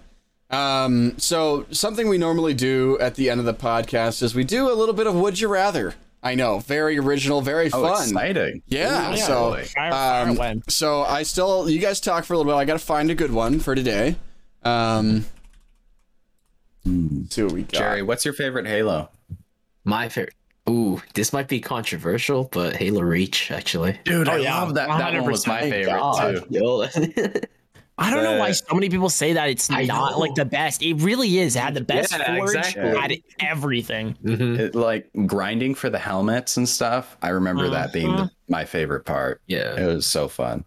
Um, 0.51 1.19
so 1.19 1.67
something 1.71 2.09
we 2.09 2.19
normally 2.19 2.55
do 2.55 2.99
at 3.01 3.14
the 3.14 3.31
end 3.31 3.41
of 3.41 3.47
the 3.47 3.55
podcast 3.55 4.23
is 4.23 4.35
we 4.35 4.45
do 4.45 4.71
a 4.71 4.75
little 4.75 4.95
bit 4.95 5.07
of 5.07 5.14
would 5.14 5.41
you 5.41 5.49
rather. 5.49 5.95
I 6.23 6.35
know, 6.35 6.59
very 6.59 6.99
original, 6.99 7.41
very 7.41 7.71
oh, 7.73 7.83
fun. 7.83 8.09
exciting. 8.09 8.62
Yeah. 8.67 9.14
Yeah, 9.14 9.27
so 9.27 9.62
Fire, 9.64 9.91
fire 9.93 10.41
um, 10.41 10.62
so 10.69 11.03
I 11.03 11.23
still 11.23 11.71
you 11.71 11.79
guys 11.79 12.01
talk 12.01 12.25
for 12.25 12.35
a 12.35 12.39
little 12.39 12.53
bit. 12.53 12.57
I 12.57 12.64
got 12.64 12.73
to 12.73 12.85
find 12.85 13.11
a 13.11 13.14
good 13.14 13.33
one 13.33 13.61
for 13.61 13.77
today. 13.77 14.17
Um, 14.64 15.27
let's 16.85 17.35
see 17.35 17.45
what 17.45 17.53
we 17.53 17.62
got. 17.62 17.73
Jerry, 17.73 18.03
what's 18.03 18.25
your 18.25 18.35
favorite 18.35 18.67
Halo? 18.67 19.11
My 19.85 20.09
favorite. 20.09 20.35
Ooh, 20.69 21.01
this 21.14 21.33
might 21.33 21.49
be 21.49 21.61
controversial, 21.61 22.45
but 22.53 22.75
Halo 22.77 23.03
Reach 23.03 23.51
actually. 23.51 23.99
Dude, 24.05 24.29
Oh, 24.29 24.33
I 24.33 24.37
yeah, 24.39 24.61
love 24.61 24.75
that. 24.75 24.89
That 24.89 25.12
one 25.14 25.31
was 25.31 25.47
my 25.47 25.61
favorite 25.61 25.87
God, 25.93 26.43
too. 26.53 26.85
I 27.99 28.11
don't 28.11 28.25
know 28.25 28.39
why 28.39 28.53
so 28.53 28.75
many 28.75 28.91
people 28.91 29.09
say 29.09 29.33
that 29.33 29.49
it's 29.49 29.71
I 29.71 29.85
not 29.85 30.12
know. 30.12 30.19
like 30.19 30.35
the 30.35 30.45
best. 30.45 30.83
It 30.83 30.95
really 30.97 31.39
is. 31.39 31.57
It 31.57 31.61
had 31.61 31.73
the 31.73 31.81
best 31.81 32.12
Yeah, 32.12 32.37
forge, 32.37 32.55
exactly. 32.55 32.95
had 32.95 33.17
everything. 33.41 34.19
Mhm. 34.23 34.59
It, 34.59 34.75
like 34.75 35.09
grinding 35.25 35.75
for 35.75 35.89
the 35.89 35.99
helmets 35.99 36.59
and 36.59 36.69
stuff. 36.69 37.17
I 37.23 37.31
remember 37.31 37.71
that 37.71 37.95
being 37.95 38.11
Uh-huh. 38.11 38.25
the, 38.25 38.31
my 38.53 38.67
favorite 38.67 39.07
part. 39.07 39.41
Yeah. 39.47 39.81
It 39.81 39.87
was 39.87 40.05
so 40.05 40.29
fun. 40.29 40.64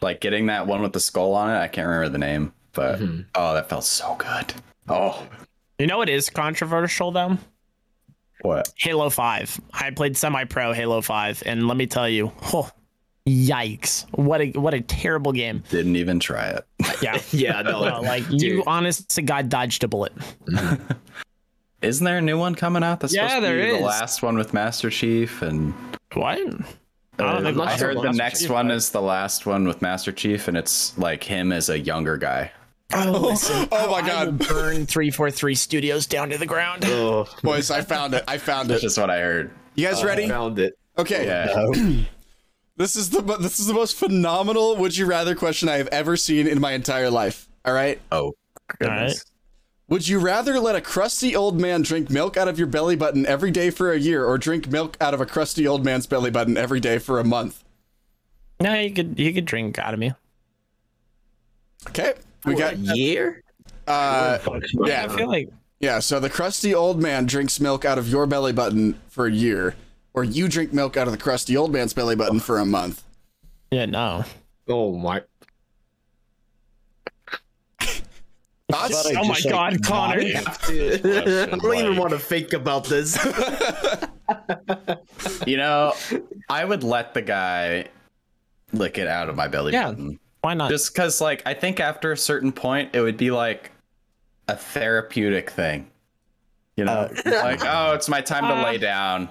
Like 0.00 0.20
getting 0.22 0.46
that 0.46 0.66
one 0.66 0.80
with 0.80 0.94
the 0.94 1.00
skull 1.00 1.34
on 1.34 1.50
it. 1.50 1.58
I 1.58 1.68
can't 1.68 1.86
remember 1.86 2.08
the 2.08 2.18
name, 2.18 2.54
but 2.72 2.98
Mhm. 2.98 3.26
oh, 3.34 3.52
that 3.52 3.68
felt 3.68 3.84
so 3.84 4.14
good. 4.16 4.54
Oh, 4.88 5.22
You 5.78 5.86
know 5.86 5.98
what 5.98 6.08
is 6.08 6.30
controversial 6.30 7.10
though? 7.10 7.36
What? 8.44 8.72
Halo 8.76 9.10
5. 9.10 9.60
I 9.72 9.90
played 9.90 10.16
semi-pro 10.16 10.72
Halo 10.72 11.00
5 11.00 11.42
and 11.46 11.66
let 11.66 11.76
me 11.76 11.86
tell 11.86 12.08
you, 12.08 12.30
oh, 12.52 12.70
yikes. 13.26 14.04
What 14.12 14.40
a 14.42 14.50
what 14.50 14.74
a 14.74 14.80
terrible 14.82 15.32
game. 15.32 15.62
Didn't 15.70 15.96
even 15.96 16.20
try 16.20 16.48
it. 16.48 16.66
Yeah. 17.02 17.18
Yeah, 17.32 17.62
no, 17.62 17.88
No, 17.88 18.00
like 18.02 18.24
you 18.30 18.38
dude. 18.38 18.64
honest 18.66 19.08
to 19.16 19.22
God 19.22 19.48
dodged 19.48 19.82
a 19.84 19.88
bullet. 19.88 20.12
Isn't 21.82 22.04
there 22.04 22.18
a 22.18 22.22
new 22.22 22.38
one 22.38 22.54
coming 22.54 22.82
out? 22.82 23.00
That's 23.00 23.14
Yeah, 23.14 23.28
supposed 23.28 23.46
to 23.46 23.52
be 23.56 23.68
is. 23.70 23.78
the 23.78 23.84
last 23.84 24.22
one 24.22 24.36
with 24.38 24.54
Master 24.54 24.88
Chief 24.90 25.42
and 25.42 25.74
What? 26.14 26.38
I 27.18 27.22
Uh, 27.22 27.42
think 27.42 27.58
I 27.58 27.76
heard 27.76 27.96
the 27.98 28.02
the 28.02 28.12
next 28.12 28.40
Chief. 28.42 28.50
one 28.50 28.70
is 28.70 28.90
the 28.90 29.02
last 29.02 29.44
one 29.46 29.66
with 29.68 29.82
Master 29.82 30.10
Chief, 30.12 30.48
and 30.48 30.56
it's 30.56 30.96
like 30.98 31.22
him 31.22 31.52
as 31.52 31.68
a 31.68 31.78
younger 31.78 32.16
guy. 32.16 32.50
Oh, 32.92 33.14
oh, 33.14 33.28
listen. 33.28 33.68
Oh 33.72 33.90
my 33.90 33.98
I 33.98 34.06
God. 34.06 34.26
will 34.26 34.46
burn 34.46 34.86
343 34.86 35.54
Studios 35.54 36.06
down 36.06 36.30
to 36.30 36.38
the 36.38 36.46
ground. 36.46 36.84
Oh, 36.86 37.26
Boys, 37.42 37.70
I 37.70 37.80
found 37.82 38.14
it. 38.14 38.24
I 38.28 38.38
found 38.38 38.68
That's 38.70 38.82
it. 38.82 38.86
just 38.86 38.98
what 38.98 39.10
I 39.10 39.20
heard. 39.20 39.50
You 39.74 39.86
guys 39.88 40.04
ready? 40.04 40.24
I 40.24 40.28
found 40.28 40.58
it. 40.58 40.78
Okay. 40.98 41.26
Yeah. 41.26 42.04
This 42.76 42.96
is 42.96 43.10
the 43.10 43.20
this 43.22 43.60
is 43.60 43.68
the 43.68 43.72
most 43.72 43.96
phenomenal 43.96 44.74
would 44.78 44.96
you 44.96 45.06
rather 45.06 45.36
question 45.36 45.68
I 45.68 45.76
have 45.76 45.86
ever 45.88 46.16
seen 46.16 46.48
in 46.48 46.60
my 46.60 46.72
entire 46.72 47.08
life. 47.08 47.48
All 47.64 47.72
right. 47.72 48.00
Oh, 48.10 48.32
goodness. 48.80 49.24
Would 49.88 50.08
you 50.08 50.18
rather 50.18 50.58
let 50.58 50.74
a 50.74 50.80
crusty 50.80 51.36
old 51.36 51.60
man 51.60 51.82
drink 51.82 52.10
milk 52.10 52.36
out 52.36 52.48
of 52.48 52.58
your 52.58 52.66
belly 52.66 52.96
button 52.96 53.26
every 53.26 53.52
day 53.52 53.70
for 53.70 53.92
a 53.92 53.98
year 53.98 54.24
or 54.24 54.38
drink 54.38 54.68
milk 54.68 54.96
out 55.00 55.14
of 55.14 55.20
a 55.20 55.26
crusty 55.26 55.68
old 55.68 55.84
man's 55.84 56.08
belly 56.08 56.32
button 56.32 56.56
every 56.56 56.80
day 56.80 56.98
for 56.98 57.20
a 57.20 57.24
month? 57.24 57.62
No, 58.60 58.74
you 58.74 58.90
could 58.92 59.20
you 59.20 59.32
could 59.32 59.44
drink 59.44 59.78
out 59.78 59.94
of 59.94 60.00
me. 60.00 60.12
Okay. 61.90 62.14
We 62.44 62.54
got 62.54 62.76
year. 62.78 63.42
uh 63.86 64.38
I 64.46 64.60
yeah. 64.86 65.08
feel 65.08 65.28
like 65.28 65.48
Yeah, 65.80 65.98
so 65.98 66.20
the 66.20 66.30
crusty 66.30 66.74
old 66.74 67.00
man 67.02 67.26
drinks 67.26 67.60
milk 67.60 67.84
out 67.84 67.98
of 67.98 68.08
your 68.08 68.26
belly 68.26 68.52
button 68.52 68.98
for 69.08 69.26
a 69.26 69.32
year 69.32 69.74
or 70.14 70.24
you 70.24 70.48
drink 70.48 70.72
milk 70.72 70.96
out 70.96 71.06
of 71.06 71.12
the 71.12 71.18
crusty 71.18 71.56
old 71.56 71.72
man's 71.72 71.92
belly 71.92 72.16
button 72.16 72.40
for 72.40 72.58
a 72.58 72.64
month. 72.64 73.02
yeah, 73.70 73.84
no. 73.86 74.24
Oh 74.68 74.96
my. 74.96 75.22
Thoughts? 78.70 79.06
Oh 79.14 79.24
my 79.24 79.34
just, 79.34 79.44
like, 79.44 79.52
god, 79.52 79.84
Connor. 79.84 80.20
I 80.22 81.46
don't 81.60 81.76
even 81.76 81.96
want 81.96 82.10
to 82.10 82.18
think 82.18 82.52
about 82.52 82.84
this. 82.84 83.18
You 85.46 85.58
know, 85.58 85.92
I 86.48 86.64
would 86.64 86.82
let 86.82 87.12
the 87.12 87.20
guy 87.20 87.88
lick 88.72 88.96
it 88.96 89.06
out 89.06 89.28
of 89.28 89.36
my 89.36 89.48
belly 89.48 89.74
Yeah. 89.74 89.88
button. 89.90 90.18
Why 90.44 90.52
not? 90.52 90.70
Just 90.70 90.92
because, 90.92 91.22
like, 91.22 91.42
I 91.46 91.54
think 91.54 91.80
after 91.80 92.12
a 92.12 92.18
certain 92.18 92.52
point, 92.52 92.94
it 92.94 93.00
would 93.00 93.16
be 93.16 93.30
like 93.30 93.72
a 94.46 94.54
therapeutic 94.54 95.48
thing. 95.48 95.86
You 96.76 96.84
know, 96.84 96.92
uh, 96.92 97.08
like, 97.42 97.64
oh, 97.64 97.94
it's 97.94 98.10
my 98.10 98.20
time 98.20 98.46
to 98.48 98.62
lay 98.62 98.76
uh, 98.76 98.78
down. 98.78 99.30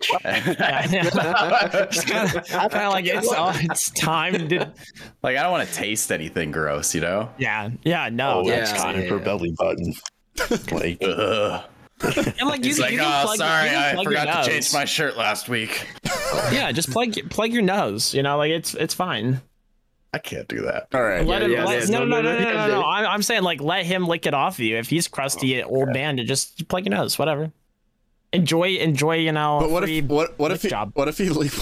it's 0.00 2.04
kind 2.04 2.74
of 2.74 2.92
like 2.92 3.04
it's 3.06 3.28
oh, 3.30 3.52
it's 3.54 3.90
time 3.90 4.48
to 4.48 4.72
Like, 5.22 5.36
I 5.36 5.42
don't 5.42 5.52
want 5.52 5.68
to 5.68 5.74
taste 5.74 6.10
anything 6.10 6.52
gross, 6.52 6.94
you 6.94 7.02
know? 7.02 7.28
yeah 7.38 7.68
yeah 7.82 8.08
no 8.10 8.40
Oh, 8.40 8.48
that's 8.48 8.72
yeah. 8.72 8.78
fine. 8.78 8.94
Time 8.94 9.08
for 9.08 9.18
belly 9.18 9.54
button. 9.58 9.92
like, 10.72 11.02
Ugh. 11.02 11.64
and 12.02 12.48
like 12.48 12.60
you, 12.60 12.66
He's 12.66 12.78
you 12.78 12.84
like, 12.84 12.94
can 12.94 13.00
oh, 13.00 13.34
sorry, 13.36 13.68
you 13.70 13.74
can 13.74 13.98
I 13.98 14.04
forgot 14.04 14.44
to 14.44 14.50
change 14.50 14.72
my 14.72 14.86
shirt 14.86 15.18
last 15.18 15.50
week. 15.50 15.86
yeah 16.50 16.72
just 16.72 16.90
plug 16.90 17.12
plug 17.30 17.52
your 17.52 17.62
nose 17.62 18.14
you 18.14 18.22
know 18.22 18.38
like 18.38 18.50
it's 18.50 18.72
it's 18.74 18.94
fine 18.94 19.40
I 20.16 20.18
can't 20.18 20.48
do 20.48 20.62
that. 20.62 20.88
All 20.94 21.02
right. 21.02 21.26
Let 21.26 21.42
him, 21.42 21.50
yeah, 21.52 21.64
let- 21.64 21.88
yeah, 21.88 21.98
no, 21.98 22.04
no, 22.06 22.22
no, 22.22 22.38
no, 22.38 22.52
no, 22.52 22.66
no. 22.68 22.82
I'm, 22.84 23.06
I'm 23.06 23.22
saying 23.22 23.42
like 23.42 23.60
let 23.60 23.84
him 23.84 24.06
lick 24.06 24.24
it 24.24 24.32
off 24.32 24.54
of 24.54 24.60
you. 24.60 24.76
If 24.76 24.88
he's 24.88 25.08
crusty 25.08 25.62
old 25.62 25.90
man, 25.90 26.16
to 26.16 26.24
just 26.24 26.66
plug 26.68 26.86
your 26.86 26.94
nose, 26.96 27.18
whatever. 27.18 27.52
Enjoy, 28.32 28.76
enjoy. 28.76 29.16
You 29.18 29.32
know. 29.32 29.58
But 29.60 29.70
what 29.70 29.84
free 29.84 29.98
if 29.98 30.04
what 30.06 30.38
what 30.38 30.52
if 30.52 30.62
he 30.62 30.68
job. 30.70 30.92
what 30.94 31.08
if 31.08 31.18
he 31.18 31.28
leave 31.28 31.54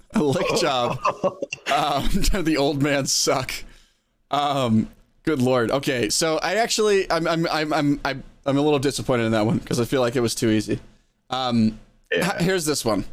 a 0.14 0.22
lick 0.22 0.46
job? 0.60 0.98
Um, 1.72 2.08
the 2.44 2.56
old 2.58 2.82
man 2.82 3.06
suck. 3.06 3.52
Um, 4.30 4.88
good 5.24 5.40
lord. 5.40 5.70
Okay, 5.70 6.08
so 6.10 6.38
I 6.38 6.56
actually 6.56 7.10
I'm 7.10 7.26
I'm 7.26 7.46
I'm 7.48 7.72
I'm 7.72 8.00
I'm, 8.04 8.22
I'm 8.46 8.56
a 8.58 8.60
little 8.62 8.78
disappointed 8.78 9.24
in 9.24 9.32
that 9.32 9.46
one 9.46 9.58
because 9.58 9.80
I 9.80 9.84
feel 9.84 10.00
like 10.02 10.16
it 10.16 10.20
was 10.20 10.34
too 10.34 10.50
easy. 10.50 10.80
Um, 11.30 11.78
Yeah. 12.12 12.34
h- 12.36 12.42
here's 12.42 12.64
this 12.66 12.84
one. 12.84 13.04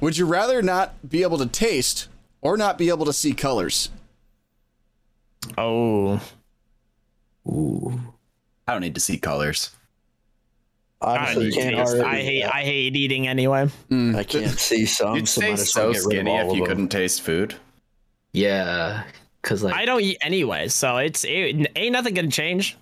Would 0.00 0.16
you 0.18 0.26
rather 0.26 0.60
not 0.60 1.08
be 1.08 1.22
able 1.22 1.38
to 1.38 1.46
taste 1.46 2.08
or 2.42 2.56
not 2.56 2.76
be 2.78 2.88
able 2.88 3.06
to 3.06 3.12
see 3.12 3.32
colors? 3.32 3.90
Oh, 5.58 6.20
Ooh. 7.46 8.00
I 8.66 8.72
don't 8.72 8.80
need 8.80 8.94
to 8.94 9.00
see 9.00 9.18
colors. 9.18 9.70
I, 11.00 11.16
Honestly, 11.18 11.44
need 11.46 11.54
can't 11.54 11.76
taste. 11.76 11.96
I 11.96 12.14
hate, 12.16 12.44
I 12.44 12.62
hate 12.62 12.96
eating 12.96 13.28
anyway. 13.28 13.68
Mm, 13.90 14.16
I 14.16 14.24
can't 14.24 14.58
see 14.58 14.86
some, 14.86 15.16
You'd 15.16 15.28
so 15.28 15.40
stay 15.40 15.56
so 15.56 15.80
get 15.80 15.86
rid 15.86 15.96
of 15.96 16.02
skinny 16.02 16.36
if 16.36 16.46
you 16.54 16.58
them. 16.60 16.66
couldn't 16.66 16.88
taste 16.88 17.20
food. 17.22 17.54
Yeah, 18.32 19.04
cause 19.42 19.62
like 19.62 19.74
I 19.74 19.84
don't 19.84 20.00
eat 20.00 20.18
anyway, 20.22 20.68
so 20.68 20.96
it's 20.96 21.24
it, 21.24 21.70
ain't 21.76 21.92
nothing 21.92 22.14
gonna 22.14 22.30
change. 22.30 22.76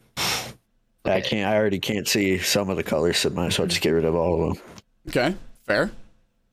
I 1.05 1.21
can't. 1.21 1.51
I 1.53 1.57
already 1.57 1.81
can't 1.81 2.07
see 2.07 2.39
some 2.39 2.71
of 2.71 2.77
the 2.77 2.85
colors, 2.85 3.19
so 3.19 3.31
might 3.31 3.47
as 3.49 3.59
well 3.59 3.67
just 3.67 3.81
get 3.83 3.91
rid 3.91 4.05
of 4.05 4.15
all 4.15 4.51
of 4.51 4.55
them. 4.55 4.65
Okay, 5.09 5.37
fair. 5.67 5.91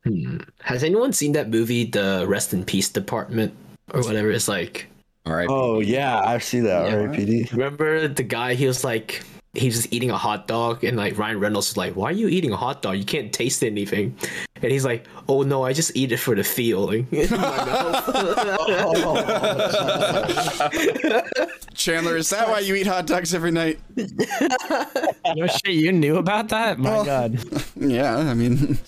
hmm. 0.04 0.38
has 0.62 0.84
anyone 0.84 1.14
seen 1.14 1.34
that 1.34 1.50
movie, 1.50 1.86
The 1.86 2.26
Rest 2.28 2.52
in 2.52 2.66
Peace 2.66 2.90
Department, 2.90 3.54
or 3.94 4.02
whatever? 4.02 4.32
It's 4.32 4.48
like 4.48 4.89
All 5.26 5.34
right. 5.34 5.48
Oh 5.50 5.80
yeah, 5.80 6.20
I 6.22 6.38
see 6.40 6.60
that. 6.62 6.88
Yeah. 6.90 6.96
RIPD. 6.96 7.52
remember 7.52 8.08
the 8.08 8.24
guy? 8.24 8.54
He 8.56 8.66
was 8.68 8.84
like 8.84 9.24
he 9.54 9.66
was 9.68 9.76
just 9.78 9.94
eating 9.94 10.12
a 10.12 10.18
hot 10.18 10.48
dog, 10.48 10.84
and 10.84 10.96
like 10.98 11.18
Ryan 11.18 11.40
Reynolds 11.40 11.70
was 11.70 11.78
like, 11.78 11.96
"Why 11.96 12.10
are 12.10 12.14
you 12.14 12.28
eating 12.30 12.52
a 12.52 12.58
hot 12.58 12.82
dog? 12.82 12.98
You 12.98 13.06
can't 13.06 13.32
taste 13.34 13.64
anything." 13.64 14.16
And 14.62 14.72
he's 14.72 14.86
like, 14.86 15.08
"Oh 15.28 15.42
no, 15.44 15.64
I 15.64 15.74
just 15.74 15.96
eat 15.96 16.12
it 16.12 16.18
for 16.18 16.36
the 16.36 16.44
feeling." 16.44 17.08
in. 17.12 17.28
Chandler, 21.74 22.18
is 22.18 22.30
that 22.30 22.48
why 22.48 22.60
you 22.60 22.76
eat 22.76 22.88
hot 22.88 23.08
dogs 23.08 23.34
every 23.34 23.52
night? 23.52 23.80
No 25.36 25.46
shit, 25.46 25.76
you 25.76 25.92
knew 25.92 26.18
about 26.18 26.50
that? 26.50 26.80
My 26.80 26.90
Well- 26.90 27.06
God. 27.06 27.40
Yeah, 27.76 28.18
I 28.18 28.34
mean, 28.34 28.80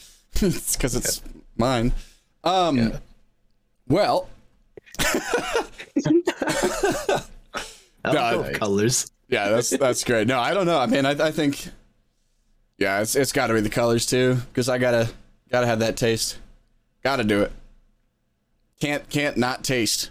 it's 0.42 0.76
because 0.76 0.96
it's 0.96 1.22
mine. 1.56 1.94
Um, 2.44 2.94
well, 3.88 4.28
I 8.04 8.14
No, 8.14 8.14
love 8.14 8.46
I- 8.48 8.54
colors. 8.54 9.12
yeah, 9.30 9.50
that's 9.50 9.70
that's 9.72 10.04
great. 10.04 10.28
No, 10.28 10.40
I 10.40 10.54
don't 10.54 10.66
know. 10.66 10.80
I 10.80 10.86
mean, 10.88 11.06
I, 11.06 11.12
I 11.12 11.32
think, 11.32 11.68
yeah, 12.78 13.02
it's 13.02 13.16
it's 13.16 13.32
got 13.32 13.48
to 13.48 13.54
be 13.54 13.62
the 13.62 13.70
colors 13.70 14.06
too, 14.06 14.36
because 14.50 14.70
I 14.70 14.78
gotta 14.78 15.10
gotta 15.52 15.68
have 15.68 15.80
that 15.80 15.98
taste. 15.98 16.38
Gotta 17.04 17.24
do 17.24 17.42
it. 17.44 17.52
Can't 18.80 19.08
can't 19.10 19.38
not 19.38 19.64
taste. 19.64 20.10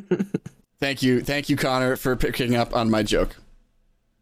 thank 0.80 1.02
you, 1.02 1.22
thank 1.22 1.48
you, 1.48 1.56
Connor, 1.56 1.96
for 1.96 2.16
picking 2.16 2.54
up 2.56 2.74
on 2.76 2.90
my 2.90 3.02
joke. 3.02 3.36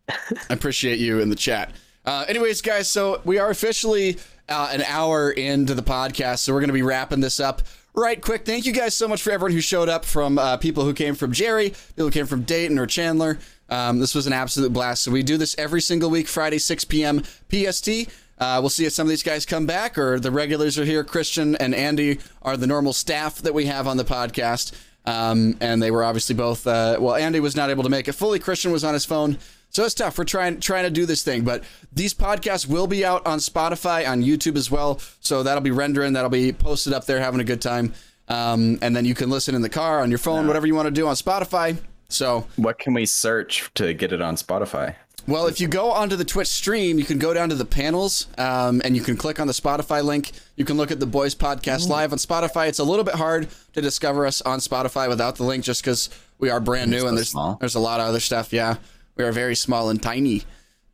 I 0.08 0.14
appreciate 0.50 0.98
you 0.98 1.20
in 1.20 1.30
the 1.30 1.36
chat. 1.36 1.72
Uh, 2.04 2.24
anyways, 2.28 2.60
guys, 2.60 2.88
so 2.90 3.22
we 3.24 3.38
are 3.38 3.48
officially 3.50 4.18
uh, 4.48 4.68
an 4.72 4.82
hour 4.82 5.30
into 5.30 5.74
the 5.74 5.82
podcast, 5.82 6.40
so 6.40 6.52
we're 6.52 6.60
going 6.60 6.68
to 6.68 6.74
be 6.74 6.82
wrapping 6.82 7.20
this 7.20 7.40
up 7.40 7.62
right 7.94 8.20
quick. 8.20 8.44
Thank 8.44 8.66
you 8.66 8.72
guys 8.72 8.94
so 8.94 9.08
much 9.08 9.22
for 9.22 9.30
everyone 9.30 9.52
who 9.52 9.60
showed 9.60 9.88
up 9.88 10.04
from 10.04 10.38
uh, 10.38 10.56
people 10.56 10.84
who 10.84 10.92
came 10.92 11.14
from 11.14 11.32
Jerry, 11.32 11.70
people 11.70 12.06
who 12.06 12.10
came 12.10 12.26
from 12.26 12.42
Dayton 12.42 12.78
or 12.78 12.86
Chandler. 12.86 13.38
Um, 13.70 13.98
this 13.98 14.14
was 14.14 14.26
an 14.26 14.32
absolute 14.32 14.72
blast. 14.72 15.02
So 15.02 15.10
we 15.10 15.22
do 15.22 15.36
this 15.36 15.54
every 15.56 15.80
single 15.80 16.10
week, 16.10 16.28
Friday, 16.28 16.58
6 16.58 16.84
p.m. 16.84 17.22
PST. 17.50 17.88
Uh, 18.36 18.58
we'll 18.60 18.68
see 18.68 18.84
if 18.84 18.92
some 18.92 19.06
of 19.06 19.10
these 19.10 19.22
guys 19.22 19.46
come 19.46 19.64
back 19.64 19.96
or 19.96 20.18
the 20.18 20.30
regulars 20.30 20.78
are 20.78 20.84
here. 20.84 21.04
Christian 21.04 21.54
and 21.56 21.74
Andy 21.74 22.18
are 22.42 22.56
the 22.56 22.66
normal 22.66 22.92
staff 22.92 23.36
that 23.38 23.54
we 23.54 23.66
have 23.66 23.86
on 23.86 23.96
the 23.96 24.04
podcast. 24.04 24.72
Um, 25.06 25.56
and 25.60 25.82
they 25.82 25.90
were 25.90 26.02
obviously 26.02 26.34
both, 26.34 26.66
uh, 26.66 26.96
well, 26.98 27.14
Andy 27.14 27.38
was 27.38 27.54
not 27.54 27.70
able 27.70 27.84
to 27.84 27.90
make 27.90 28.08
it 28.08 28.12
fully. 28.12 28.38
Christian 28.38 28.72
was 28.72 28.84
on 28.84 28.94
his 28.94 29.04
phone. 29.04 29.38
So 29.74 29.84
it's 29.84 29.94
tough. 29.94 30.16
We're 30.16 30.24
trying 30.24 30.60
trying 30.60 30.84
to 30.84 30.90
do 30.90 31.04
this 31.04 31.24
thing, 31.24 31.42
but 31.42 31.64
these 31.92 32.14
podcasts 32.14 32.64
will 32.66 32.86
be 32.86 33.04
out 33.04 33.26
on 33.26 33.40
Spotify, 33.40 34.08
on 34.08 34.22
YouTube 34.22 34.56
as 34.56 34.70
well. 34.70 35.00
So 35.20 35.42
that'll 35.42 35.62
be 35.62 35.72
rendering, 35.72 36.12
that'll 36.12 36.30
be 36.30 36.52
posted 36.52 36.92
up 36.92 37.06
there, 37.06 37.18
having 37.18 37.40
a 37.40 37.44
good 37.44 37.60
time. 37.60 37.92
Um, 38.28 38.78
and 38.82 38.94
then 38.94 39.04
you 39.04 39.16
can 39.16 39.30
listen 39.30 39.54
in 39.56 39.62
the 39.62 39.68
car, 39.68 40.00
on 40.00 40.10
your 40.10 40.18
phone, 40.18 40.46
whatever 40.46 40.66
you 40.68 40.76
want 40.76 40.86
to 40.86 40.92
do 40.92 41.08
on 41.08 41.14
Spotify. 41.16 41.76
So, 42.08 42.46
What 42.56 42.78
can 42.78 42.94
we 42.94 43.04
search 43.04 43.68
to 43.74 43.92
get 43.92 44.12
it 44.12 44.22
on 44.22 44.36
Spotify? 44.36 44.94
well, 45.26 45.46
if 45.46 45.60
you 45.60 45.66
go 45.66 45.90
onto 45.90 46.14
the 46.16 46.24
Twitch 46.24 46.48
stream, 46.48 46.98
you 46.98 47.04
can 47.04 47.18
go 47.18 47.34
down 47.34 47.48
to 47.48 47.54
the 47.54 47.64
panels, 47.64 48.28
um, 48.38 48.80
and 48.84 48.94
you 48.94 49.02
can 49.02 49.16
click 49.16 49.40
on 49.40 49.46
the 49.46 49.52
Spotify 49.52 50.04
link. 50.04 50.30
You 50.56 50.64
can 50.64 50.76
look 50.76 50.90
at 50.92 51.00
the 51.00 51.06
Boys 51.06 51.34
Podcast 51.34 51.88
live 51.88 52.12
on 52.12 52.18
Spotify. 52.18 52.68
It's 52.68 52.78
a 52.78 52.84
little 52.84 53.04
bit 53.04 53.16
hard 53.16 53.48
to 53.72 53.80
discover 53.80 54.24
us 54.24 54.40
on 54.42 54.60
Spotify 54.60 55.08
without 55.08 55.34
the 55.36 55.42
link, 55.42 55.64
just 55.64 55.82
because 55.82 56.08
we 56.38 56.48
are 56.50 56.60
brand 56.60 56.90
new 56.90 57.00
so 57.00 57.08
and 57.08 57.16
there's 57.16 57.30
small. 57.30 57.56
there's 57.60 57.74
a 57.74 57.80
lot 57.80 58.00
of 58.00 58.06
other 58.06 58.20
stuff. 58.20 58.52
Yeah, 58.52 58.76
we 59.16 59.24
are 59.24 59.32
very 59.32 59.54
small 59.54 59.90
and 59.90 60.02
tiny. 60.02 60.42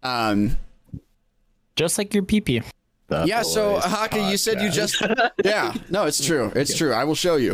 Um, 0.02 0.56
Just 1.76 1.98
like 1.98 2.14
your 2.14 2.22
pee 2.22 2.40
pee. 2.40 2.62
Yeah, 3.10 3.42
so 3.42 3.74
Boys 3.74 3.84
Haka, 3.84 4.30
you 4.30 4.36
said 4.36 4.60
you 4.62 4.70
just 4.70 5.02
yeah. 5.44 5.74
No, 5.88 6.04
it's 6.04 6.24
true. 6.24 6.52
It's 6.54 6.76
true. 6.76 6.92
I 6.92 7.04
will 7.04 7.16
show 7.16 7.36
you. 7.36 7.52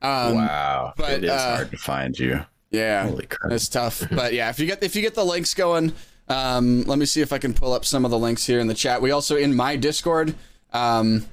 Um, 0.00 0.36
wow, 0.36 0.92
but, 0.96 1.10
it 1.12 1.24
is 1.24 1.30
uh, 1.30 1.56
hard 1.56 1.70
to 1.70 1.76
find 1.76 2.16
you. 2.18 2.44
Yeah, 2.70 3.08
Holy 3.08 3.26
crap. 3.26 3.50
it's 3.52 3.68
tough. 3.68 4.04
But 4.10 4.34
yeah, 4.34 4.50
if 4.50 4.60
you 4.60 4.66
get 4.66 4.82
if 4.82 4.94
you 4.94 5.02
get 5.02 5.14
the 5.14 5.24
links 5.24 5.54
going, 5.54 5.92
um, 6.28 6.82
let 6.82 6.98
me 6.98 7.06
see 7.06 7.20
if 7.22 7.32
I 7.32 7.38
can 7.38 7.54
pull 7.54 7.72
up 7.72 7.84
some 7.84 8.04
of 8.04 8.10
the 8.10 8.18
links 8.18 8.44
here 8.46 8.60
in 8.60 8.66
the 8.66 8.74
chat. 8.74 9.00
We 9.00 9.10
also 9.10 9.36
in 9.36 9.56
my 9.56 9.76
Discord. 9.76 10.34
Um, 10.72 11.26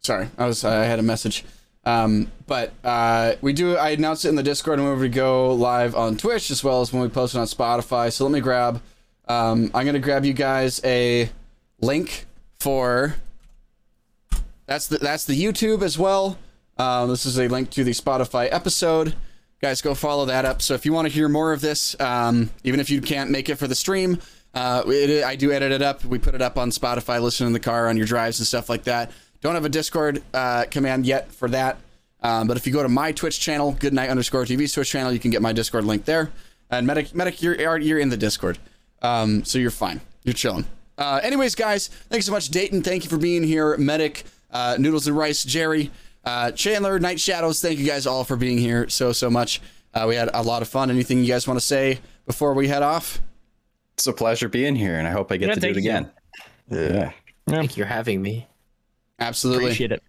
sorry, 0.00 0.28
I 0.36 0.46
was 0.46 0.64
I 0.64 0.84
had 0.84 0.98
a 0.98 1.02
message. 1.02 1.44
Um, 1.84 2.30
but 2.46 2.72
uh, 2.84 3.34
we 3.40 3.52
do. 3.52 3.76
I 3.76 3.90
announced 3.90 4.24
it 4.24 4.28
in 4.28 4.36
the 4.36 4.42
Discord 4.42 4.78
and 4.78 4.88
when 4.88 4.98
we 4.98 5.08
go 5.08 5.54
live 5.54 5.94
on 5.94 6.16
Twitch 6.16 6.50
as 6.50 6.62
well 6.62 6.80
as 6.80 6.92
when 6.92 7.02
we 7.02 7.08
post 7.08 7.34
it 7.34 7.38
on 7.38 7.46
Spotify. 7.46 8.12
So 8.12 8.24
let 8.24 8.32
me 8.32 8.40
grab. 8.40 8.82
Um, 9.28 9.70
I'm 9.74 9.86
gonna 9.86 9.98
grab 9.98 10.24
you 10.24 10.32
guys 10.32 10.80
a 10.84 11.30
link 11.80 12.26
for. 12.58 13.16
That's 14.66 14.88
the 14.88 14.98
that's 14.98 15.24
the 15.24 15.40
YouTube 15.40 15.82
as 15.82 15.98
well. 15.98 16.38
Um, 16.76 17.08
this 17.10 17.26
is 17.26 17.38
a 17.38 17.48
link 17.48 17.70
to 17.70 17.84
the 17.84 17.92
Spotify 17.92 18.48
episode. 18.50 19.14
Guys, 19.60 19.82
go 19.82 19.94
follow 19.94 20.24
that 20.26 20.44
up. 20.44 20.62
So 20.62 20.74
if 20.74 20.86
you 20.86 20.92
want 20.92 21.08
to 21.08 21.12
hear 21.12 21.28
more 21.28 21.52
of 21.52 21.60
this, 21.60 21.98
um, 22.00 22.50
even 22.64 22.80
if 22.80 22.88
you 22.88 23.02
can't 23.02 23.30
make 23.30 23.50
it 23.50 23.56
for 23.56 23.66
the 23.66 23.74
stream, 23.74 24.18
uh, 24.54 24.82
it, 24.86 25.22
I 25.22 25.36
do 25.36 25.52
edit 25.52 25.72
it 25.72 25.82
up. 25.82 26.04
We 26.04 26.18
put 26.18 26.34
it 26.34 26.40
up 26.40 26.56
on 26.56 26.70
Spotify, 26.70 27.20
listen 27.20 27.46
in 27.46 27.52
the 27.52 27.60
car 27.60 27.88
on 27.88 27.96
your 27.98 28.06
drives 28.06 28.38
and 28.40 28.46
stuff 28.46 28.68
like 28.70 28.84
that. 28.84 29.12
Don't 29.40 29.54
have 29.54 29.64
a 29.64 29.68
Discord 29.70 30.22
uh, 30.34 30.64
command 30.70 31.06
yet 31.06 31.32
for 31.32 31.48
that. 31.48 31.78
Um, 32.22 32.46
but 32.46 32.56
if 32.58 32.66
you 32.66 32.72
go 32.72 32.82
to 32.82 32.88
my 32.88 33.12
Twitch 33.12 33.40
channel, 33.40 33.72
goodnight 33.78 34.10
underscore 34.10 34.44
TV's 34.44 34.72
Twitch 34.74 34.90
channel, 34.90 35.12
you 35.12 35.18
can 35.18 35.30
get 35.30 35.40
my 35.40 35.52
Discord 35.52 35.84
link 35.84 36.04
there. 36.04 36.30
And 36.70 36.86
Medic, 36.86 37.14
Medic, 37.14 37.42
you're 37.42 37.78
you're 37.78 37.98
in 37.98 38.10
the 38.10 38.16
Discord, 38.16 38.58
um, 39.02 39.42
so 39.44 39.58
you're 39.58 39.70
fine. 39.70 40.00
You're 40.22 40.34
chilling. 40.34 40.66
Uh, 40.98 41.18
anyways, 41.22 41.54
guys, 41.54 41.88
thanks 42.10 42.26
so 42.26 42.32
much, 42.32 42.48
Dayton. 42.50 42.82
Thank 42.82 43.02
you 43.04 43.10
for 43.10 43.16
being 43.16 43.42
here, 43.42 43.76
Medic, 43.78 44.24
uh, 44.52 44.76
Noodles 44.78 45.06
and 45.08 45.16
Rice, 45.16 45.42
Jerry, 45.44 45.90
uh, 46.24 46.52
Chandler, 46.52 46.98
Night 47.00 47.18
Shadows. 47.18 47.60
Thank 47.62 47.78
you 47.78 47.86
guys 47.86 48.06
all 48.06 48.22
for 48.24 48.36
being 48.36 48.58
here 48.58 48.88
so 48.88 49.10
so 49.12 49.30
much. 49.30 49.60
Uh, 49.94 50.04
we 50.06 50.14
had 50.14 50.28
a 50.34 50.42
lot 50.42 50.60
of 50.62 50.68
fun. 50.68 50.90
Anything 50.90 51.20
you 51.24 51.26
guys 51.26 51.48
want 51.48 51.58
to 51.58 51.64
say 51.64 51.98
before 52.26 52.52
we 52.54 52.68
head 52.68 52.82
off? 52.82 53.20
It's 53.94 54.06
a 54.06 54.12
pleasure 54.12 54.48
being 54.48 54.76
here, 54.76 54.96
and 54.96 55.08
I 55.08 55.10
hope 55.10 55.32
I 55.32 55.38
get 55.38 55.48
Yeah, 55.48 55.54
to 55.54 55.60
do 55.60 55.66
it 55.68 55.74
thank 55.74 55.84
you. 55.84 55.90
again. 55.90 56.10
Yeah. 56.70 57.12
Thank 57.48 57.76
you 57.76 57.82
for 57.84 57.88
having 57.88 58.22
me. 58.22 58.46
Absolutely. 59.20 59.64
Appreciate 59.64 59.92
it. 59.92 60.02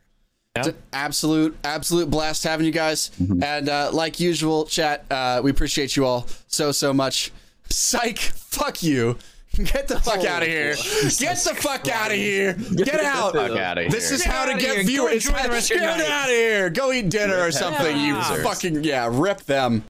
It's 0.56 0.72
absolute, 0.92 1.58
absolute 1.64 2.10
blast 2.10 2.44
having 2.44 2.66
you 2.66 2.74
guys. 2.74 3.12
And 3.42 3.70
uh, 3.70 3.90
like 3.94 4.20
usual, 4.20 4.66
chat, 4.66 5.06
uh, 5.10 5.40
we 5.44 5.50
appreciate 5.50 5.96
you 5.96 6.06
all 6.06 6.28
so, 6.48 6.74
so 6.74 6.94
much. 6.94 7.32
Psych, 7.70 8.20
fuck 8.20 8.84
you. 8.84 9.18
Get 9.56 9.90
the 9.90 10.00
fuck 10.00 10.24
out 10.24 10.44
of 10.44 10.48
here. 10.48 10.76
Get 10.76 11.38
the 11.38 11.54
fuck 11.56 11.88
out 11.90 12.12
of 12.12 12.18
here. 12.18 12.54
Get 12.54 13.04
out. 13.04 13.34
Fuck 13.34 13.52
outta 13.52 13.88
This 13.90 14.08
here. 14.08 14.16
is 14.16 14.24
how 14.24 14.46
to 14.46 14.54
get 14.54 14.62
here. 14.62 14.76
Go 14.78 14.84
viewers. 14.84 15.26
enjoy 15.26 15.44
the 15.44 15.50
rest 15.50 15.72
of 15.72 15.78
Get 15.78 15.90
out 15.90 16.30
of 16.30 16.36
here. 16.36 16.70
Go 16.70 16.94
eat 16.94 17.10
dinner 17.10 17.38
or 17.38 17.52
something, 17.52 17.98
you 17.98 18.16
fucking, 18.44 18.86
yeah, 18.86 19.10
rip 19.12 19.42
them. 19.44 19.84